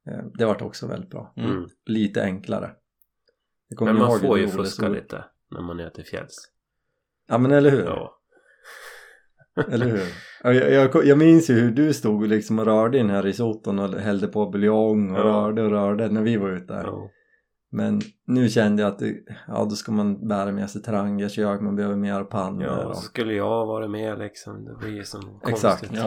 Eh, 0.07 0.25
Det 0.33 0.45
vart 0.45 0.61
också 0.61 0.87
väldigt 0.87 1.09
bra. 1.09 1.33
Mm. 1.37 1.67
Lite 1.85 2.23
enklare. 2.23 2.71
Men 3.79 3.97
man 3.97 4.19
får 4.19 4.39
ju 4.39 4.47
fuska 4.47 4.89
lite 4.89 5.25
när 5.53 5.61
man 5.61 5.79
är 5.79 5.89
till 5.89 6.05
fjälls. 6.05 6.35
Ja 7.27 7.37
men 7.37 7.51
eller 7.51 7.69
hur? 7.71 7.83
Ja. 7.85 8.19
Eller 9.71 9.85
hur? 9.85 10.01
Ja, 10.43 10.53
Jag, 10.53 10.71
jag, 10.93 11.05
jag 11.05 11.17
minns 11.17 11.49
ju 11.49 11.53
hur 11.53 11.71
du 11.71 11.93
stod 11.93 12.27
liksom 12.27 12.59
och 12.59 12.65
rörde 12.65 12.97
i 12.97 13.01
den 13.01 13.09
här 13.09 13.23
risotton 13.23 13.79
och 13.79 13.93
hällde 13.99 14.27
på 14.27 14.45
buljong 14.49 15.11
och 15.11 15.19
Ja. 15.19 15.23
rörde 15.23 15.63
och 15.63 15.69
rörde 15.71 16.09
när 16.09 16.21
vi 16.21 16.37
var 16.37 16.49
ute. 16.49 16.73
ja. 16.85 17.09
Men 17.71 18.01
nu 18.27 18.49
kände 18.49 18.81
jag 18.83 18.91
att 18.91 18.99
det, 18.99 19.15
ja, 19.47 19.65
då 19.69 19.75
ska 19.75 19.91
man 19.91 20.27
bära 20.27 20.51
med 20.51 20.69
sig 20.69 20.81
trangerkök, 20.81 21.61
man 21.61 21.75
behöver 21.75 21.95
mer 21.95 22.23
pannor. 22.23 22.63
Ja, 22.63 22.85
och, 22.85 22.97
skulle 22.97 23.33
jag 23.33 23.65
vara 23.65 23.87
med 23.87 24.19
liksom. 24.19 24.65
Det 24.65 24.75
blir 24.75 25.03
som 25.03 25.39
Exakt. 25.47 25.87
konstigt. 25.87 26.03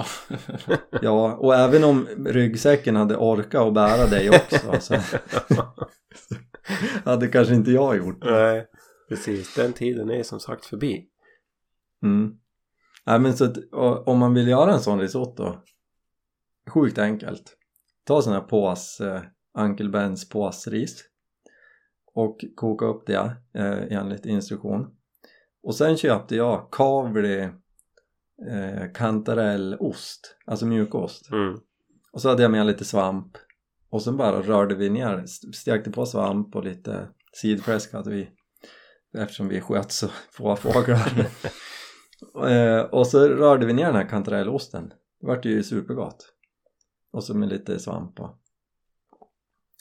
Ja. 0.70 0.76
ja, 1.02 1.34
och 1.34 1.54
även 1.54 1.84
om 1.84 2.06
ryggsäcken 2.26 2.96
hade 2.96 3.16
orkat 3.16 3.62
att 3.62 3.74
bära 3.74 4.06
dig 4.06 4.30
också 4.30 4.80
så 4.80 4.94
hade 7.10 7.28
kanske 7.28 7.54
inte 7.54 7.70
jag 7.70 7.96
gjort 7.96 8.22
det. 8.22 8.30
Nej, 8.30 8.66
precis. 9.08 9.54
Den 9.54 9.72
tiden 9.72 10.10
är 10.10 10.22
som 10.22 10.40
sagt 10.40 10.64
förbi. 10.66 11.08
Mm. 12.02 12.38
Nej 13.06 13.18
men 13.20 13.36
så 13.36 13.44
att, 13.44 13.56
om 14.06 14.18
man 14.18 14.34
vill 14.34 14.48
göra 14.48 14.72
en 14.72 14.80
sån 14.80 15.00
risotto 15.00 15.54
Sjukt 16.70 16.98
enkelt 16.98 17.56
Ta 18.04 18.22
sån 18.22 18.32
här 18.32 18.40
pås, 18.40 19.00
eh, 19.00 19.22
Uncle 19.58 19.88
Bens 19.88 20.28
påsris 20.28 21.04
Och 22.14 22.44
koka 22.56 22.84
upp 22.84 23.06
det 23.06 23.36
eh, 23.54 23.98
enligt 23.98 24.26
instruktion 24.26 24.86
Och 25.62 25.74
sen 25.74 25.96
köpte 25.96 26.36
jag 26.36 26.68
kavli 26.72 27.40
eh, 28.50 28.92
kantarellost 28.94 30.36
Alltså 30.46 30.66
mjukost 30.66 31.30
Mm. 31.32 31.60
Och 32.12 32.22
så 32.22 32.28
hade 32.28 32.42
jag 32.42 32.50
med 32.50 32.66
lite 32.66 32.84
svamp 32.84 33.36
Och 33.90 34.02
sen 34.02 34.16
bara 34.16 34.42
rörde 34.42 34.74
vi 34.74 34.90
ner, 34.90 35.18
st- 35.18 35.52
stekte 35.52 35.90
på 35.90 36.06
svamp 36.06 36.56
och 36.56 36.64
lite 36.64 37.08
sidfläsk 37.32 37.92
hade 37.92 38.10
vi 38.10 38.30
Eftersom 39.16 39.48
vi 39.48 39.60
sköt 39.60 39.92
så 39.92 40.08
få 40.30 40.56
fåglar 40.56 41.26
eh, 42.50 42.80
Och 42.80 43.06
så 43.06 43.28
rörde 43.28 43.66
vi 43.66 43.72
ner 43.72 43.86
den 43.86 43.94
här 43.94 44.08
kantarellosten 44.08 44.88
Det 45.20 45.26
vart 45.26 45.44
ju 45.44 45.62
supergott 45.62 46.32
Och 47.12 47.24
så 47.24 47.34
med 47.34 47.48
lite 47.48 47.78
svamp 47.78 48.20
och 48.20 48.38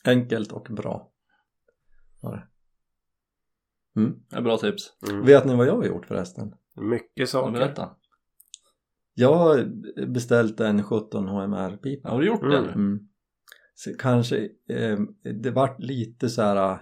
Enkelt 0.04 0.52
och 0.52 0.68
bra 0.70 1.12
var 2.22 2.32
det. 2.36 2.48
Mm. 4.02 4.20
Det 4.30 4.36
är 4.36 4.42
bra 4.42 4.58
tips. 4.58 4.94
Mm. 5.10 5.26
Vet 5.26 5.46
ni 5.46 5.56
vad 5.56 5.68
jag 5.68 5.76
har 5.76 5.84
gjort 5.86 6.06
förresten? 6.06 6.56
Mycket 6.76 7.12
Ja, 7.14 7.26
saker. 7.26 7.52
berätta. 7.52 7.96
Jag 9.14 9.34
har 9.34 9.64
beställt 10.08 10.60
en 10.60 10.84
17 10.84 11.28
HMR-pipa 11.28 12.10
Har 12.10 12.20
du 12.20 12.28
gjort 12.28 12.42
det 12.42 12.58
Mm. 12.58 12.70
Mm. 12.70 13.00
Så 13.74 13.94
kanske 14.00 14.50
eh, 14.70 15.00
det 15.42 15.52
vart 15.52 15.80
lite 15.80 16.30
så 16.30 16.42
här 16.42 16.80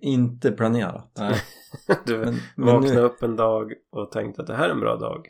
inte 0.00 0.52
planerat. 0.52 1.12
Nej. 1.18 1.36
Du 2.06 2.18
Men, 2.18 2.34
men 2.56 2.66
vaknade 2.66 2.94
nu, 2.94 3.00
upp 3.00 3.22
en 3.22 3.36
dag 3.36 3.72
och 3.92 4.10
tänkte 4.10 4.42
att 4.42 4.46
det 4.46 4.54
här 4.54 4.68
är 4.68 4.72
en 4.72 4.80
bra 4.80 4.96
dag. 4.96 5.28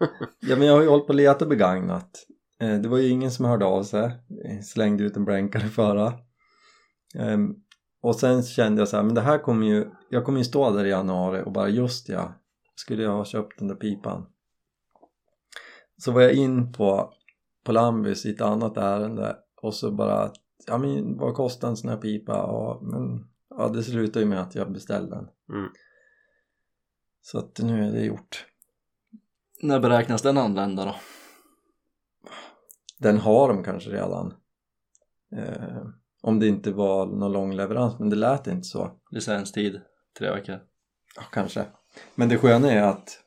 ja, 0.40 0.56
men 0.56 0.66
jag 0.66 0.74
har 0.74 0.82
ju 0.82 0.88
hållit 0.88 1.06
på 1.06 1.12
att 1.12 1.16
leta 1.16 1.46
begagnat. 1.46 2.10
Eh, 2.60 2.74
det 2.74 2.88
var 2.88 2.98
ju 2.98 3.08
ingen 3.08 3.30
som 3.30 3.44
hörde 3.44 3.64
av 3.64 3.82
sig. 3.82 4.04
Eh, 4.44 4.60
Slängde 4.62 5.04
ut 5.04 5.16
en 5.16 5.24
blänkare 5.24 5.68
förra. 5.68 6.12
Ehm, 7.14 7.54
och 8.00 8.16
sen 8.16 8.42
kände 8.42 8.80
jag 8.80 8.88
så 8.88 8.96
här, 8.96 9.04
men 9.04 9.14
det 9.14 9.20
här 9.20 9.38
kommer 9.38 9.66
ju, 9.66 9.90
jag 10.10 10.24
kommer 10.24 10.38
ju 10.38 10.44
stå 10.44 10.70
där 10.70 10.84
i 10.84 10.90
januari 10.90 11.42
och 11.44 11.52
bara 11.52 11.68
just 11.68 12.08
ja, 12.08 12.32
skulle 12.74 13.02
jag 13.02 13.12
ha 13.12 13.24
köpt 13.24 13.58
den 13.58 13.68
där 13.68 13.74
pipan. 13.74 14.26
Så 15.96 16.12
var 16.12 16.20
jag 16.20 16.32
in 16.32 16.72
på, 16.72 17.12
på 17.64 17.72
Lambis 17.72 18.26
i 18.26 18.30
ett 18.30 18.40
annat 18.40 18.76
ärende 18.76 19.36
och 19.62 19.74
så 19.74 19.90
bara, 19.90 20.32
ja 20.66 20.78
men 20.78 21.18
vad 21.18 21.34
kostar 21.34 21.68
en 21.68 21.76
sån 21.76 21.90
här 21.90 21.96
pipa? 21.96 22.32
Ja, 22.32 22.80
men, 22.82 23.28
ja 23.58 23.68
det 23.68 23.82
slutade 23.82 24.20
ju 24.20 24.26
med 24.26 24.40
att 24.40 24.54
jag 24.54 24.72
beställde 24.72 25.16
den. 25.16 25.28
Mm. 25.48 25.70
Så 27.22 27.38
att 27.38 27.58
nu 27.58 27.88
är 27.88 27.92
det 27.92 28.04
gjort. 28.04 28.46
När 29.62 29.80
beräknas 29.80 30.22
den 30.22 30.38
anlända 30.38 30.84
då? 30.84 30.96
Den 32.98 33.18
har 33.18 33.48
de 33.48 33.64
kanske 33.64 33.90
redan. 33.90 34.34
Eh, 35.36 35.86
om 36.22 36.40
det 36.40 36.48
inte 36.48 36.72
var 36.72 37.06
någon 37.06 37.32
lång 37.32 37.54
leverans, 37.54 37.98
men 37.98 38.10
det 38.10 38.16
lät 38.16 38.46
inte 38.46 38.68
så. 38.68 38.90
Licenstid? 39.10 39.80
Tre 40.18 40.30
veckor? 40.30 40.60
Ja, 41.16 41.22
kanske. 41.32 41.66
Men 42.14 42.28
det 42.28 42.38
sköna 42.38 42.72
är 42.72 42.82
att 42.82 43.24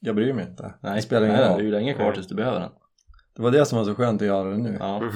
jag 0.00 0.14
bryr 0.14 0.32
mig 0.32 0.48
inte. 0.48 0.74
Nej, 0.80 0.96
det 0.96 1.02
spelar 1.02 1.26
ingen 1.26 1.36
nej, 1.36 1.44
det 1.44 1.52
roll. 1.52 1.60
är 1.60 1.64
ju 1.64 1.70
länge 1.70 1.94
kvar 1.94 2.12
tills 2.12 2.28
du 2.28 2.34
behöver 2.34 2.60
den. 2.60 2.70
Det 3.34 3.42
var 3.42 3.50
det 3.50 3.66
som 3.66 3.78
var 3.78 3.84
så 3.84 3.94
skönt 3.94 4.22
att 4.22 4.26
göra 4.26 4.50
det 4.50 4.58
nu. 4.58 4.76
Ja. 4.80 5.10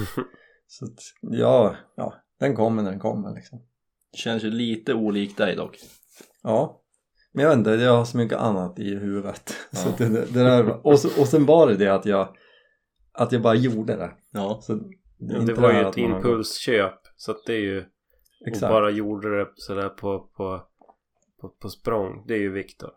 Så 0.67 0.85
att, 0.85 0.99
ja, 1.21 1.77
ja, 1.97 2.15
den 2.39 2.57
kommer 2.57 2.83
när 2.83 2.91
den 2.91 3.01
kommer 3.01 3.35
liksom. 3.35 3.63
Det 4.13 4.19
känns 4.19 4.45
ju 4.45 4.51
lite 4.51 4.95
olikt 4.95 5.37
dig 5.39 5.57
dock. 5.57 5.79
Ja, 6.43 6.83
men 7.33 7.43
jag 7.43 7.51
vet 7.51 7.59
inte, 7.59 7.71
jag 7.71 7.97
har 7.97 8.05
så 8.05 8.17
mycket 8.17 8.39
annat 8.39 8.79
i 8.79 8.95
huvudet. 8.95 9.49
Så 9.73 9.89
Ja. 9.89 9.93
att 9.93 9.99
det, 9.99 10.09
det 10.09 10.45
där, 10.45 10.87
och, 10.87 10.99
så, 10.99 11.21
och 11.21 11.29
sen 11.29 11.47
var 11.47 11.67
det 11.67 11.77
det 11.77 11.89
att 11.89 12.07
jag, 12.07 12.37
att 13.13 13.33
jag 13.33 13.43
bara 13.43 13.55
gjorde 13.55 13.97
det. 13.97 14.11
Ja. 14.33 14.59
Så 14.63 14.81
Ja, 15.23 15.41
inte 15.41 15.53
det 15.55 15.61
var 15.61 15.73
ju 15.73 15.81
ett 15.81 15.97
impulsköp. 15.97 17.01
Så 17.17 17.31
att 17.31 17.45
det 17.47 17.53
är 17.55 17.59
ju... 17.61 17.79
Och 18.41 18.49
Exakt. 18.49 18.73
bara 18.73 18.91
gjorde 18.91 19.39
det 19.39 19.47
sådär 19.55 19.89
på, 19.89 20.19
på, 20.37 20.63
på, 21.41 21.49
på 21.49 21.69
språng. 21.69 22.25
Det 22.27 22.35
är 22.35 22.39
ju 22.39 22.53
Viktor. 22.53 22.91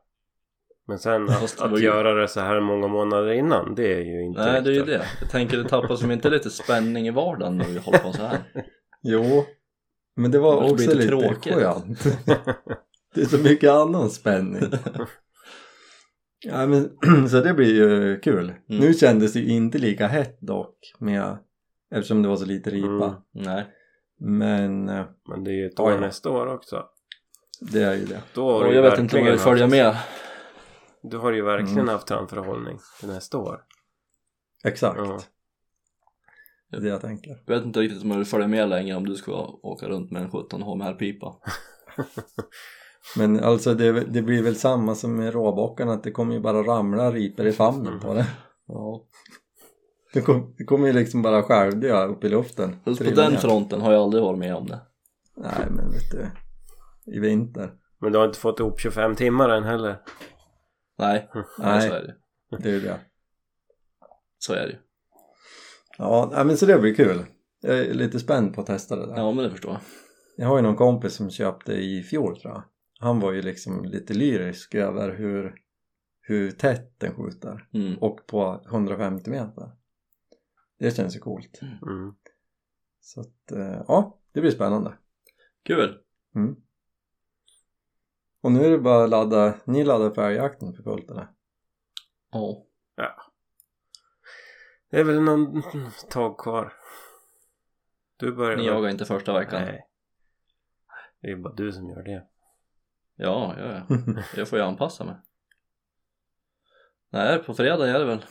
Men 0.87 0.99
sen 0.99 1.23
att, 1.29 1.57
det 1.57 1.63
att 1.63 1.81
göra 1.81 2.13
det 2.13 2.27
så 2.27 2.39
här 2.39 2.59
många 2.61 2.87
månader 2.87 3.31
innan. 3.31 3.75
Det 3.75 3.93
är 3.93 3.99
ju 4.01 4.23
inte 4.25 4.45
Nej, 4.45 4.61
det 4.61 4.69
är 4.69 4.73
ju 4.73 4.83
det. 4.83 5.05
Jag 5.21 5.29
tänker 5.29 5.57
det 5.57 5.69
tappar 5.69 5.95
som 5.95 6.11
inte 6.11 6.29
lite 6.29 6.49
spänning 6.49 7.07
i 7.07 7.11
vardagen 7.11 7.57
när 7.57 7.65
vi 7.65 7.79
håller 7.79 7.99
på 7.99 8.13
så 8.13 8.21
här. 8.21 8.37
Jo, 9.03 9.45
men 10.15 10.31
det 10.31 10.39
var 10.39 10.55
också 10.63 10.75
lite 10.75 10.95
lite 10.95 11.07
tråkigt. 11.07 11.53
skönt. 11.53 12.03
det 13.15 13.21
är 13.21 13.25
så 13.25 13.37
mycket 13.37 13.69
annan 13.69 14.09
spänning. 14.09 14.63
ja, 16.45 16.65
men, 16.67 16.89
så 17.29 17.39
det 17.41 17.53
blir 17.53 17.75
ju 17.75 18.19
kul. 18.19 18.43
Mm. 18.45 18.57
Nu 18.81 18.93
kändes 18.93 19.33
det 19.33 19.39
ju 19.39 19.53
inte 19.53 19.77
lika 19.77 20.07
hett 20.07 20.41
dock 20.41 20.77
med, 20.99 21.37
eftersom 21.95 22.21
det 22.21 22.27
var 22.29 22.35
så 22.35 22.45
lite 22.45 22.69
ripa. 22.69 23.05
Mm. 23.05 23.15
Nej. 23.31 23.65
Men 24.19 24.89
eh, 24.89 25.05
Men 25.29 25.43
det 25.43 25.51
är 25.51 25.55
ju 25.55 25.65
ett 25.65 25.79
år 25.79 25.91
ja. 25.91 25.99
nästa 25.99 26.29
år 26.29 26.47
också. 26.47 26.85
det 27.71 27.81
är 27.83 27.93
ju 27.93 28.05
det. 28.05 28.21
Då 28.33 28.51
har 28.51 28.65
Och 28.65 28.73
jag 28.73 28.81
vet 28.81 28.99
inte 28.99 29.17
om 29.19 29.23
jag 29.25 29.31
vill 29.31 29.39
följa 29.39 29.67
med. 29.67 29.95
Du 31.01 31.17
har 31.17 31.31
ju 31.31 31.41
verkligen 31.41 31.73
Mm. 31.79 31.87
haft 31.89 32.07
framförhållning 32.07 32.79
till 32.99 33.09
nästa 33.09 33.37
år. 33.37 33.61
Exakt. 34.63 34.99
Ja. 36.73 36.79
Det 36.79 36.81
är 36.81 36.81
det 36.81 36.89
jag 36.89 37.01
tänker. 37.01 37.41
Jag 37.45 37.55
vet 37.55 37.65
inte 37.65 37.79
riktigt 37.79 38.03
om 38.03 38.11
jag 38.11 38.17
vill 38.17 38.25
följa 38.25 38.47
med 38.47 38.69
längre 38.69 38.95
om 38.95 39.05
du 39.05 39.15
ska 39.15 39.59
åka 39.63 39.87
runt 39.87 40.11
med 40.11 40.21
en 40.21 40.31
17 40.31 40.61
HMR-pipa. 40.61 41.35
Men 43.17 43.39
alltså 43.39 43.73
det, 43.73 43.91
det 43.91 44.21
blir 44.21 44.43
väl 44.43 44.55
samma 44.55 44.95
som 44.95 45.15
med 45.15 45.33
råbockarna 45.33 45.93
att 45.93 46.03
det 46.03 46.11
kommer 46.11 46.33
ju 46.33 46.39
bara 46.39 46.63
ramla 46.63 47.11
ripor 47.11 47.45
i 47.45 47.51
famnen 47.51 47.99
på 47.99 48.13
det. 48.13 48.27
Ja. 48.67 49.03
Det, 50.13 50.21
kom, 50.21 50.55
det 50.57 50.63
kommer 50.63 50.87
ju 50.87 50.93
liksom 50.93 51.21
bara 51.21 51.43
självdö 51.43 52.05
upp 52.05 52.23
i 52.23 52.29
luften. 52.29 52.75
Fast 52.85 53.03
på 53.03 53.11
den 53.11 53.31
ner. 53.31 53.39
fronten 53.39 53.81
har 53.81 53.93
jag 53.93 54.01
aldrig 54.01 54.23
varit 54.23 54.39
med 54.39 54.55
om 54.55 54.67
det. 54.67 54.79
Nej 55.35 55.67
men 55.69 55.91
vet 55.91 56.11
du. 56.11 56.27
I 57.15 57.19
vinter. 57.19 57.73
Men 57.99 58.11
du 58.11 58.17
har 58.17 58.25
inte 58.25 58.39
fått 58.39 58.59
ihop 58.59 58.79
25 58.79 59.15
timmar 59.15 59.49
än 59.49 59.63
heller. 59.63 59.97
Nej, 60.97 61.29
nej. 61.59 61.89
Så 61.89 61.93
är 61.93 62.01
det 62.01 62.07
ju. 62.07 62.57
Det 62.57 62.69
är 62.69 62.73
ju 62.73 62.79
det. 62.79 62.99
Så 64.37 64.53
är 64.53 64.67
det 64.67 64.71
ju. 64.71 64.77
Ja, 65.97 66.43
men 66.45 66.57
så 66.57 66.65
det 66.65 66.79
blir 66.79 66.95
kul. 66.95 67.25
Jag 67.61 67.79
är 67.79 67.93
lite 67.93 68.19
spänd 68.19 68.53
på 68.53 68.61
att 68.61 68.67
testa 68.67 68.95
det 68.95 69.05
där. 69.05 69.17
Ja, 69.17 69.31
men 69.31 69.43
det 69.43 69.51
förstår 69.51 69.71
jag. 69.71 69.81
Jag 70.35 70.47
har 70.47 70.57
ju 70.57 70.61
någon 70.61 70.75
kompis 70.75 71.13
som 71.13 71.29
köpte 71.29 71.73
i 71.73 72.03
fjol 72.03 72.39
tror 72.39 72.53
jag. 72.53 72.63
Han 72.99 73.19
var 73.19 73.31
ju 73.31 73.41
liksom 73.41 73.85
lite 73.85 74.13
lyrisk 74.13 74.75
över 74.75 75.15
hur, 75.15 75.55
hur 76.21 76.51
tätt 76.51 76.99
den 76.99 77.15
skjuter. 77.15 77.67
Mm. 77.73 77.97
Och 77.97 78.27
på 78.27 78.61
150 78.67 79.29
meter. 79.29 79.71
Det 80.79 80.95
känns 80.95 81.15
ju 81.15 81.19
coolt. 81.19 81.59
Mm. 81.61 82.13
Så 83.01 83.21
att, 83.21 83.51
eh, 83.51 83.81
ja, 83.87 84.19
det 84.31 84.41
blir 84.41 84.51
spännande. 84.51 84.93
Kul! 85.63 85.99
Mm. 86.35 86.55
Och 88.41 88.51
nu 88.51 88.65
är 88.65 88.69
det 88.69 88.77
bara 88.77 89.03
att 89.03 89.09
ladda, 89.09 89.53
ni 89.65 89.83
laddar 89.83 90.09
för 90.09 90.27
älgjakten 90.27 90.73
för 90.73 90.83
fullt 90.83 91.11
eller? 91.11 91.27
Ja. 92.95 93.32
Det 94.93 94.99
är 94.99 95.03
väl 95.03 95.21
någon 95.21 95.61
tag 96.09 96.37
kvar. 96.39 96.73
Du 98.17 98.31
börjar 98.31 98.57
Ni 98.57 98.65
jagar 98.65 98.89
inte 98.89 99.05
första 99.05 99.33
veckan? 99.39 99.61
Nej. 99.61 99.87
Det 101.21 101.31
är 101.31 101.35
bara 101.35 101.53
du 101.53 101.71
som 101.71 101.89
gör 101.89 102.03
det. 102.03 102.27
Ja, 103.15 103.55
ja, 103.57 103.85
ja. 103.89 103.97
Jag 104.37 104.47
får 104.47 104.59
ju 104.59 104.65
anpassa 104.65 105.05
mig. 105.05 105.15
Nej, 107.09 107.43
på 107.43 107.53
fredag 107.53 107.89
är 107.89 107.99
det 107.99 108.05
väl 108.05 108.25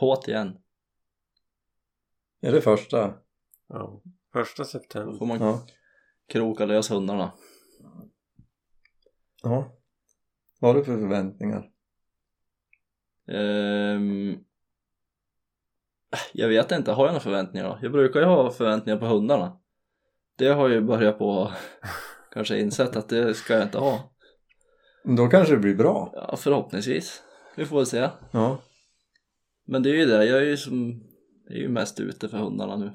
på't 0.00 0.28
igen. 0.28 0.58
är 2.40 2.52
det 2.52 2.60
första? 2.60 3.18
Ja. 3.66 4.02
Första 4.32 4.62
Då 4.62 4.66
september. 4.68 5.18
får 5.18 5.26
man 5.26 5.40
Ja. 5.40 5.66
kroka 6.26 6.66
lös 6.66 6.90
hundarna. 6.90 7.32
ja. 9.42 9.76
Vad 10.60 10.70
har 10.74 10.78
du 10.78 10.84
för 10.84 10.98
förväntningar? 10.98 11.70
Ehm, 13.26 14.44
jag 16.32 16.48
vet 16.48 16.72
inte, 16.72 16.92
har 16.92 17.04
jag 17.04 17.12
några 17.12 17.20
förväntningar 17.20 17.68
då? 17.68 17.78
Jag 17.82 17.92
brukar 17.92 18.20
ju 18.20 18.26
ha 18.26 18.50
förväntningar 18.50 18.98
på 18.98 19.06
hundarna. 19.06 19.58
Det 20.36 20.48
har 20.48 20.68
jag 20.68 20.72
ju 20.72 20.80
börjat 20.80 21.18
på 21.18 21.52
kanske 22.32 22.60
insett 22.60 22.96
att 22.96 23.08
det 23.08 23.34
ska 23.34 23.54
jag 23.54 23.62
inte 23.62 23.78
ha. 23.78 24.12
Då 25.04 25.26
kanske 25.26 25.54
det 25.54 25.60
blir 25.60 25.74
bra. 25.74 26.12
Ja, 26.14 26.36
förhoppningsvis. 26.36 27.22
Vi 27.56 27.64
får 27.64 27.76
väl 27.76 27.86
se. 27.86 28.08
Ja. 28.30 28.58
Men 29.66 29.82
det 29.82 29.90
är 29.90 29.94
ju 29.94 30.06
det, 30.06 30.24
jag 30.24 30.38
är 30.38 30.44
ju 30.44 30.56
som, 30.56 31.02
jag 31.48 31.56
är 31.56 31.60
ju 31.60 31.68
mest 31.68 32.00
ute 32.00 32.28
för 32.28 32.38
hundarna 32.38 32.76
nu. 32.76 32.90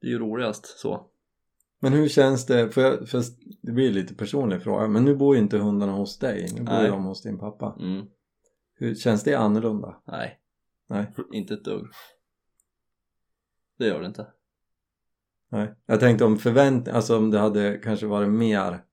Det 0.00 0.06
är 0.06 0.10
ju 0.10 0.18
roligast 0.18 0.78
så. 0.78 1.06
Men 1.80 1.92
hur 1.92 2.08
känns 2.08 2.46
det, 2.46 2.70
för, 2.70 2.80
jag, 2.80 3.08
för 3.08 3.22
det 3.62 3.72
blir 3.72 3.90
lite 3.90 4.14
personlig 4.14 4.62
fråga, 4.62 4.88
men 4.88 5.04
nu 5.04 5.14
bor 5.14 5.36
ju 5.36 5.42
inte 5.42 5.58
hundarna 5.58 5.92
hos 5.92 6.18
dig, 6.18 6.48
nu 6.54 6.62
bor 6.62 6.72
Nej. 6.72 6.90
de 6.90 7.04
hos 7.04 7.22
din 7.22 7.38
pappa. 7.38 7.76
Mm. 7.80 8.06
Hur 8.74 8.94
känns 8.94 9.24
det 9.24 9.34
annorlunda? 9.34 10.02
Nej, 10.06 10.38
Nej, 10.92 11.06
inte 11.32 11.54
ett 11.54 11.64
dugg. 11.64 11.86
Det 13.78 13.86
gör 13.86 14.00
det 14.00 14.06
inte. 14.06 14.26
nej. 15.48 15.74
Jag 15.86 16.00
tänkte 16.00 16.24
om 16.24 16.38
förvänt, 16.38 16.88
alltså 16.88 17.16
om 17.18 17.30
det 17.30 17.38
hade 17.38 17.78
kanske 17.78 18.06
varit 18.06 18.28
mer 18.28 18.84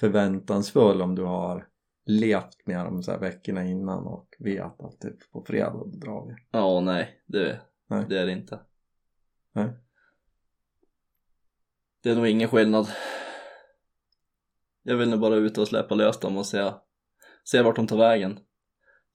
förväntansfull 0.00 1.02
om 1.02 1.14
du 1.14 1.22
har 1.22 1.68
levt 2.06 2.66
med 2.66 2.84
dem 2.84 3.02
så 3.02 3.10
här 3.12 3.18
veckorna 3.18 3.64
innan 3.64 4.06
och 4.06 4.34
vet 4.38 4.80
att 4.80 5.00
typ 5.00 5.30
på 5.30 5.44
fredag 5.44 5.84
drar 5.86 6.26
vi. 6.26 6.34
Ja, 6.50 6.80
nej, 6.80 7.22
det, 7.26 7.60
Nej. 7.86 8.06
det 8.08 8.18
är 8.18 8.26
det 8.26 8.32
inte. 8.32 8.60
Nej. 9.52 9.70
Det 12.02 12.10
är 12.10 12.16
nog 12.16 12.26
ingen 12.26 12.48
skillnad. 12.48 12.88
Jag 14.82 14.96
vill 14.96 15.10
nog 15.10 15.20
bara 15.20 15.34
ut 15.34 15.58
och 15.58 15.68
släppa 15.68 15.94
lös 15.94 16.18
dem 16.20 16.36
och 16.36 16.46
se, 16.46 16.72
se 17.44 17.62
vart 17.62 17.76
de 17.76 17.86
tar 17.86 17.98
vägen. 17.98 18.40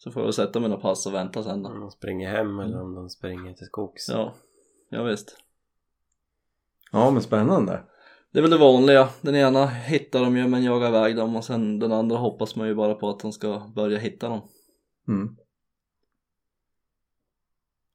Så 0.03 0.11
får 0.11 0.23
jag 0.23 0.33
sätta 0.33 0.59
mina 0.59 0.77
pass 0.77 1.05
och 1.05 1.13
vänta 1.13 1.43
sen 1.43 1.63
då. 1.63 1.69
Om 1.69 1.79
de 1.79 1.91
springer 1.91 2.29
hem 2.29 2.59
eller 2.59 2.81
om 2.81 2.95
de 2.95 3.09
springer 3.09 3.53
till 3.53 3.65
skogs. 3.65 4.09
Ja, 4.09 4.33
ja 4.89 5.03
visst. 5.03 5.37
Ja 6.91 7.11
men 7.11 7.21
spännande. 7.21 7.83
Det 8.31 8.39
är 8.39 8.41
väl 8.41 8.51
det 8.51 8.57
vanliga. 8.57 9.09
Den 9.21 9.35
ena 9.35 9.65
hittar 9.65 10.19
de 10.21 10.37
ju 10.37 10.47
men 10.47 10.63
jagar 10.63 10.87
iväg 10.87 11.15
dem 11.15 11.35
och 11.35 11.45
sen 11.45 11.79
den 11.79 11.91
andra 11.91 12.17
hoppas 12.17 12.55
man 12.55 12.67
ju 12.67 12.75
bara 12.75 12.95
på 12.95 13.09
att 13.09 13.19
de 13.19 13.31
ska 13.31 13.71
börja 13.75 13.97
hitta 13.97 14.29
dem. 14.29 14.41
Mm. 15.07 15.37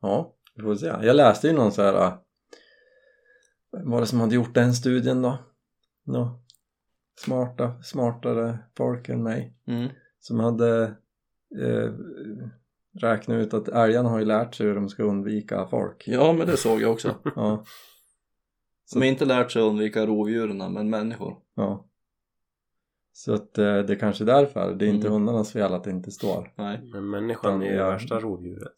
Ja, 0.00 0.34
vi 0.54 0.62
får 0.62 0.74
se. 0.74 0.86
Jag 0.86 1.16
läste 1.16 1.46
ju 1.46 1.52
någon 1.52 1.72
så 1.72 1.82
här 1.82 2.06
äh, 2.06 2.12
vem 3.72 3.90
var 3.90 4.00
det 4.00 4.06
som 4.06 4.20
hade 4.20 4.34
gjort 4.34 4.54
den 4.54 4.74
studien 4.74 5.22
då? 5.22 5.38
Nå, 6.04 6.40
smarta, 7.18 7.82
smartare 7.82 8.58
folk 8.76 9.08
än 9.08 9.22
mig 9.22 9.54
Mm. 9.66 9.88
som 10.20 10.40
hade 10.40 10.96
eh, 11.62 11.92
räknat 13.00 13.34
ut 13.34 13.54
att 13.54 13.68
älgarna 13.68 14.08
har 14.08 14.18
ju 14.18 14.24
lärt 14.24 14.54
sig 14.54 14.66
hur 14.66 14.74
de 14.74 14.88
ska 14.88 15.02
undvika 15.02 15.66
folk. 15.66 16.04
Ja 16.06 16.32
men 16.32 16.46
det 16.46 16.56
såg 16.56 16.82
jag 16.82 16.92
också. 16.92 17.14
Ja, 17.36 17.64
De 18.92 18.98
har 18.98 19.04
inte 19.06 19.24
lärt 19.24 19.50
sig 19.52 19.62
att 19.62 19.68
undvika 19.68 20.06
rovdjuren 20.06 20.72
men 20.72 20.90
människor. 20.90 21.36
ja. 21.54 21.84
Så 23.12 23.34
att 23.34 23.58
eh, 23.58 23.64
det 23.78 23.92
är 23.92 23.98
kanske 23.98 24.24
är 24.24 24.26
därför. 24.26 24.74
Det 24.74 24.84
är 24.86 24.88
inte 24.88 25.06
Mm. 25.06 25.12
hundarnas 25.12 25.52
fel 25.52 25.74
att 25.74 25.84
det 25.84 25.90
inte 25.90 26.10
står. 26.10 26.52
Nej. 26.56 26.80
Men 26.92 27.10
människan 27.10 27.62
är 27.62 27.70
ju 27.70 27.76
värsta 27.76 28.20
rovdjuret. 28.20 28.72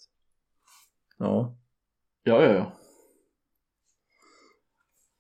Ja, 1.18 1.57
Ja, 2.23 2.43
ja, 2.43 2.53
ja. 2.53 2.73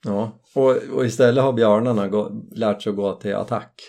ja. 0.04 0.32
Och, 0.54 0.96
och 0.96 1.04
istället 1.06 1.44
har 1.44 1.52
björnarna 1.52 2.08
gå, 2.08 2.30
lärt 2.52 2.82
sig 2.82 2.90
att 2.90 2.96
gå 2.96 3.14
till 3.14 3.34
attack. 3.34 3.80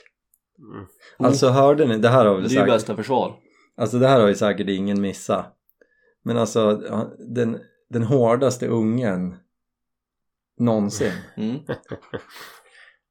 Mm. 0.74 0.86
Alltså 1.18 1.48
hörde 1.50 1.88
ni, 1.88 1.98
det 1.98 2.10
här 2.10 2.26
har 2.26 2.36
Det 2.36 2.42
väl 2.42 2.58
är 2.58 2.60
ju 2.62 2.66
bästa 2.72 2.96
försvar. 2.96 3.40
Alltså 3.78 4.00
det 4.00 4.08
här 4.08 4.20
har 4.20 4.28
ju 4.28 4.36
säkert 4.36 4.70
ingen 4.70 5.02
missat. 5.02 5.58
Men 6.24 6.38
alltså 6.38 6.76
den, 7.20 7.60
den 7.90 8.04
hårdaste 8.04 8.68
ungen 8.68 9.36
någonsin. 10.58 11.14
Mm. 11.38 11.60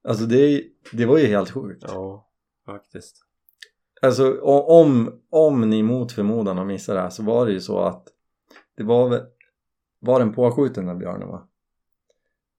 Alltså 0.08 0.24
det, 0.24 0.64
det 0.92 1.06
var 1.06 1.18
ju 1.18 1.26
helt 1.26 1.50
sjukt. 1.50 1.84
Ja, 1.88 2.30
faktiskt. 2.66 3.16
Alltså 4.02 4.40
om, 4.40 5.20
om 5.30 5.70
ni 5.70 5.82
mot 5.82 6.12
förmodan 6.12 6.58
har 6.58 6.64
missat 6.64 6.94
det 6.94 7.00
här 7.00 7.10
så 7.10 7.22
var 7.22 7.46
det 7.46 7.52
ju 7.52 7.60
så 7.60 7.78
att 7.78 8.08
det 8.76 8.82
var 8.82 9.26
var 10.00 10.18
den 10.18 10.32
påskjuten 10.32 10.86
den 10.86 10.98
björnen 10.98 11.28
va? 11.28 11.48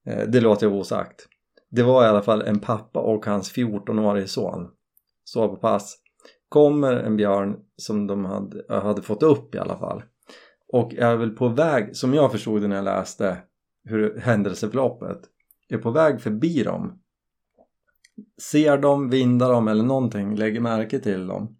Eh, 0.06 0.28
det 0.28 0.42
låter 0.42 0.68
jag 0.68 0.76
osagt. 0.76 1.28
Det 1.70 1.84
var 1.84 2.06
i 2.06 2.08
alla 2.08 2.22
fall 2.22 2.42
en 2.42 2.60
pappa 2.60 3.00
och 3.00 3.26
hans 3.26 3.54
14-årige 3.54 4.28
son. 4.28 4.72
Så 5.24 5.50
på 5.50 5.56
pass. 5.56 5.98
Kommer 6.52 6.94
en 6.94 7.18
björn 7.18 7.60
som 7.78 8.08
de 8.08 8.26
hade, 8.26 8.82
hade 8.82 9.02
fått 9.02 9.24
upp 9.24 9.56
i 9.56 9.58
alla 9.58 9.80
fall. 9.80 10.04
Och 10.68 10.96
är 10.96 11.16
väl 11.16 11.30
på 11.30 11.48
väg, 11.48 11.96
som 11.96 12.14
jag 12.14 12.32
förstod 12.32 12.62
det 12.62 12.68
när 12.68 12.76
jag 12.76 12.86
läste 12.86 13.38
hur 13.84 14.20
händelseförloppet, 14.20 15.20
är 15.70 15.78
på 15.78 15.92
väg 15.92 16.22
förbi 16.22 16.64
dem 16.64 17.02
ser 18.42 18.78
dem, 18.78 19.10
vindar 19.10 19.52
dem 19.52 19.68
eller 19.68 19.84
någonting, 19.84 20.36
lägger 20.36 20.60
märke 20.60 21.00
till 21.00 21.28
dem, 21.28 21.58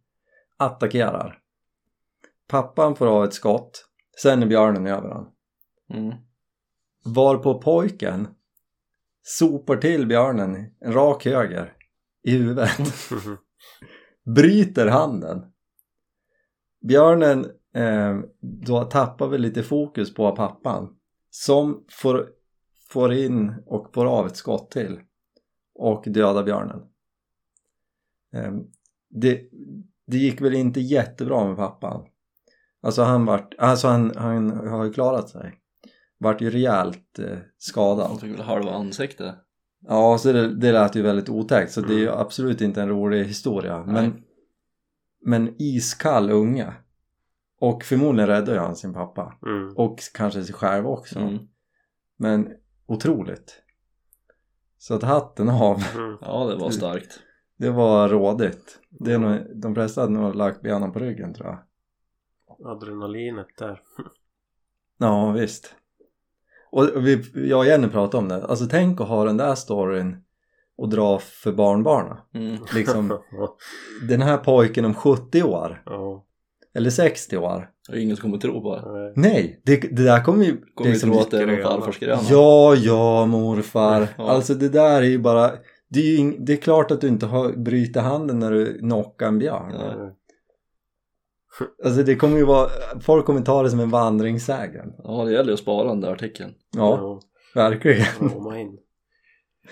attackerar. 0.58 1.40
Pappan 2.48 2.96
får 2.96 3.08
av 3.08 3.24
ett 3.24 3.34
skott, 3.34 3.86
sen 4.22 4.44
är 4.44 4.48
björnen 4.48 4.88
över 4.88 5.10
honom. 5.10 5.32
Mm. 5.94 6.14
Varpå 7.06 7.62
pojken 7.62 8.28
sopar 9.24 9.78
till 9.78 10.08
björnen 10.08 10.56
en 10.80 10.94
rak 10.94 11.26
höger 11.26 11.74
i 12.24 12.32
huvudet, 12.32 12.72
bryter 14.26 14.88
handen. 14.88 15.46
Björnen 16.82 17.46
eh, 17.74 18.20
då 18.40 18.84
tappar 18.84 19.28
väl 19.28 19.42
lite 19.42 19.64
fokus 19.64 20.14
på 20.14 20.36
pappan 20.36 20.96
som 21.30 21.86
får, 21.90 22.30
får 22.90 23.14
in 23.14 23.54
och 23.66 23.94
får 23.94 24.06
av 24.06 24.28
ett 24.28 24.36
skott 24.36 24.72
till 24.72 25.00
och 25.76 26.04
dödar 26.08 26.44
björnen. 26.44 26.82
Eh, 28.34 28.54
det, 29.10 29.50
det 30.08 30.18
gick 30.18 30.42
väl 30.42 30.54
inte 30.54 30.80
jättebra 30.80 31.48
med 31.48 31.58
pappan. 31.58 32.08
Alltså 32.82 33.02
han 33.02 33.26
vart, 33.26 33.54
alltså 33.58 33.88
han, 33.88 34.16
han 34.16 34.68
har 34.68 34.86
ju 34.86 34.94
klarat 34.94 35.30
sig. 35.30 35.58
Vart 36.18 36.42
ju 36.42 36.50
rejält 36.50 37.20
eh, 37.20 37.38
skadad. 37.58 38.08
Han 38.08 38.20
fick 38.20 38.34
väl 38.34 38.42
halva 38.42 38.72
ansiktet. 38.72 39.36
Ja, 39.88 40.18
så 40.18 40.32
det, 40.32 40.56
det 40.56 40.72
lät 40.72 40.96
ju 40.96 41.02
väldigt 41.02 41.30
otäckt 41.30 41.72
så 41.72 41.82
det 41.82 41.94
är 41.94 41.98
ju 41.98 42.08
Mm. 42.08 42.20
absolut 42.20 42.62
inte 42.62 42.82
en 42.82 42.90
rolig 42.90 43.26
historia. 43.26 43.84
Nej. 43.86 43.94
Men, 43.94 44.24
men 45.26 45.56
iskall 45.62 46.30
unge. 46.30 46.74
Och 47.60 47.84
förmodligen 47.84 48.28
räddade 48.28 48.60
han 48.60 48.76
sin 48.76 48.94
pappa. 48.94 49.38
Mm. 49.46 49.78
Och 49.78 50.00
kanske 50.14 50.44
sig 50.44 50.56
själv 50.56 50.88
också. 50.88 51.20
Mm. 51.20 51.38
Men 52.18 52.54
otroligt. 52.86 53.62
Så 54.78 54.94
att 54.96 55.04
hatten 55.04 55.50
av. 55.50 55.84
Mm. 55.96 56.18
Ja, 56.22 56.46
det 56.46 56.56
var 56.56 56.70
starkt. 56.70 57.20
Det 57.58 57.70
var 57.70 58.10
rådigt. 58.10 58.80
Det 58.90 59.14
är 59.14 59.18
nog, 59.20 59.62
de 59.62 59.76
flesta 59.76 60.02
hade 60.02 60.14
nog 60.14 60.36
lagt 60.36 60.62
benen 60.62 60.92
på 60.92 61.00
ryggen 61.00 61.34
tror 61.34 61.48
jag. 61.48 61.60
Adrenalinet 62.68 63.48
där. 63.58 63.82
Ja, 64.98 65.32
visst. 65.32 65.76
Och 66.72 67.08
vi, 67.08 67.24
jag 67.50 67.60
och 67.60 67.66
Jenny 67.66 67.88
pratade 67.88 68.24
om 68.24 68.28
det. 68.30 68.46
Alltså 68.46 68.66
tänk 68.66 69.02
att 69.02 69.08
ha 69.08 69.26
den 69.26 69.38
där 69.38 69.56
storyn 69.56 70.18
och 70.78 70.90
dra 70.90 71.20
för 71.20 71.52
barnbarnen. 71.52 72.18
Mm. 72.34 72.58
Liksom, 72.76 73.20
den 74.10 74.22
här 74.22 74.38
pojken 74.38 74.86
om 74.86 74.94
70 74.94 75.44
år. 75.44 75.84
ja. 75.86 76.26
Eller 76.74 76.90
60 76.90 77.38
år. 77.38 77.70
Och 77.90 77.98
ingen 77.98 78.16
som 78.16 78.22
kommer 78.22 78.38
tro 78.38 78.62
på 78.62 78.76
det. 78.76 78.92
Nej. 78.92 79.14
Nej, 79.16 79.62
det, 79.66 79.78
det 79.96 80.04
där 80.04 80.24
kommer 80.24 80.46
ju... 80.46 80.58
Kommer 80.76 80.92
liksom- 80.92 81.12
tro 81.12 81.20
att 81.20 81.32
det 81.32 81.42
är 81.42 81.48
någon 81.48 81.64
farfarsgranne. 81.64 82.28
Ja, 82.30 82.76
ja 82.76 83.26
morfar. 83.26 84.08
Ja. 84.18 84.30
Alltså 84.30 84.54
det 84.54 84.70
där 84.70 85.02
är 85.02 85.08
ju 85.08 85.20
bara... 85.20 85.52
Det 85.90 86.00
är, 86.00 86.20
ju 86.20 86.38
det 86.38 86.54
är 86.54 86.58
klart 86.58 86.92
att 86.92 87.02
du 87.02 87.08
inte 87.08 87.26
har 87.26 87.52
brutit 87.52 87.98
handen 87.98 88.40
när 88.40 88.52
du 88.52 88.80
knockar 88.80 89.28
en 89.28 89.40
björn. 89.40 89.72
Ja. 89.74 89.96
Nej. 89.98 90.12
Alltså 91.84 92.04
det 92.04 92.16
kommer 92.16 92.38
ju 92.38 92.46
vara... 92.46 92.70
Folk 93.02 93.26
kommer 93.26 93.42
ta 93.42 93.64
det 93.64 93.70
som 93.70 93.80
en 93.80 93.90
vandringssägen. 93.90 94.94
Ja, 95.04 95.26
det 95.26 95.32
gäller 95.32 95.48
ju 95.48 95.54
att 95.54 95.60
spara 95.60 95.88
den 95.88 96.02
där 96.02 96.12
artikeln. 96.12 96.54
Ja, 96.76 97.20
verkligen. 97.56 98.06
Roma 98.20 98.60
in. 98.60 98.80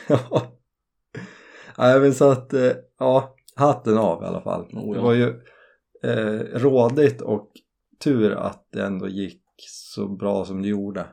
Ja. 0.07 0.41
Nej 1.77 1.99
men 2.01 2.13
så 2.13 2.31
att, 2.31 2.53
eh, 2.53 2.71
ja, 2.99 3.35
hatten 3.55 3.97
av 3.97 4.23
i 4.23 4.25
alla 4.25 4.41
fall. 4.41 4.61
Oh, 4.61 4.69
ja. 4.87 4.93
Det 4.93 4.99
var 5.01 5.13
ju 5.13 5.41
eh, 6.03 6.59
rådigt 6.59 7.21
och 7.21 7.51
tur 8.03 8.31
att 8.31 8.67
det 8.71 8.83
ändå 8.83 9.07
gick 9.07 9.43
så 9.67 10.07
bra 10.07 10.45
som 10.45 10.61
det 10.61 10.67
gjorde. 10.67 11.05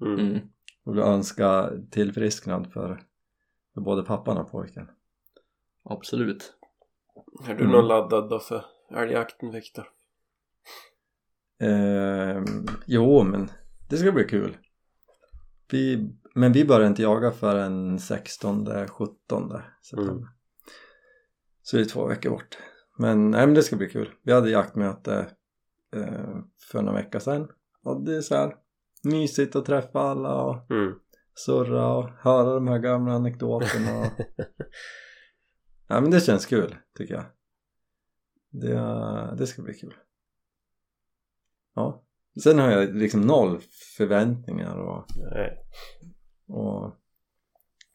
Mm. 0.00 0.18
Mm. 0.18 0.40
Och 0.84 0.94
vill 0.94 1.02
önska 1.02 1.70
tillfrisknad 1.90 2.72
för, 2.72 3.00
för 3.74 3.80
både 3.80 4.02
pappan 4.02 4.38
och 4.38 4.50
pojken. 4.50 4.88
Absolut. 5.84 6.52
Är 7.48 7.54
du 7.54 7.60
Mm. 7.60 7.72
någon 7.72 7.88
laddad 7.88 8.30
då 8.30 8.38
för 8.38 8.64
älgjakten 8.96 9.50
Viktor? 9.50 9.84
Eh, 11.60 12.42
jo 12.86 13.22
men 13.22 13.50
det 13.90 13.96
ska 13.96 14.12
bli 14.12 14.24
kul. 14.24 14.56
Vi, 15.70 16.12
men 16.34 16.52
vi 16.52 16.64
börjar 16.64 16.86
inte 16.86 17.02
jaga 17.02 17.30
förrän 17.30 17.98
16-17 17.98 17.98
september. 17.98 19.74
Mm. 19.96 20.26
Så 21.62 21.76
det 21.76 21.82
är 21.82 21.86
två 21.86 22.06
veckor 22.06 22.30
bort. 22.30 22.58
Men, 22.98 23.30
nej, 23.30 23.46
men 23.46 23.54
det 23.54 23.62
ska 23.62 23.76
bli 23.76 23.88
kul. 23.88 24.10
Vi 24.22 24.32
hade 24.32 24.50
jaktmöte 24.50 25.26
eh, 25.96 26.36
för 26.70 26.82
några 26.82 26.98
vecka 26.98 27.20
sedan. 27.20 27.48
Och 27.82 28.04
det 28.04 28.16
är 28.16 28.20
så 28.20 28.34
här 28.34 28.54
mysigt 29.04 29.56
att 29.56 29.64
träffa 29.64 30.00
alla 30.00 30.42
och 30.42 30.70
Mm. 30.70 30.94
surra 31.34 31.94
och 31.96 32.10
höra 32.18 32.54
de 32.54 32.68
här 32.68 32.78
gamla 32.78 33.12
anekdoterna. 33.12 34.00
Och... 34.00 34.06
ja 35.88 36.00
men 36.00 36.10
det 36.10 36.20
känns 36.20 36.46
kul 36.46 36.76
tycker 36.98 37.14
jag. 37.14 37.24
Det, 38.50 39.36
det 39.38 39.46
ska 39.46 39.62
bli 39.62 39.74
kul. 39.74 39.94
Ja. 41.74 42.04
Sen 42.42 42.58
har 42.58 42.70
jag 42.70 42.94
liksom 42.94 43.20
noll 43.20 43.58
förväntningar 43.96 44.76
och, 44.76 45.04
Nej. 45.32 45.58
och 46.48 46.94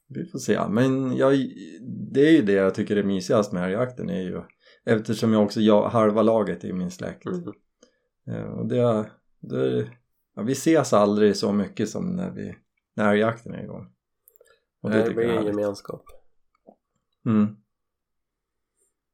Vi 0.07 0.25
får 0.25 0.39
se. 0.39 0.67
Men 0.69 1.17
jag, 1.17 1.31
det 2.11 2.27
är 2.27 2.31
ju 2.31 2.41
det 2.41 2.53
jag 2.53 2.75
tycker 2.75 2.95
är 2.95 3.03
mysigast 3.03 3.51
med 3.51 3.63
älgjakten 3.63 4.09
är 4.09 4.21
ju 4.21 4.41
eftersom 4.85 5.33
jag 5.33 5.43
också, 5.43 5.61
jag, 5.61 5.89
halva 5.89 6.21
laget 6.21 6.63
i 6.63 6.73
min 6.73 6.91
släkt. 6.91 7.25
Mm. 7.25 7.53
Eh, 8.27 8.51
Och 8.51 8.67
det, 8.67 9.09
det 9.39 9.89
ja, 10.35 10.41
vi 10.41 10.51
ses 10.51 10.93
aldrig 10.93 11.35
så 11.35 11.53
mycket 11.53 11.89
som 11.89 12.15
när 12.15 12.31
vi, 12.31 12.55
när 12.95 13.11
älgjakten 13.11 13.53
är 13.53 13.63
igång. 13.63 13.87
Och 14.81 14.89
Det, 14.89 14.97
det 14.97 15.03
tycker 15.03 15.15
blir 15.15 15.29
är 15.29 15.37
en 15.37 15.45
gemenskap. 15.45 16.03
Mm. 17.25 17.55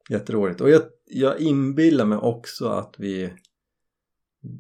Jätteroligt. 0.10 0.62
Och 0.62 0.70
jag, 0.70 0.82
jag 1.06 1.40
inbillar 1.40 2.06
mig 2.06 2.18
också 2.18 2.68
att 2.68 2.96
vi, 2.98 3.34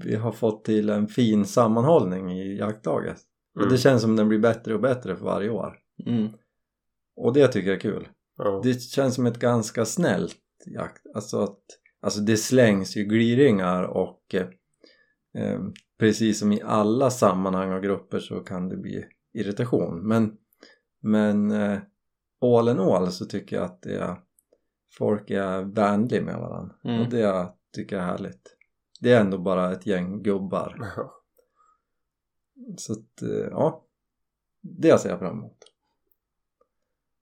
vi 0.06 0.16
har 0.16 0.32
fått 0.32 0.66
till 0.66 0.90
en 0.90 1.08
fin 1.08 1.46
sammanhållning 1.46 2.32
i 2.32 2.58
jaktlaget. 2.58 3.18
Och 3.56 3.62
Mm. 3.62 3.72
det 3.74 3.78
känns 3.78 4.02
som 4.02 4.16
den 4.16 4.28
blir 4.30 4.40
bättre 4.40 4.74
och 4.74 4.82
bättre 4.82 5.16
för 5.16 5.26
varje 5.26 5.50
år. 5.50 5.78
Mm. 6.06 6.28
Och 7.16 7.34
det 7.34 7.48
tycker 7.48 7.68
jag 7.68 7.76
är 7.76 7.80
kul. 7.80 8.08
Ja. 8.38 8.62
Det 8.64 8.82
känns 8.82 9.16
som 9.16 9.26
ett 9.26 9.40
ganska 9.40 9.86
snällt 9.86 10.38
jakt. 10.66 11.02
Alltså 11.16 11.40
att 11.40 11.60
alltså 12.02 12.20
det 12.20 12.38
slängs 12.38 12.98
ju 12.98 13.04
gliringar 13.04 13.84
och 13.84 14.36
eh, 14.36 14.48
eh, 15.44 15.60
precis 16.00 16.40
som 16.40 16.52
i 16.52 16.62
alla 16.62 17.10
sammanhang 17.10 17.72
och 17.72 17.84
grupper 17.84 18.20
så 18.20 18.40
kan 18.40 18.70
det 18.70 18.78
bli 18.78 19.06
irritation. 19.34 20.08
Men, 20.08 20.38
men 21.02 21.52
eh, 21.52 21.78
all 22.42 22.70
in 22.70 22.80
all 22.80 23.12
så 23.12 23.26
tycker 23.26 23.56
jag 23.56 23.66
att 23.66 23.82
det 23.82 23.96
är, 23.96 24.16
folk 24.98 25.30
är 25.30 25.62
vänliga 25.62 26.22
med 26.22 26.36
varandra. 26.40 26.76
Mm. 26.84 27.02
Och 27.02 27.10
det 27.10 27.48
tycker 27.76 27.96
jag 27.96 28.06
är 28.06 28.10
härligt. 28.10 28.55
Det 29.06 29.12
är 29.12 29.20
ändå 29.20 29.38
bara 29.38 29.72
ett 29.72 29.86
gäng 29.86 30.24
gubbar. 30.24 30.94
Så 32.78 32.94
att, 32.94 33.22
eh, 33.22 33.48
ja. 33.52 33.86
Det 34.62 34.98
ser 35.00 35.10
jag 35.10 35.20
fram 35.20 35.38
emot. 35.38 35.58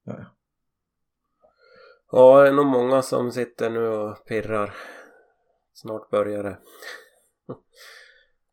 Ja, 0.04 0.16
ja. 0.18 0.26
Ja, 2.12 2.42
det 2.42 2.48
är 2.48 2.54
nog 2.54 2.66
många 2.66 3.02
som 3.02 3.32
sitter 3.32 3.70
nu 3.70 3.88
och 3.88 4.26
pirrar. 4.26 4.76
Snart 5.74 6.10
börjar 6.10 6.44
det. 6.44 6.60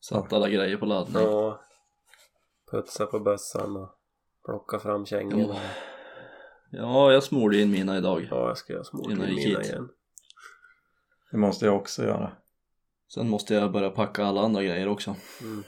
Satt 0.01 0.33
alla 0.33 0.49
grejer 0.49 0.77
på 0.77 0.87
laddning. 0.87 1.23
Ja. 1.23 1.61
Putsa 2.71 3.07
på 3.07 3.21
bössan 3.21 3.77
och 3.77 3.89
plocka 4.45 4.79
fram 4.79 5.07
kängorna. 5.07 5.61
Ja, 6.71 7.13
jag 7.13 7.23
smorde 7.23 7.61
in 7.61 7.71
mina 7.71 7.99
idag. 7.99 8.29
Ja, 8.31 8.49
jag 8.49 8.59
ska 8.59 8.73
göra 8.73 8.85
jag 8.93 9.29
gick 9.29 9.47
mina 9.47 9.63
igen. 9.63 9.89
Det 11.31 11.37
måste 11.37 11.67
jag 11.67 11.77
också 11.77 12.03
göra. 12.05 12.40
Sen 13.15 13.29
måste 13.29 13.55
jag 13.55 13.73
börja 13.73 13.91
packa 13.91 14.25
alla 14.25 14.41
andra 14.41 14.63
grejer 14.63 14.89
också. 14.89 15.17
Mm. 15.43 15.63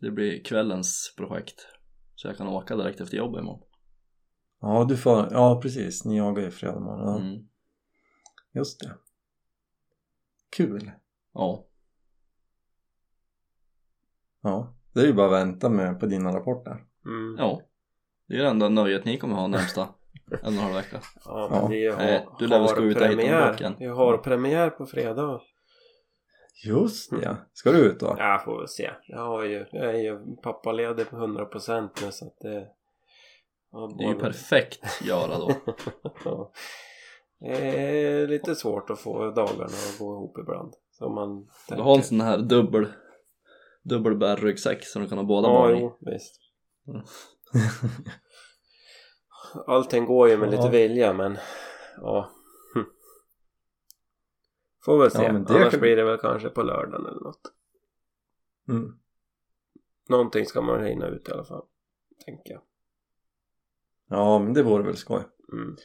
Det 0.00 0.10
blir 0.10 0.44
kvällens 0.44 1.14
projekt. 1.16 1.66
Så 2.14 2.28
jag 2.28 2.36
kan 2.36 2.48
åka 2.48 2.76
direkt 2.76 3.00
efter 3.00 3.16
jobbet 3.16 3.40
imorgon. 3.40 3.62
Ja, 4.60 4.84
du 4.88 4.96
får, 4.96 5.28
ja 5.30 5.60
precis, 5.62 6.04
ni 6.04 6.16
jagar 6.16 6.42
ju 6.42 6.50
fredag 6.50 6.80
morgon. 6.80 7.06
Ja, 7.08 7.16
Mm. 7.20 7.48
Just 8.54 8.80
det. 8.80 8.94
Kul. 10.56 10.90
Ja. 11.34 11.66
Ja, 14.42 14.74
det 14.94 15.00
är 15.00 15.06
ju 15.06 15.12
bara 15.12 15.26
att 15.26 15.32
vänta 15.46 15.68
med 15.68 16.00
på 16.00 16.06
dina 16.06 16.32
rapporter. 16.36 16.84
Mm. 17.06 17.36
Ja. 17.38 17.60
Det 18.28 18.34
är 18.36 18.42
det 18.42 18.48
enda 18.48 18.68
nöjet 18.68 19.04
ni 19.04 19.18
kommer 19.18 19.34
ha 19.34 19.46
närmsta 19.46 19.82
en 20.30 20.38
och 20.42 20.46
en 20.52 20.58
halv 20.58 20.74
vecka. 20.74 21.00
Ja, 21.24 21.48
Ja. 21.50 21.60
men 21.62 21.70
vi 21.70 21.86
har, 21.86 21.96
Nej, 21.96 22.26
du 22.38 22.46
lär 22.46 22.58
väl 22.58 22.68
ska 22.68 22.80
har 22.80 22.86
ut 22.86 22.96
och 22.96 23.06
hitta 23.06 23.50
boken. 23.52 23.74
Vi 23.78 23.86
har 23.86 24.18
premiär 24.18 24.70
på 24.70 24.86
fredag. 24.86 25.40
Just 26.64 27.10
det. 27.10 27.36
Ska 27.52 27.72
du 27.72 27.78
ut 27.78 28.00
då? 28.00 28.14
Jag 28.18 28.44
får 28.44 28.58
väl 28.58 28.68
se. 28.68 28.90
Jag, 29.06 29.18
har 29.26 29.44
ju, 29.44 29.66
jag 29.72 29.84
är 29.94 29.98
ju 29.98 30.36
pappaledig 30.36 31.10
på 31.10 31.16
100% 31.16 31.88
nu 32.04 32.12
så 32.12 32.26
att 32.26 32.38
det... 32.40 32.68
ja, 33.72 33.94
Det 33.98 34.04
är 34.04 34.08
ju 34.08 34.18
perfekt 34.18 35.02
göra 35.04 35.38
då. 35.38 35.52
Ja. 36.24 36.52
Det 37.40 37.80
är 37.80 38.26
lite 38.26 38.54
svårt 38.54 38.90
att 38.90 38.98
få 39.00 39.30
dagarna 39.30 39.64
att 39.64 39.98
gå 39.98 40.14
ihop 40.14 40.38
ibland. 40.38 40.74
Så 40.90 41.08
man 41.08 41.48
Du 41.68 41.74
har 41.82 41.96
en 41.96 42.02
sån 42.02 42.20
här 42.20 42.38
dubbel 42.38 42.86
dubbelbärryggsäck 43.82 44.84
som 44.86 45.02
du 45.02 45.08
kan 45.08 45.18
ha 45.18 45.24
båda 45.24 45.48
Ja, 45.48 45.52
barnen 45.54 45.76
i. 45.78 45.80
jo, 45.80 45.96
visst. 46.00 46.40
Mm. 46.88 47.02
Allting 49.66 50.04
går 50.06 50.28
ju 50.28 50.36
med 50.36 50.52
Ja. 50.52 50.56
lite 50.56 50.70
vilja 50.70 51.12
men 51.12 51.38
ja. 51.96 52.30
Får 54.86 54.98
väl 54.98 55.10
se. 55.10 55.22
Ja, 55.22 55.28
Annars 55.28 55.70
kan- 55.70 55.80
blir 55.80 55.96
det 55.96 56.04
väl 56.04 56.18
kanske 56.18 56.48
på 56.48 56.62
lördagen 56.62 57.06
eller 57.06 57.20
något. 57.20 57.40
Mm. 58.68 58.92
Någonting 60.08 60.46
ska 60.46 60.60
man 60.60 60.84
hinna 60.84 61.06
ut 61.06 61.28
i 61.28 61.32
alla 61.32 61.44
fall. 61.44 61.64
Tänker 62.24 62.52
jag. 62.52 62.62
Ja, 64.08 64.38
men 64.38 64.54
det 64.54 64.62
vore 64.62 64.82
väl 64.82 64.96
skoj. 64.96 65.22
Mm. 65.52 65.76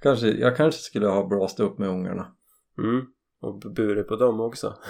Kanske, 0.00 0.26
jag 0.28 0.56
kanske 0.56 0.80
skulle 0.80 1.06
ha 1.06 1.26
blåst 1.26 1.60
upp 1.60 1.78
med 1.78 1.88
ungarna. 1.88 2.34
Mm. 2.78 3.06
Och 3.40 3.58
burit 3.58 4.08
på 4.08 4.16
dem 4.16 4.40
också. 4.40 4.74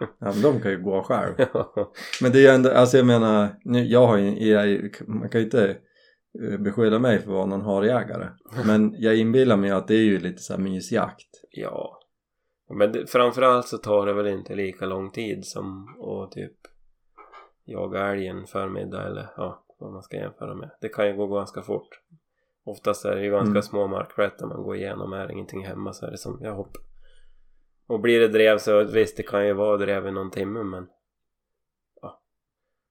Ja, 0.00 0.32
men 0.32 0.42
de 0.42 0.60
kan 0.60 0.70
ju 0.70 0.82
gå 0.82 1.02
själv. 1.02 1.34
Men 2.22 2.32
det 2.32 2.38
är 2.38 2.42
ju 2.42 2.48
ändå, 2.48 2.70
alltså 2.70 2.96
jag 2.96 3.06
menar, 3.06 3.48
nu, 3.64 3.84
jag 3.84 4.06
har 4.06 4.16
ju, 4.16 4.48
jag, 4.48 4.94
man 5.08 5.28
kan 5.28 5.40
ju 5.40 5.44
inte 5.44 5.78
eh, 6.42 6.58
beskylla 6.58 6.98
mig 6.98 7.18
för 7.18 7.30
att 7.30 7.34
vara 7.34 7.46
någon 7.46 7.60
harjägare. 7.62 8.28
Men 8.66 8.94
jag 8.98 9.16
inbillar 9.16 9.56
mig 9.56 9.70
att 9.70 9.88
det 9.88 9.94
är 9.94 10.04
ju 10.04 10.18
lite 10.18 10.42
så 10.42 10.52
här 10.52 10.60
mysjakt. 10.60 11.28
ja. 11.50 12.00
Men 12.70 12.92
det, 12.92 13.10
framförallt 13.10 13.66
så 13.68 13.78
tar 13.78 14.06
det 14.06 14.12
väl 14.12 14.26
inte 14.26 14.54
lika 14.54 14.86
lång 14.86 15.10
tid 15.10 15.46
som 15.46 15.88
att 16.00 16.32
typ 16.32 16.56
jaga 17.64 18.06
älgen 18.06 18.46
förmiddag 18.46 19.06
eller 19.06 19.30
ja, 19.36 19.64
vad 19.78 19.92
man 19.92 20.02
ska 20.02 20.16
jämföra 20.16 20.54
med. 20.54 20.70
Det 20.80 20.88
kan 20.88 21.06
ju 21.06 21.16
gå 21.16 21.26
ganska 21.26 21.62
fort. 21.62 21.88
Oftast 22.64 23.04
är 23.04 23.16
det 23.16 23.24
ju 23.24 23.30
ganska 23.30 23.50
Mm. 23.50 23.62
små 23.62 23.86
markplättar 23.86 24.46
man 24.46 24.62
går 24.62 24.76
igenom. 24.76 25.12
Är 25.12 25.26
det 25.26 25.32
ingenting 25.32 25.66
hemma 25.66 25.92
så 25.92 26.06
är 26.06 26.10
det 26.10 26.18
som 26.18 26.38
jag 26.42 26.54
hopp. 26.54 26.76
Och 27.86 28.00
blir 28.00 28.20
det 28.20 28.28
drev 28.28 28.58
så 28.58 28.84
visst 28.84 29.16
det 29.16 29.22
kan 29.22 29.46
ju 29.46 29.52
vara 29.52 29.76
drev 29.76 30.06
i 30.06 30.10
någon 30.10 30.30
timme 30.30 30.62
men 30.62 30.88
ja. 32.02 32.22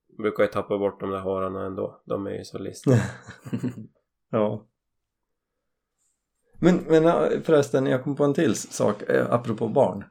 Jag 0.08 0.18
brukar 0.22 0.44
ju 0.44 0.50
tappa 0.50 0.78
bort 0.78 1.00
de 1.00 1.10
där 1.10 1.20
hararna 1.20 1.66
ändå. 1.66 2.02
De 2.06 2.28
är 2.28 2.32
ju 2.32 2.44
så 2.44 2.58
listiga. 2.58 2.98
Ja. 4.30 4.68
Men, 6.60 6.78
men 6.88 7.04
förresten, 7.44 7.86
jag 7.86 8.04
kom 8.04 8.16
på 8.16 8.24
en 8.24 8.34
till 8.34 8.56
sak 8.56 9.10
eh, 9.10 9.34
apropå 9.34 9.68
barn. 9.68 10.04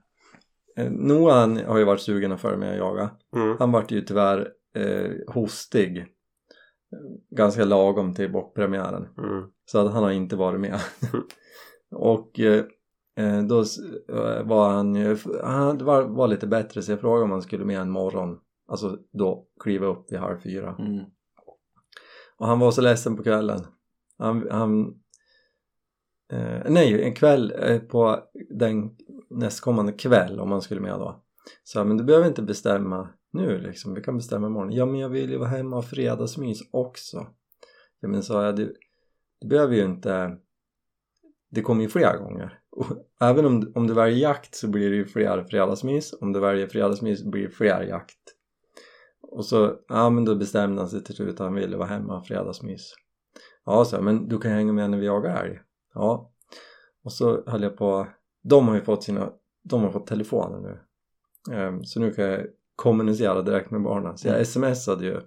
Eh, 0.77 0.91
Noah 0.91 1.65
har 1.67 1.79
ju 1.79 1.85
varit 1.85 2.01
sugen 2.01 2.33
att 2.33 2.41
följa 2.41 2.59
med 2.59 2.71
och 2.71 2.79
jaga. 2.79 3.11
Mm. 3.37 3.57
Han 3.59 3.73
vart 3.73 3.91
ju 3.91 4.01
tyvärr 4.01 4.49
eh, 4.77 5.11
hostig. 5.35 5.99
eh, 5.99 6.07
Ganska 7.37 7.65
lagom 7.65 8.15
till 8.15 8.33
bockpremiären. 8.33 9.09
Mm. 9.19 9.45
Så 9.65 9.79
att 9.79 9.93
han 9.93 10.03
har 10.03 10.11
inte 10.11 10.37
varit 10.37 10.61
med. 10.61 10.81
och 11.91 12.41
eh, 12.41 12.65
då 13.49 13.65
var 14.45 14.71
han 14.71 14.95
ju, 14.95 15.17
han 15.45 15.85
var, 15.85 16.03
var 16.03 16.29
lite 16.29 16.47
bättre 16.47 16.83
så 16.83 16.93
jag 16.93 17.01
frågade 17.01 17.25
om 17.25 17.31
han 17.31 17.43
skulle 17.43 17.65
med 17.65 17.81
en 17.81 17.91
morgon. 17.91 18.39
Alltså 18.69 18.99
då 19.13 19.47
kliva 19.61 19.87
upp 19.87 20.13
vid 20.13 20.19
halv 20.19 20.41
fyra. 20.41 20.77
Mm. 20.79 21.05
Och 22.39 22.47
han 22.47 22.59
var 22.59 22.71
så 22.71 22.81
ledsen 22.81 23.17
på 23.17 23.23
kvällen. 23.23 23.61
Han, 24.19 24.49
han 24.51 24.95
eh, 26.33 26.71
nej, 26.71 27.03
en 27.03 27.15
kväll 27.15 27.55
eh, 27.63 27.79
på 27.79 28.23
den 28.51 28.91
nästkommande 29.31 29.93
kväll 29.93 30.41
om 30.41 30.49
man 30.49 30.63
skulle 30.63 30.81
med 30.81 30.99
då. 30.99 31.23
Så 31.65 31.85
men 31.85 31.97
du 31.97 32.05
behöver 32.05 32.27
inte 32.27 32.43
bestämma 32.43 33.09
nu 33.33 33.59
liksom, 33.59 33.95
vi 33.95 34.01
kan 34.01 34.17
bestämma 34.17 34.47
imorgon. 34.47 34.73
Ja 34.73 34.87
men 34.87 35.01
jag 35.01 35.09
vill 35.09 35.31
ju 35.31 35.39
vara 35.39 35.49
hemma 35.49 35.77
och 35.77 35.83
ha 35.83 35.91
fredagsmys 35.91 36.61
också. 36.71 37.27
Ja 38.01 38.09
men 38.09 38.23
sa 38.23 38.45
jag, 38.45 38.57
du, 38.57 38.75
du 39.41 39.49
behöver 39.49 39.75
ju 39.75 39.85
inte 39.85 40.39
det 41.51 41.63
kommer 41.63 41.83
ju 41.83 41.89
flera 41.89 42.17
gånger. 42.17 42.59
Och 42.71 42.87
även 43.21 43.47
om, 43.47 43.73
om 43.75 43.87
du 43.87 43.95
väljer 43.95 44.19
jakt 44.19 44.55
så 44.55 44.69
blir 44.69 44.91
det 44.91 44.97
ju 44.97 45.05
fler 45.05 45.45
fredagsmys. 45.45 46.15
Om 46.21 46.33
du 46.33 46.41
väljer 46.41 46.67
fredagsmys 46.67 47.25
blir 47.25 47.43
det 47.43 47.51
fler 47.51 47.83
jakt. 47.83 48.19
Och 49.23 49.45
så, 49.45 49.77
ja 49.89 50.11
men 50.11 50.25
då 50.25 50.35
bestämde 50.35 50.81
han 50.81 50.91
sig 50.91 51.05
till 51.05 51.15
slut 51.15 51.41
att 51.41 51.47
han 51.47 51.55
ville 51.55 51.77
vara 51.77 51.89
hemma 51.89 52.19
och 52.19 52.27
fredagsmys. 52.27 52.95
Ja, 53.65 53.85
så 53.85 53.97
jag, 53.97 54.05
men 54.05 54.29
du 54.29 54.39
kan 54.39 54.53
hänga 54.53 54.73
med 54.73 54.91
när 54.91 54.99
vi 54.99 55.07
jagar 55.07 55.45
älg. 55.45 55.61
Ja. 55.97 56.31
Och 57.05 57.13
så 57.13 57.43
höll 57.47 57.63
jag 57.63 57.77
på, 57.77 58.07
de 58.43 58.69
har 58.69 58.75
ju 58.75 58.81
fått 58.81 59.05
sina, 59.05 59.33
de 59.63 59.83
har 59.83 59.91
fått 59.91 60.07
telefoner 60.07 60.61
nu. 60.61 60.81
Ehm, 61.57 61.85
så 61.85 62.01
nu 62.01 62.11
kan 62.13 62.25
jag 62.25 62.47
kommunicera 62.77 63.43
direkt 63.43 63.71
med 63.71 63.83
barnen. 63.83 64.19
Så 64.19 64.29
jag 64.29 64.35
Mm. 64.35 64.45
smsade 64.75 65.05
ju. 65.07 65.21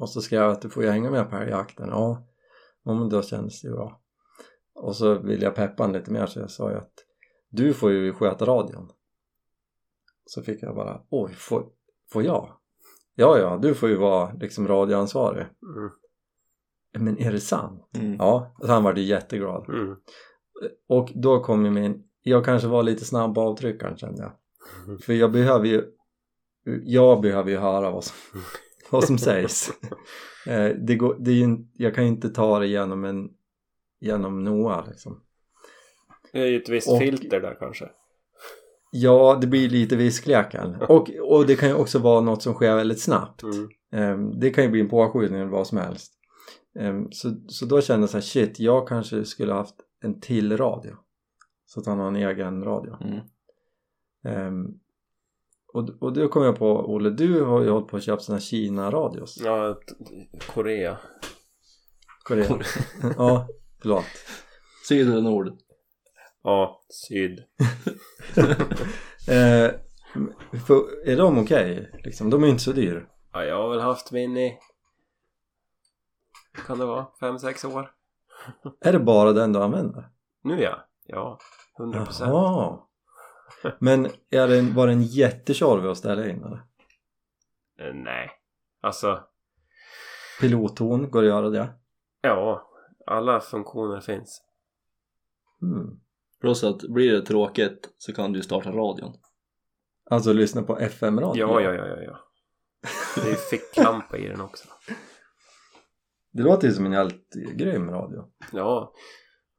Och 0.00 0.10
så 0.10 0.20
skrev 0.20 0.42
jag 0.42 0.50
att 0.50 0.62
du 0.62 0.70
får 0.70 0.82
ju 0.84 0.90
hänga 0.90 1.10
med 1.10 1.30
på 1.30 1.36
älgjakten. 1.36 1.88
Ja. 1.88 2.26
ja, 2.82 2.94
men 2.94 3.08
då 3.08 3.22
kändes 3.22 3.60
det 3.62 3.68
ju 3.68 3.74
bra. 3.74 4.00
Och 4.74 4.96
så 4.96 5.14
ville 5.18 5.44
jag 5.44 5.54
peppa 5.54 5.82
honom 5.82 5.96
lite 5.96 6.10
mer 6.10 6.26
så 6.26 6.40
jag 6.40 6.50
sa 6.50 6.70
ju 6.70 6.76
att 6.76 6.92
du 7.48 7.74
får 7.74 7.90
ju 7.92 8.12
sköta 8.12 8.44
radion. 8.44 8.90
Så 10.26 10.42
fick 10.42 10.62
jag 10.62 10.74
bara, 10.74 11.02
oj, 11.10 11.32
får, 11.34 11.66
får 12.12 12.22
jag? 12.22 12.52
Ja, 13.14 13.38
ja, 13.38 13.58
du 13.62 13.74
får 13.74 13.88
ju 13.88 13.96
vara 13.96 14.32
liksom 14.32 14.68
radioansvarig. 14.68 15.46
Mm. 15.76 15.90
Men 16.98 17.18
är 17.18 17.32
det 17.32 17.40
sant? 17.40 17.90
Mm. 17.96 18.16
Ja, 18.18 18.54
så 18.60 18.66
han 18.72 18.82
var 18.84 18.94
ju 18.94 19.02
jätteglad. 19.02 19.68
Mm. 19.68 19.96
Och 20.88 21.12
då 21.14 21.40
kom 21.40 21.64
ju 21.64 21.70
min, 21.70 22.02
jag 22.22 22.44
kanske 22.44 22.68
var 22.68 22.82
lite 22.82 23.04
snabb 23.04 23.34
på 23.34 23.40
avtryckaren 23.40 23.96
kände 23.96 24.22
jag. 24.22 24.32
För 25.02 25.12
jag 25.12 25.32
behöver 25.32 25.66
ju, 25.66 25.84
jag 26.84 27.20
behöver 27.20 27.50
ju 27.50 27.58
höra 27.58 27.90
vad 27.90 28.04
som, 28.04 28.16
vad 28.90 29.04
som 29.04 29.18
sägs. 29.18 29.70
Eh, 30.46 30.76
det 30.76 30.96
går, 30.96 31.16
det 31.18 31.30
är 31.30 31.34
ju, 31.34 31.56
jag 31.72 31.94
kan 31.94 32.04
ju 32.04 32.10
inte 32.10 32.28
ta 32.28 32.58
det 32.58 32.66
genom 32.66 33.04
en 33.04 33.28
genom 34.00 34.44
Noah 34.44 34.88
liksom. 34.88 35.20
Det 36.32 36.38
är 36.42 36.46
ju 36.46 36.56
ett 36.56 36.68
visst 36.68 36.90
Och- 36.90 36.98
filter 36.98 37.40
där 37.40 37.56
kanske. 37.60 37.88
Ja, 38.90 39.38
det 39.40 39.46
blir 39.46 39.68
lite 39.68 39.96
viskleken. 39.96 40.74
Och, 40.88 41.10
och 41.22 41.46
det 41.46 41.56
kan 41.56 41.68
ju 41.68 41.74
också 41.74 41.98
vara 41.98 42.20
något 42.20 42.42
som 42.42 42.54
sker 42.54 42.76
väldigt 42.76 43.00
snabbt. 43.00 43.42
Mm. 43.42 43.68
Ehm, 43.92 44.40
det 44.40 44.50
kan 44.50 44.64
ju 44.64 44.70
bli 44.70 44.80
en 44.80 44.88
påskjutning 44.88 45.40
eller 45.40 45.50
vad 45.50 45.66
som 45.66 45.78
helst. 45.78 46.12
Ehm, 46.78 47.12
så, 47.12 47.34
så 47.48 47.66
då 47.66 47.80
kände 47.80 48.02
jag 48.02 48.10
så 48.10 48.16
här, 48.16 48.22
shit, 48.22 48.60
jag 48.60 48.88
kanske 48.88 49.24
skulle 49.24 49.52
haft 49.52 49.74
en 50.00 50.20
till 50.20 50.56
radio. 50.56 50.96
Så 51.66 51.80
att 51.80 51.86
han 51.86 51.98
har 51.98 52.08
en 52.08 52.16
egen 52.16 52.64
radio. 52.64 52.96
Mm. 53.00 53.20
Ehm, 54.24 54.66
och, 55.72 55.88
och 56.02 56.12
då 56.12 56.28
kom 56.28 56.42
jag 56.42 56.58
på, 56.58 56.66
Olle, 56.66 57.10
du 57.10 57.42
har 57.42 57.62
ju 57.62 57.70
hållit 57.70 57.88
på 57.88 57.96
att 57.96 58.02
köpa 58.02 58.32
här 58.32 58.40
Kina-radios. 58.40 59.40
Ja, 59.44 59.78
Korea. 60.54 60.98
Korea. 62.22 62.58
ja, 63.16 63.48
förlåt. 63.80 64.04
Syd 64.88 65.08
eller 65.08 65.22
nord? 65.22 65.52
Ja, 66.42 66.80
syd. 66.88 67.44
Eh, 69.28 69.70
för, 70.66 71.08
är 71.08 71.16
de 71.16 71.38
okej? 71.38 71.90
Liksom, 72.04 72.30
de 72.30 72.44
är 72.44 72.48
inte 72.48 72.62
så 72.62 72.72
dyra. 72.72 73.02
Ja, 73.32 73.44
jag 73.44 73.56
har 73.62 73.70
väl 73.70 73.80
haft 73.80 74.12
min 74.12 74.36
i... 74.36 74.58
Kan 76.66 76.78
det 76.78 76.86
vara? 76.86 77.06
Fem, 77.20 77.38
sex 77.38 77.64
år? 77.64 77.92
Är 78.80 78.92
det 78.92 78.98
bara 78.98 79.32
den 79.32 79.52
du 79.52 79.58
använder? 79.62 80.08
Nu 80.42 80.60
ja. 80.62 80.84
Ja, 81.06 81.38
100 81.78 82.04
procent. 82.04 82.80
Men 83.78 84.06
är 84.30 84.48
det, 84.48 84.60
var 84.62 84.86
den 84.86 85.02
jättetjorvig 85.02 85.88
att 85.88 85.98
ställa 85.98 86.28
in 86.28 86.44
eller? 86.44 86.62
Eh, 87.78 87.94
Nej. 87.94 88.30
Alltså, 88.80 89.22
Pilotton, 90.40 91.10
går 91.10 91.22
det 91.22 91.28
att 91.28 91.34
göra 91.34 91.50
det? 91.50 91.68
ja. 92.20 92.64
Alla 93.06 93.40
funktioner 93.40 94.00
finns. 94.00 94.42
Mm. 95.62 96.00
Plus 96.40 96.64
att 96.64 96.78
blir 96.82 97.12
det 97.12 97.22
tråkigt 97.22 97.94
så 97.98 98.14
kan 98.14 98.32
du 98.32 98.42
starta 98.42 98.70
radion. 98.70 99.12
Alltså 100.10 100.32
lyssna 100.32 100.62
på 100.62 100.78
FM-radio? 100.78 101.40
Ja, 101.40 101.60
ja, 101.60 101.74
ja, 101.74 101.86
ja, 101.86 102.02
ja. 102.02 102.18
Det 103.14 103.30
är 103.30 103.34
ficklampa 103.34 104.16
i 104.16 104.28
den 104.28 104.40
också. 104.40 104.68
Det 106.30 106.42
låter 106.42 106.68
ju 106.68 106.74
som 106.74 106.86
en 106.86 106.92
helt 106.92 107.34
grym 107.54 107.90
radio. 107.90 108.24
Ja, 108.52 108.92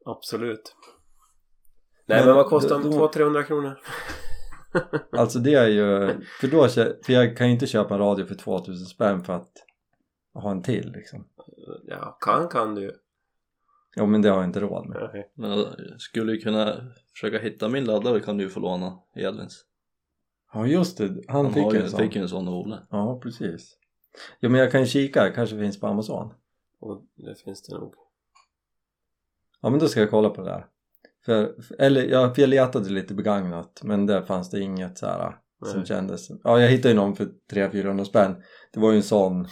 absolut. 0.06 0.76
Nej 2.06 2.18
Men 2.20 2.26
men, 2.28 2.36
vad 2.36 2.46
kostar 2.46 2.80
den? 2.80 2.92
då- 2.92 3.08
200-300 3.08 3.44
kronor? 3.44 3.80
Alltså 5.12 5.40
det 5.40 5.54
är 5.54 5.68
ju, 5.68 6.10
för 6.42 6.48
då, 6.48 6.68
för 7.06 7.14
jag 7.14 7.38
kan 7.38 7.48
ju 7.48 7.54
inte 7.54 7.68
köpa 7.68 7.94
en 7.94 8.00
radio 8.00 8.26
för 8.26 8.36
2000 8.36 8.86
spänn 8.86 9.24
för 9.24 9.34
att 9.34 9.52
ha 10.34 10.52
en 10.52 10.62
till 10.64 10.92
liksom. 10.92 11.28
Ja, 11.88 12.18
kan 12.22 12.48
kan 12.48 12.76
du. 12.76 13.00
Ja 13.96 14.06
men 14.06 14.22
det 14.22 14.30
har 14.30 14.38
jag 14.38 14.46
inte 14.46 14.60
råd 14.60 14.90
med. 14.90 15.10
Nej. 15.14 15.32
Men 15.36 15.50
jag 15.60 15.68
skulle 16.02 16.32
ju 16.32 16.38
kunna 16.40 16.76
försöka 17.14 17.40
hitta 17.40 17.70
min 17.70 17.86
laddare 17.86 18.20
kan 18.20 18.38
du 18.38 18.44
ju 18.44 18.50
få 18.50 18.60
låna 18.60 19.00
Edvins. 19.16 19.66
Ja 20.54 20.68
just 20.68 20.98
det, 20.98 21.08
han, 21.08 21.46
Han 21.46 21.54
fick 21.54 21.64
har 21.64 21.74
ju, 21.74 21.82
en 21.82 21.90
sån. 21.90 22.00
fick 22.00 22.16
ju 22.16 22.22
en 22.22 22.30
sån 22.30 22.48
av 22.48 22.54
Olle. 22.54 22.80
Ja 22.90 23.20
precis. 23.24 23.78
Ja 24.40 24.50
men 24.50 24.62
jag 24.62 24.72
kan 24.72 24.82
ju 24.82 24.88
kika, 24.88 25.32
kanske 25.32 25.60
finns 25.60 25.80
på 25.80 25.88
Amazon. 25.88 26.34
Och 26.80 27.04
det 27.16 27.36
finns 27.44 27.62
det 27.62 27.78
nog. 27.78 27.94
Ja 29.62 29.70
men 29.70 29.80
då 29.80 29.88
ska 29.88 30.00
jag 30.00 30.10
kolla 30.10 30.30
på 30.30 30.42
det 30.42 30.50
där. 30.50 30.66
För, 31.26 31.56
eller 31.80 32.04
ja, 32.04 32.34
för 32.34 32.42
jag 32.42 32.50
letade 32.50 32.90
lite 32.90 33.14
begagnat 33.14 33.82
men 33.84 34.06
där 34.06 34.22
fanns 34.22 34.50
det 34.50 34.60
inget 34.60 34.98
så 34.98 35.06
här 35.06 35.38
som 35.66 35.78
Nej. 35.78 35.86
kändes. 35.88 36.28
Ja 36.44 36.62
jag 36.62 36.70
hittade 36.70 36.90
ju 36.90 36.96
någon 36.96 37.16
för 37.16 37.30
300-400 37.52 38.04
spänn. 38.04 38.36
Det 38.74 38.80
var 38.80 38.92
ju 38.92 38.98
en 38.98 39.04
sån 39.04 39.48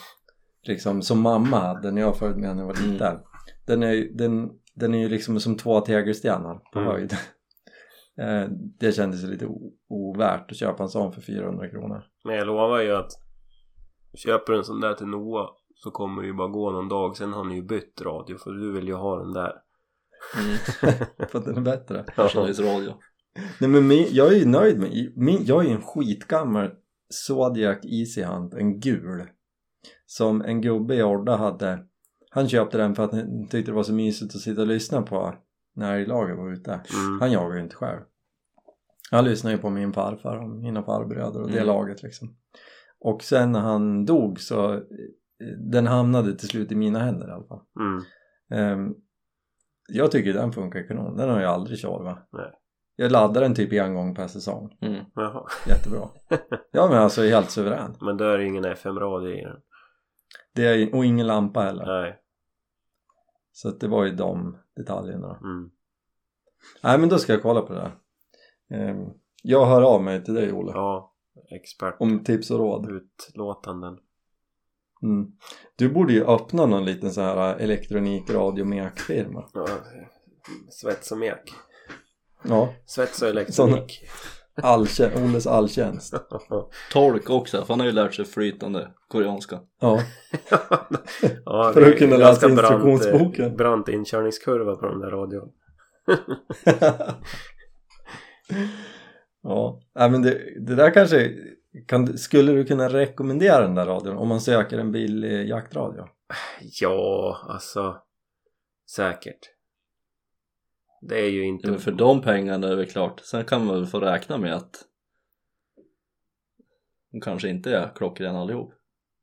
liksom 0.63 1.01
som 1.01 1.21
mamma 1.21 1.59
hade 1.59 1.91
när 1.91 2.01
jag 2.01 2.17
följde 2.17 2.39
med 2.41 2.55
när 2.55 2.63
jag 2.63 2.67
var 2.67 2.79
Mm. 2.79 2.91
liten. 2.91 3.19
Den 3.65 3.83
är 3.83 4.17
den, 4.17 4.49
den 4.75 4.93
är 4.93 4.99
ju 4.99 5.09
liksom 5.09 5.39
som 5.39 5.57
två 5.57 5.81
tegelstenar 5.81 6.55
på 6.73 6.79
Mm. 6.79 6.91
höjd. 6.91 7.13
Eh, 8.19 8.47
det 8.79 8.91
kändes 8.91 9.23
lite 9.23 9.47
ovärt 9.89 10.51
att 10.51 10.57
köpa 10.57 10.83
en 10.83 10.89
sån 10.89 11.11
för 11.13 11.21
400 11.21 11.69
kronor. 11.69 12.03
Men 12.23 12.35
jag 12.35 12.47
lovar 12.47 12.79
ju 12.81 12.95
att 12.95 13.11
köper 14.15 14.53
du 14.53 14.59
en 14.59 14.63
sån 14.65 14.81
där 14.81 14.93
till 14.93 15.07
Noah 15.07 15.49
så 15.83 15.91
kommer 15.91 16.21
det 16.21 16.27
ju 16.27 16.33
bara 16.33 16.47
gå 16.47 16.71
någon 16.71 16.89
dag 16.89 17.17
sen 17.17 17.33
har 17.33 17.43
ni 17.43 17.55
ju 17.55 17.61
bytt 17.61 18.01
radio 18.01 18.37
för 18.37 18.51
du 18.51 18.71
vill 18.71 18.87
ju 18.87 18.93
ha 18.93 19.19
den 19.19 19.33
där. 19.33 19.53
Mm. 20.39 20.57
för 21.29 21.39
att 21.39 21.45
den 21.45 21.57
är 21.57 21.61
bättre. 21.61 22.03
Personalisradio. 22.15 22.93
Nej 23.59 23.69
men 23.69 23.87
min, 23.87 24.07
jag 24.11 24.33
är 24.33 24.37
ju 24.37 24.45
nöjd 24.45 24.79
med 24.79 25.13
min, 25.15 25.45
Jag 25.45 25.63
är 25.65 25.67
ju 25.69 25.75
en 25.75 25.81
skitgammal 25.81 26.69
Zodiac 27.09 27.77
Easy 27.83 28.23
Hunt, 28.23 28.53
en 28.53 28.79
gul. 28.79 29.23
Som 30.05 30.41
en 30.41 30.61
gubbe 30.61 30.95
i 30.95 31.03
Orda 31.03 31.35
hade. 31.35 31.79
Han 32.29 32.49
köpte 32.49 32.77
den 32.77 32.95
för 32.95 33.03
att 33.03 33.11
han 33.11 33.47
tyckte 33.47 33.71
det 33.71 33.75
var 33.75 33.83
så 33.83 33.93
mysigt 33.93 34.35
att 34.35 34.41
sitta 34.41 34.61
och 34.61 34.67
lyssna 34.67 35.01
på 35.01 35.35
när 35.75 35.97
älglaget 35.97 36.37
var 36.37 36.53
ute. 36.53 36.71
Mm. 36.71 37.19
Han 37.19 37.31
jagar 37.31 37.55
ju 37.57 37.63
inte 37.63 37.75
själv. 37.75 38.01
Han 39.11 39.25
lyssnade 39.25 39.55
ju 39.55 39.61
på 39.61 39.69
min 39.69 39.93
farfar 39.93 40.37
och 40.37 40.49
mina 40.49 40.83
farbröder 40.83 41.41
och 41.41 41.47
det 41.47 41.53
Mm. 41.57 41.67
laget 41.67 42.03
liksom. 42.03 42.35
Och 42.99 43.23
sen 43.23 43.51
när 43.51 43.59
han 43.59 44.05
dog 44.05 44.39
så 44.39 44.81
den 45.57 45.87
hamnade 45.87 46.35
till 46.35 46.47
slut 46.47 46.71
i 46.71 46.75
mina 46.75 46.99
händer 46.99 47.27
i 47.27 47.31
alla 47.31 47.47
fall. 47.47 47.61
Mm. 47.79 48.03
Ehm, 48.49 48.95
jag 49.89 50.11
tycker 50.11 50.33
den 50.33 50.51
funkar 50.51 50.87
kanon. 50.87 51.17
Den 51.17 51.29
har 51.29 51.41
jag 51.41 51.53
aldrig 51.53 51.79
tjorvat. 51.79 52.29
Nej. 52.31 52.51
Jag 52.95 53.11
laddar 53.11 53.41
den 53.41 53.55
typ 53.55 53.73
en 53.73 53.95
gång 53.95 54.15
per 54.15 54.27
säsong. 54.27 54.77
Mm. 54.81 55.05
Jaha. 55.15 55.45
Jättebra. 55.67 56.09
Ja 56.71 56.87
men 56.87 56.97
alltså 56.97 57.21
helt 57.21 57.49
suverän. 57.49 57.95
Men 58.01 58.17
då 58.17 58.25
är 58.25 58.37
det 58.37 58.45
ingen 58.45 58.65
FM-radio 58.65 59.31
i 59.31 59.41
den. 59.41 59.61
Det 60.55 60.67
är, 60.67 60.95
och 60.95 61.05
ingen 61.05 61.27
lampa 61.27 61.61
heller. 61.61 61.85
Nej. 61.85 62.19
Så 63.51 63.69
att 63.69 63.79
det 63.79 63.87
var 63.87 64.05
ju 64.05 64.11
de 64.11 64.57
detaljerna. 64.75 65.39
Mm. 65.43 65.71
Nej 66.83 66.97
men 66.99 67.09
då 67.09 67.17
ska 67.17 67.33
jag 67.33 67.41
kolla 67.41 67.61
på 67.61 67.73
det 67.73 67.79
där. 67.79 67.91
Ehm, 68.77 69.09
jag 69.43 69.65
hör 69.65 69.81
av 69.81 70.03
mig 70.03 70.23
till 70.23 70.33
dig 70.33 70.53
Olle. 70.53 70.71
Ja, 70.71 71.13
expert. 71.51 71.95
Om 71.99 72.23
tips 72.23 72.51
och 72.51 72.59
råd. 72.59 72.91
Utlåtanden. 72.91 73.97
Mm. 75.03 75.27
Du 75.75 75.89
borde 75.89 76.13
ju 76.13 76.25
öppna 76.25 76.65
någon 76.65 76.85
liten 76.85 77.11
så 77.11 77.21
här 77.21 77.55
elektronikradio-mek-firma. 77.55 79.49
Ja, 79.53 79.67
svets 80.69 81.11
och 81.11 81.17
mek. 81.17 81.53
Ja, 82.43 82.73
Svets 82.85 83.21
och 83.21 83.27
elektronik. 83.27 84.01
Olles 85.15 85.47
alltjänst. 85.47 86.13
Tolk 86.91 87.29
också, 87.29 87.65
för 87.65 87.73
han 87.73 87.79
har 87.79 87.87
ju 87.87 87.93
lärt 87.93 88.13
sig 88.13 88.25
flytande 88.25 88.91
koreanska. 89.07 89.59
Ja, 89.81 90.01
ja, 91.45 91.71
För 91.73 91.91
att 91.91 91.97
kunna 91.97 92.17
läsa 92.17 92.49
brant, 92.49 92.59
instruktionsboken. 92.59 93.57
Brant 93.57 93.89
inkörningskurva 93.89 94.75
på 94.75 94.85
den 94.85 94.99
där 94.99 95.11
radion. 95.11 95.49
ja. 99.43 99.81
Nej, 99.95 100.09
men 100.09 100.21
det, 100.21 100.65
det 100.67 100.75
där 100.75 100.91
kanske 100.91 101.33
kan, 101.85 102.17
skulle 102.17 102.51
du 102.51 102.65
kunna 102.65 102.89
rekommendera 102.89 103.61
den 103.61 103.75
där 103.75 103.85
radion 103.85 104.17
om 104.17 104.27
man 104.27 104.41
söker 104.41 104.77
en 104.77 104.91
billig 104.91 105.49
jaktradio? 105.49 106.07
Ja, 106.81 107.37
alltså 107.49 108.01
säkert. 108.91 109.39
Det 111.01 111.19
är 111.19 111.29
ju 111.29 111.45
inte... 111.45 111.67
Ja, 111.67 111.71
men 111.71 111.79
för 111.79 111.91
de 111.91 112.21
pengarna 112.21 112.67
är 112.67 112.75
det 112.75 112.85
klart. 112.85 113.19
Sen 113.19 113.45
kan 113.45 113.65
man 113.65 113.75
väl 113.75 113.85
få 113.85 113.99
räkna 113.99 114.37
med 114.37 114.55
att 114.55 114.83
de 117.11 117.21
kanske 117.21 117.49
inte 117.49 117.75
är 117.75 117.91
klockrena 117.95 118.39
allihop. 118.39 118.73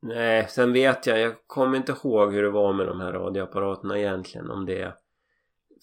Nej, 0.02 0.46
sen 0.48 0.72
vet 0.72 1.06
jag, 1.06 1.18
jag 1.20 1.34
kommer 1.46 1.76
inte 1.76 1.92
ihåg 1.92 2.32
hur 2.32 2.42
det 2.42 2.50
var 2.50 2.72
med 2.72 2.86
de 2.86 3.00
här 3.00 3.12
radioapparaterna 3.12 3.98
egentligen 3.98 4.50
om 4.50 4.66
det 4.66 4.94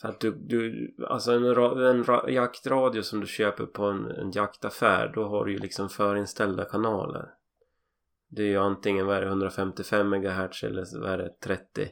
för 0.01 0.09
att 0.09 0.19
du, 0.19 0.31
du 0.31 0.95
alltså 1.07 1.31
en, 1.31 1.55
ra, 1.55 1.89
en 1.89 2.03
ra, 2.03 2.29
jaktradio 2.29 3.01
som 3.01 3.19
du 3.21 3.27
köper 3.27 3.65
på 3.65 3.85
en, 3.85 4.05
en 4.05 4.31
jaktaffär 4.31 5.11
då 5.15 5.23
har 5.23 5.45
du 5.45 5.51
ju 5.51 5.57
liksom 5.57 5.89
förinställda 5.89 6.65
kanaler 6.65 7.29
det 8.29 8.43
är 8.43 8.47
ju 8.47 8.57
antingen 8.57 9.05
vad 9.05 9.17
är 9.17 9.21
det, 9.21 9.27
155 9.27 10.09
MHz 10.09 10.63
eller 10.63 10.99
vad 11.01 11.11
är 11.11 11.17
det 11.17 11.39
30 11.43 11.89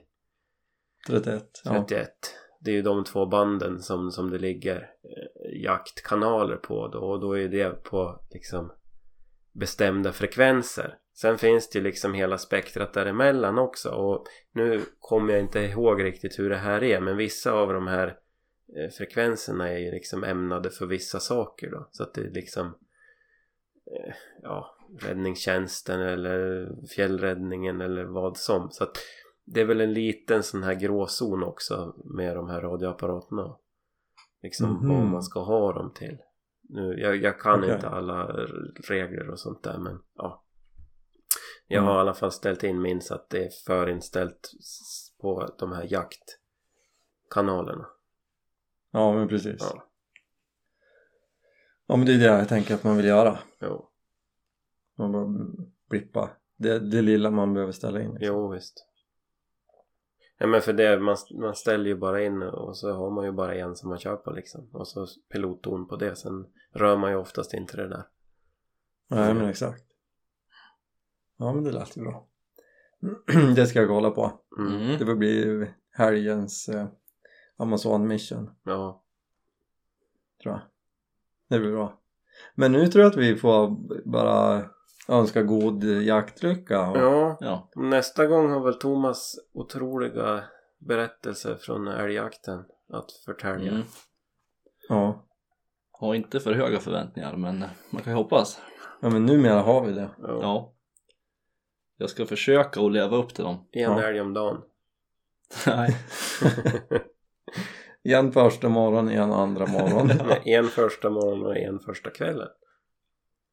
31? 1.08 1.62
Ja. 1.64 1.86
31 1.88 2.10
det 2.60 2.72
är 2.72 2.76
ju 2.76 2.82
de 2.82 3.04
två 3.04 3.26
banden 3.26 3.80
som, 3.80 4.12
som 4.12 4.30
det 4.30 4.38
ligger 4.38 4.78
eh, 4.82 5.62
jaktkanaler 5.64 6.56
på 6.56 6.88
då 6.88 7.00
och 7.00 7.20
då 7.20 7.38
är 7.38 7.48
det 7.48 7.84
på 7.84 8.22
liksom 8.32 8.72
bestämda 9.52 10.12
frekvenser 10.12 10.98
sen 11.22 11.38
finns 11.38 11.70
det 11.70 11.80
ju 11.80 11.84
liksom 11.84 12.14
hela 12.14 12.38
spektrat 12.38 12.94
däremellan 12.94 13.58
också 13.58 13.90
och 13.90 14.26
nu 14.52 14.82
kommer 15.00 15.34
jag 15.34 15.42
inte 15.42 15.60
ihåg 15.60 16.04
riktigt 16.04 16.40
hur 16.40 16.50
det 16.50 16.58
här 16.58 16.84
är 16.84 17.00
men 17.00 17.18
vissa 17.18 17.52
av 17.52 17.74
de 17.74 17.88
här 17.88 18.08
eh, 18.78 18.90
frekvenserna 18.98 19.70
är 19.70 19.78
ju 19.78 19.92
liksom 19.92 20.24
ämnade 20.24 20.70
för 20.70 20.86
vissa 20.86 21.20
saker 21.20 21.72
då. 21.72 21.88
Så 21.92 22.04
att 22.04 22.14
det 22.14 22.22
är 22.22 22.32
liksom 22.32 22.66
eh, 23.86 24.14
ja 24.42 24.76
räddningstjänsten 25.00 26.02
eller 26.02 26.70
fjällräddningen 26.96 27.82
eller 27.82 28.04
vad 28.04 28.38
som. 28.38 28.72
Så 28.72 28.84
att 28.84 28.98
det 29.46 29.62
är 29.62 29.66
väl 29.66 29.82
en 29.82 29.94
liten 29.94 30.44
sån 30.44 30.64
här 30.64 30.74
gråzon 30.74 31.44
också 31.44 31.96
med 32.06 32.36
de 32.36 32.50
här 32.50 32.62
radioapparaterna. 32.62 33.58
Liksom 34.44 34.70
Mhm. 34.74 34.90
vad 34.90 35.06
man 35.06 35.24
ska 35.24 35.40
ha 35.40 35.74
dem 35.74 35.94
till. 35.96 36.18
Nu, 36.70 37.00
jag, 37.00 37.16
jag 37.16 37.40
kan 37.40 37.60
Okej. 37.60 37.74
inte 37.76 37.90
alla 37.90 38.28
regler 38.88 39.30
och 39.30 39.40
sånt 39.40 39.64
där 39.64 39.78
men 39.78 40.00
ja 40.16 40.44
Jag 41.72 41.82
har 41.82 41.88
Mm. 41.90 41.98
i 41.98 42.02
alla 42.02 42.14
fall 42.14 42.32
ställt 42.32 42.64
in 42.64 42.82
min 42.82 43.02
så 43.02 43.14
att 43.16 43.30
det 43.30 43.46
är 43.46 43.50
förinställt 43.66 44.52
på 45.22 45.54
de 45.58 45.72
här 45.72 45.88
jaktkanalerna. 45.90 47.88
Ja 48.92 49.14
men 49.14 49.28
precis. 49.28 49.58
Ja. 49.60 49.84
Ja, 51.88 51.96
men 51.96 52.06
det 52.06 52.14
är 52.14 52.18
det 52.18 52.26
jag 52.26 52.48
tänker 52.50 52.76
att 52.76 52.84
man 52.84 52.98
vill 52.98 53.06
göra. 53.06 53.40
jo, 53.62 53.90
Man 54.96 55.12
bara 55.12 55.28
blippa. 55.90 56.30
Det, 56.58 56.80
det 56.80 57.02
lilla 57.02 57.32
man 57.32 57.54
behöver 57.54 57.72
ställa 57.74 58.02
in. 58.02 58.12
liksom. 58.14 58.28
jo 58.36 58.48
visst. 58.52 58.86
Ja 60.38 60.48
men 60.48 60.62
för 60.62 60.74
det, 60.74 61.00
man, 61.00 61.18
man 61.32 61.56
ställer 61.56 61.86
ju 61.86 61.96
bara 61.96 62.24
in 62.24 62.44
och 62.44 62.78
så 62.78 62.92
har 62.92 63.10
man 63.12 63.26
ju 63.26 63.32
bara 63.32 63.56
en 63.56 63.76
som 63.76 63.90
man 63.90 64.00
kör 64.00 64.16
på 64.16 64.32
liksom. 64.32 64.70
Och 64.74 64.88
så 64.88 65.08
pilotton 65.32 65.88
på 65.88 65.96
det. 65.96 66.16
Sen 66.16 66.48
rör 66.74 66.98
man 66.98 67.12
ju 67.12 67.18
oftast 67.18 67.54
inte 67.54 67.78
det 67.78 67.88
där. 67.88 68.04
Nej 69.08 69.34
men 69.34 69.46
exakt. 69.50 69.84
Ja 71.40 71.54
men 71.54 71.64
det 71.64 71.72
lät 71.72 71.98
ju 71.98 72.02
bra. 72.02 72.28
det 73.56 73.68
ska 73.68 73.80
jag 73.80 73.88
kolla 73.88 74.12
på. 74.12 74.32
Mm. 74.58 74.76
Mm. 74.82 74.98
Det 75.00 75.06
får 75.06 75.16
bli 75.16 75.68
helgens 75.92 76.70
eh, 76.70 76.88
Amazon 77.58 78.08
mission 78.08 78.52
Ja. 78.64 79.04
tror 80.44 80.54
jag. 80.54 80.62
Det 81.50 81.60
blir 81.60 81.72
bra. 81.72 82.00
Men 82.56 82.72
nu 82.72 82.88
tror 82.88 83.04
jag 83.04 83.12
att 83.12 83.18
vi 83.18 83.36
får 83.36 83.70
bara 84.10 84.66
önska 85.08 85.44
god 85.44 85.84
jaktlycka. 85.84 86.90
Och, 86.90 86.98
Ja, 86.98 87.38
Ja, 87.40 87.70
nästa 87.76 88.28
gång 88.28 88.52
har 88.52 88.60
väl 88.60 88.74
Thomas 88.74 89.36
otroliga 89.54 90.44
berättelser 90.78 91.56
från 91.56 91.88
älgjakten 91.88 92.66
att 92.94 93.12
förtälja. 93.12 93.72
mm. 93.72 93.84
ja. 94.90 95.26
Har 95.92 96.16
inte 96.16 96.40
för 96.40 96.54
höga 96.54 96.80
förväntningar 96.80 97.36
men 97.38 97.66
man 97.90 98.02
kan 98.04 98.14
ju 98.14 98.18
hoppas. 98.18 98.62
ja 99.02 99.10
men 99.10 99.26
numera 99.26 99.62
har 99.62 99.86
vi 99.86 99.92
det. 99.94 100.10
Ja. 100.18 100.40
Ja. 100.42 100.74
Jag 102.02 102.10
ska 102.10 102.26
försöka 102.26 102.82
att 102.82 102.92
leva 102.92 103.18
upp 103.18 103.34
till 103.34 103.44
dem. 103.44 103.56
En 103.72 103.82
Ja. 103.82 104.04
älg 104.04 104.22
om 104.22 104.34
dagen. 104.34 104.62
Nej. 105.68 105.96
En 108.04 108.32
första 108.32 108.70
morgon, 108.70 109.10
en 109.10 109.32
andra 109.32 109.66
morgon. 109.66 110.10
En 110.46 110.66
första 110.68 111.10
morgon 111.10 111.46
och 111.46 111.58
en 111.58 111.80
första 111.80 112.10
kvällen. 112.10 112.48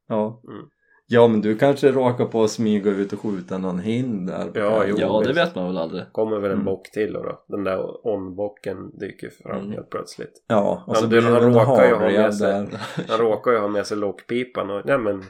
ja. 0.09 0.42
Mm. 0.49 0.66
ja 1.07 1.28
men 1.28 1.40
du 1.40 1.59
kanske 1.59 1.92
råkar 1.92 2.24
på 2.24 2.42
att 2.44 2.51
smyga 2.51 2.90
ut 2.90 3.12
och 3.12 3.20
skjuta 3.20 3.59
någon 3.59 3.78
hind 3.78 4.26
där. 4.26 4.51
Ja, 4.55 4.84
jo. 4.86 4.97
Ja, 4.99 5.22
det 5.26 5.32
vet 5.32 5.55
man 5.55 5.66
väl 5.66 5.78
aldrig. 5.78 6.05
Kommer 6.12 6.36
väl 6.38 6.51
en 6.51 6.53
Mm. 6.53 6.64
bock 6.64 6.90
till 6.90 7.12
då, 7.12 7.22
då. 7.22 7.44
Den 7.49 7.64
där 7.64 8.07
on-bocken 8.07 8.99
dyker 8.99 9.30
fram 9.30 9.59
Mm. 9.61 9.72
helt 9.72 9.90
plötsligt. 9.90 10.44
Ja, 10.49 10.84
och 10.86 10.97
Ja, 10.97 11.01
så 11.01 11.07
du, 11.07 11.09
blir 11.09 11.22
han 11.22 11.32
det 11.32 11.40
råkar 11.61 11.86
ju 11.88 11.94
ha 11.94 12.01
med 12.11 12.34
sig- 12.34 12.47
där. 12.53 12.80
Han 13.09 13.18
råkar 13.18 13.51
ju 13.51 13.59
ha 13.59 13.68
med 13.68 13.86
sig 13.86 13.97
lockpipan 13.97 14.70
och 14.70 14.82
nej 14.86 14.99
men 14.99 15.24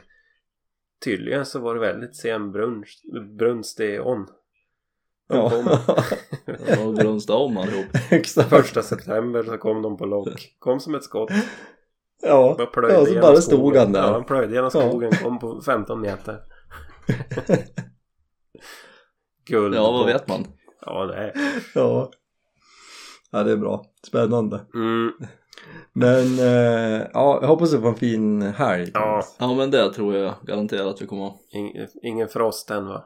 tydligen 1.03 1.45
så 1.45 1.59
var 1.59 1.73
det 1.75 1.79
väldigt 1.81 2.15
sen 2.15 2.51
brunst, 2.51 3.03
brunst 3.37 3.79
i 3.79 3.99
on. 3.99 4.25
De 5.29 5.37
Ja, 5.37 5.49
kom 5.49 5.67
Och 6.87 6.93
brunsta 6.93 7.33
om 7.35 7.57
allihop. 7.57 7.85
exakt. 8.11 8.49
första 8.49 8.81
september 8.83 9.43
så 9.43 9.57
kom 9.57 9.81
de 9.81 9.97
på 9.97 10.05
lock. 10.05 10.55
Kom 10.59 10.79
som 10.79 10.95
ett 10.95 11.03
skott. 11.03 11.29
Ja, 12.21 12.55
Bara 12.57 12.67
plöjde 12.67 12.93
ja 12.99 13.05
så 13.05 13.13
bara 13.13 13.21
skogen. 13.21 13.41
stod 13.41 13.75
han 13.75 13.91
där. 13.91 14.01
Ja, 14.01 14.11
han 14.11 14.25
plöjde 14.25 14.53
genom 14.53 14.71
Ja. 14.73 14.89
skogen. 14.89 15.11
Kom 15.23 15.39
på 15.39 15.61
15 15.61 16.01
meter. 16.01 16.39
Guld. 19.45 19.75
Ja, 19.75 19.91
vad 19.91 20.05
vet 20.05 20.27
man? 20.27 20.45
Ja, 20.85 21.05
det 21.05 21.15
är. 21.15 21.33
Ja. 21.75 22.11
ja, 23.31 23.43
det 23.43 23.51
är 23.51 23.57
bra. 23.57 23.85
Spännande. 24.07 24.65
Mm. 24.73 25.11
Men 25.93 26.39
eh, 26.39 27.07
ja, 27.13 27.39
jag 27.41 27.47
hoppas 27.47 27.71
du 27.71 27.81
får 27.81 27.87
en 27.89 27.95
fin 27.95 28.41
helg. 28.41 28.91
Ja. 28.93 29.23
Ja, 29.39 29.53
men 29.53 29.71
det 29.71 29.93
tror 29.93 30.15
jag 30.15 30.35
garanterat 30.43 30.87
att 30.87 31.01
vi 31.01 31.05
kommer 31.05 31.23
ha. 31.23 31.39
Ing, 31.49 31.73
ingen 32.03 32.27
frost 32.27 32.71
än 32.71 32.85
va? 32.87 33.05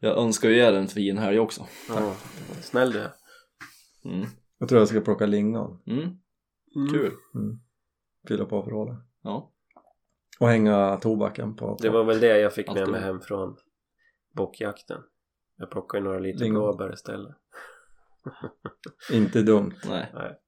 Jag 0.00 0.18
önskar 0.18 0.48
ju 0.48 0.58
er 0.58 0.72
en 0.72 0.88
fin 0.88 1.18
helg 1.18 1.38
också. 1.38 1.66
Ja. 1.88 2.12
Snäll 2.60 2.92
du. 2.92 3.00
Mm. 4.04 4.26
Jag 4.58 4.68
tror 4.68 4.78
jag 4.80 4.88
ska 4.88 5.00
plocka 5.00 5.26
lingon. 5.26 5.82
Mm. 5.86 6.08
Kul. 6.92 7.12
Mm. 7.34 7.58
Fylla 8.28 8.44
på 8.44 8.62
förrådet. 8.62 8.96
Ja. 9.22 9.52
Och 10.40 10.48
hänga 10.48 10.96
tobaken 10.96 11.56
på. 11.56 11.76
Det 11.80 11.88
var 11.88 12.04
väl 12.04 12.20
det 12.20 12.38
jag 12.38 12.52
fick 12.52 12.66
med 12.66 12.76
Alltid. 12.76 12.92
mig 12.92 13.00
hem 13.00 13.20
från 13.20 13.56
bockjakten. 14.34 15.00
Jag 15.56 15.70
plockade 15.70 16.04
några 16.04 16.18
Lingon. 16.18 16.50
blåbär 16.50 16.92
istället. 16.92 17.34
Inte 19.12 19.42
dumt. 19.42 19.74
Nej. 19.88 20.10
Nej. 20.14 20.38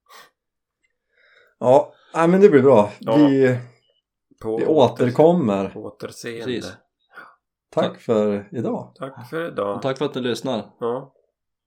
Ja, 1.59 1.93
nej, 2.13 2.27
men 2.27 2.41
det 2.41 2.49
blir 2.49 2.61
bra. 2.61 2.91
Ja. 2.99 3.15
Vi, 3.15 3.57
På 4.41 4.57
vi 4.57 4.65
återkommer. 4.65 5.69
På 5.69 5.79
återseende. 5.79 6.45
Precis. 6.45 6.73
Tack 7.71 8.01
för 8.01 8.47
idag. 8.51 8.91
Tack 8.95 9.29
för 9.29 9.47
idag. 9.47 9.75
Och 9.75 9.81
tack 9.81 9.97
för 9.97 10.05
att 10.05 10.15
ni 10.15 10.21
lyssnar. 10.21 10.65
Ja. 10.79 11.13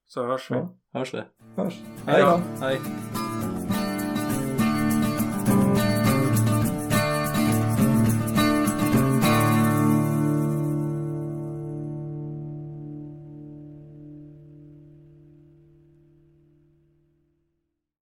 Så 0.07 0.27
hörs 0.27 0.51
vi. 0.51 0.55
Ja. 0.55 0.75
Hörs 0.93 1.15
vi. 1.15 1.23
Hörs. 1.57 1.81
Hej 2.07 2.23
då. 2.23 2.41
Hej. 2.61 2.81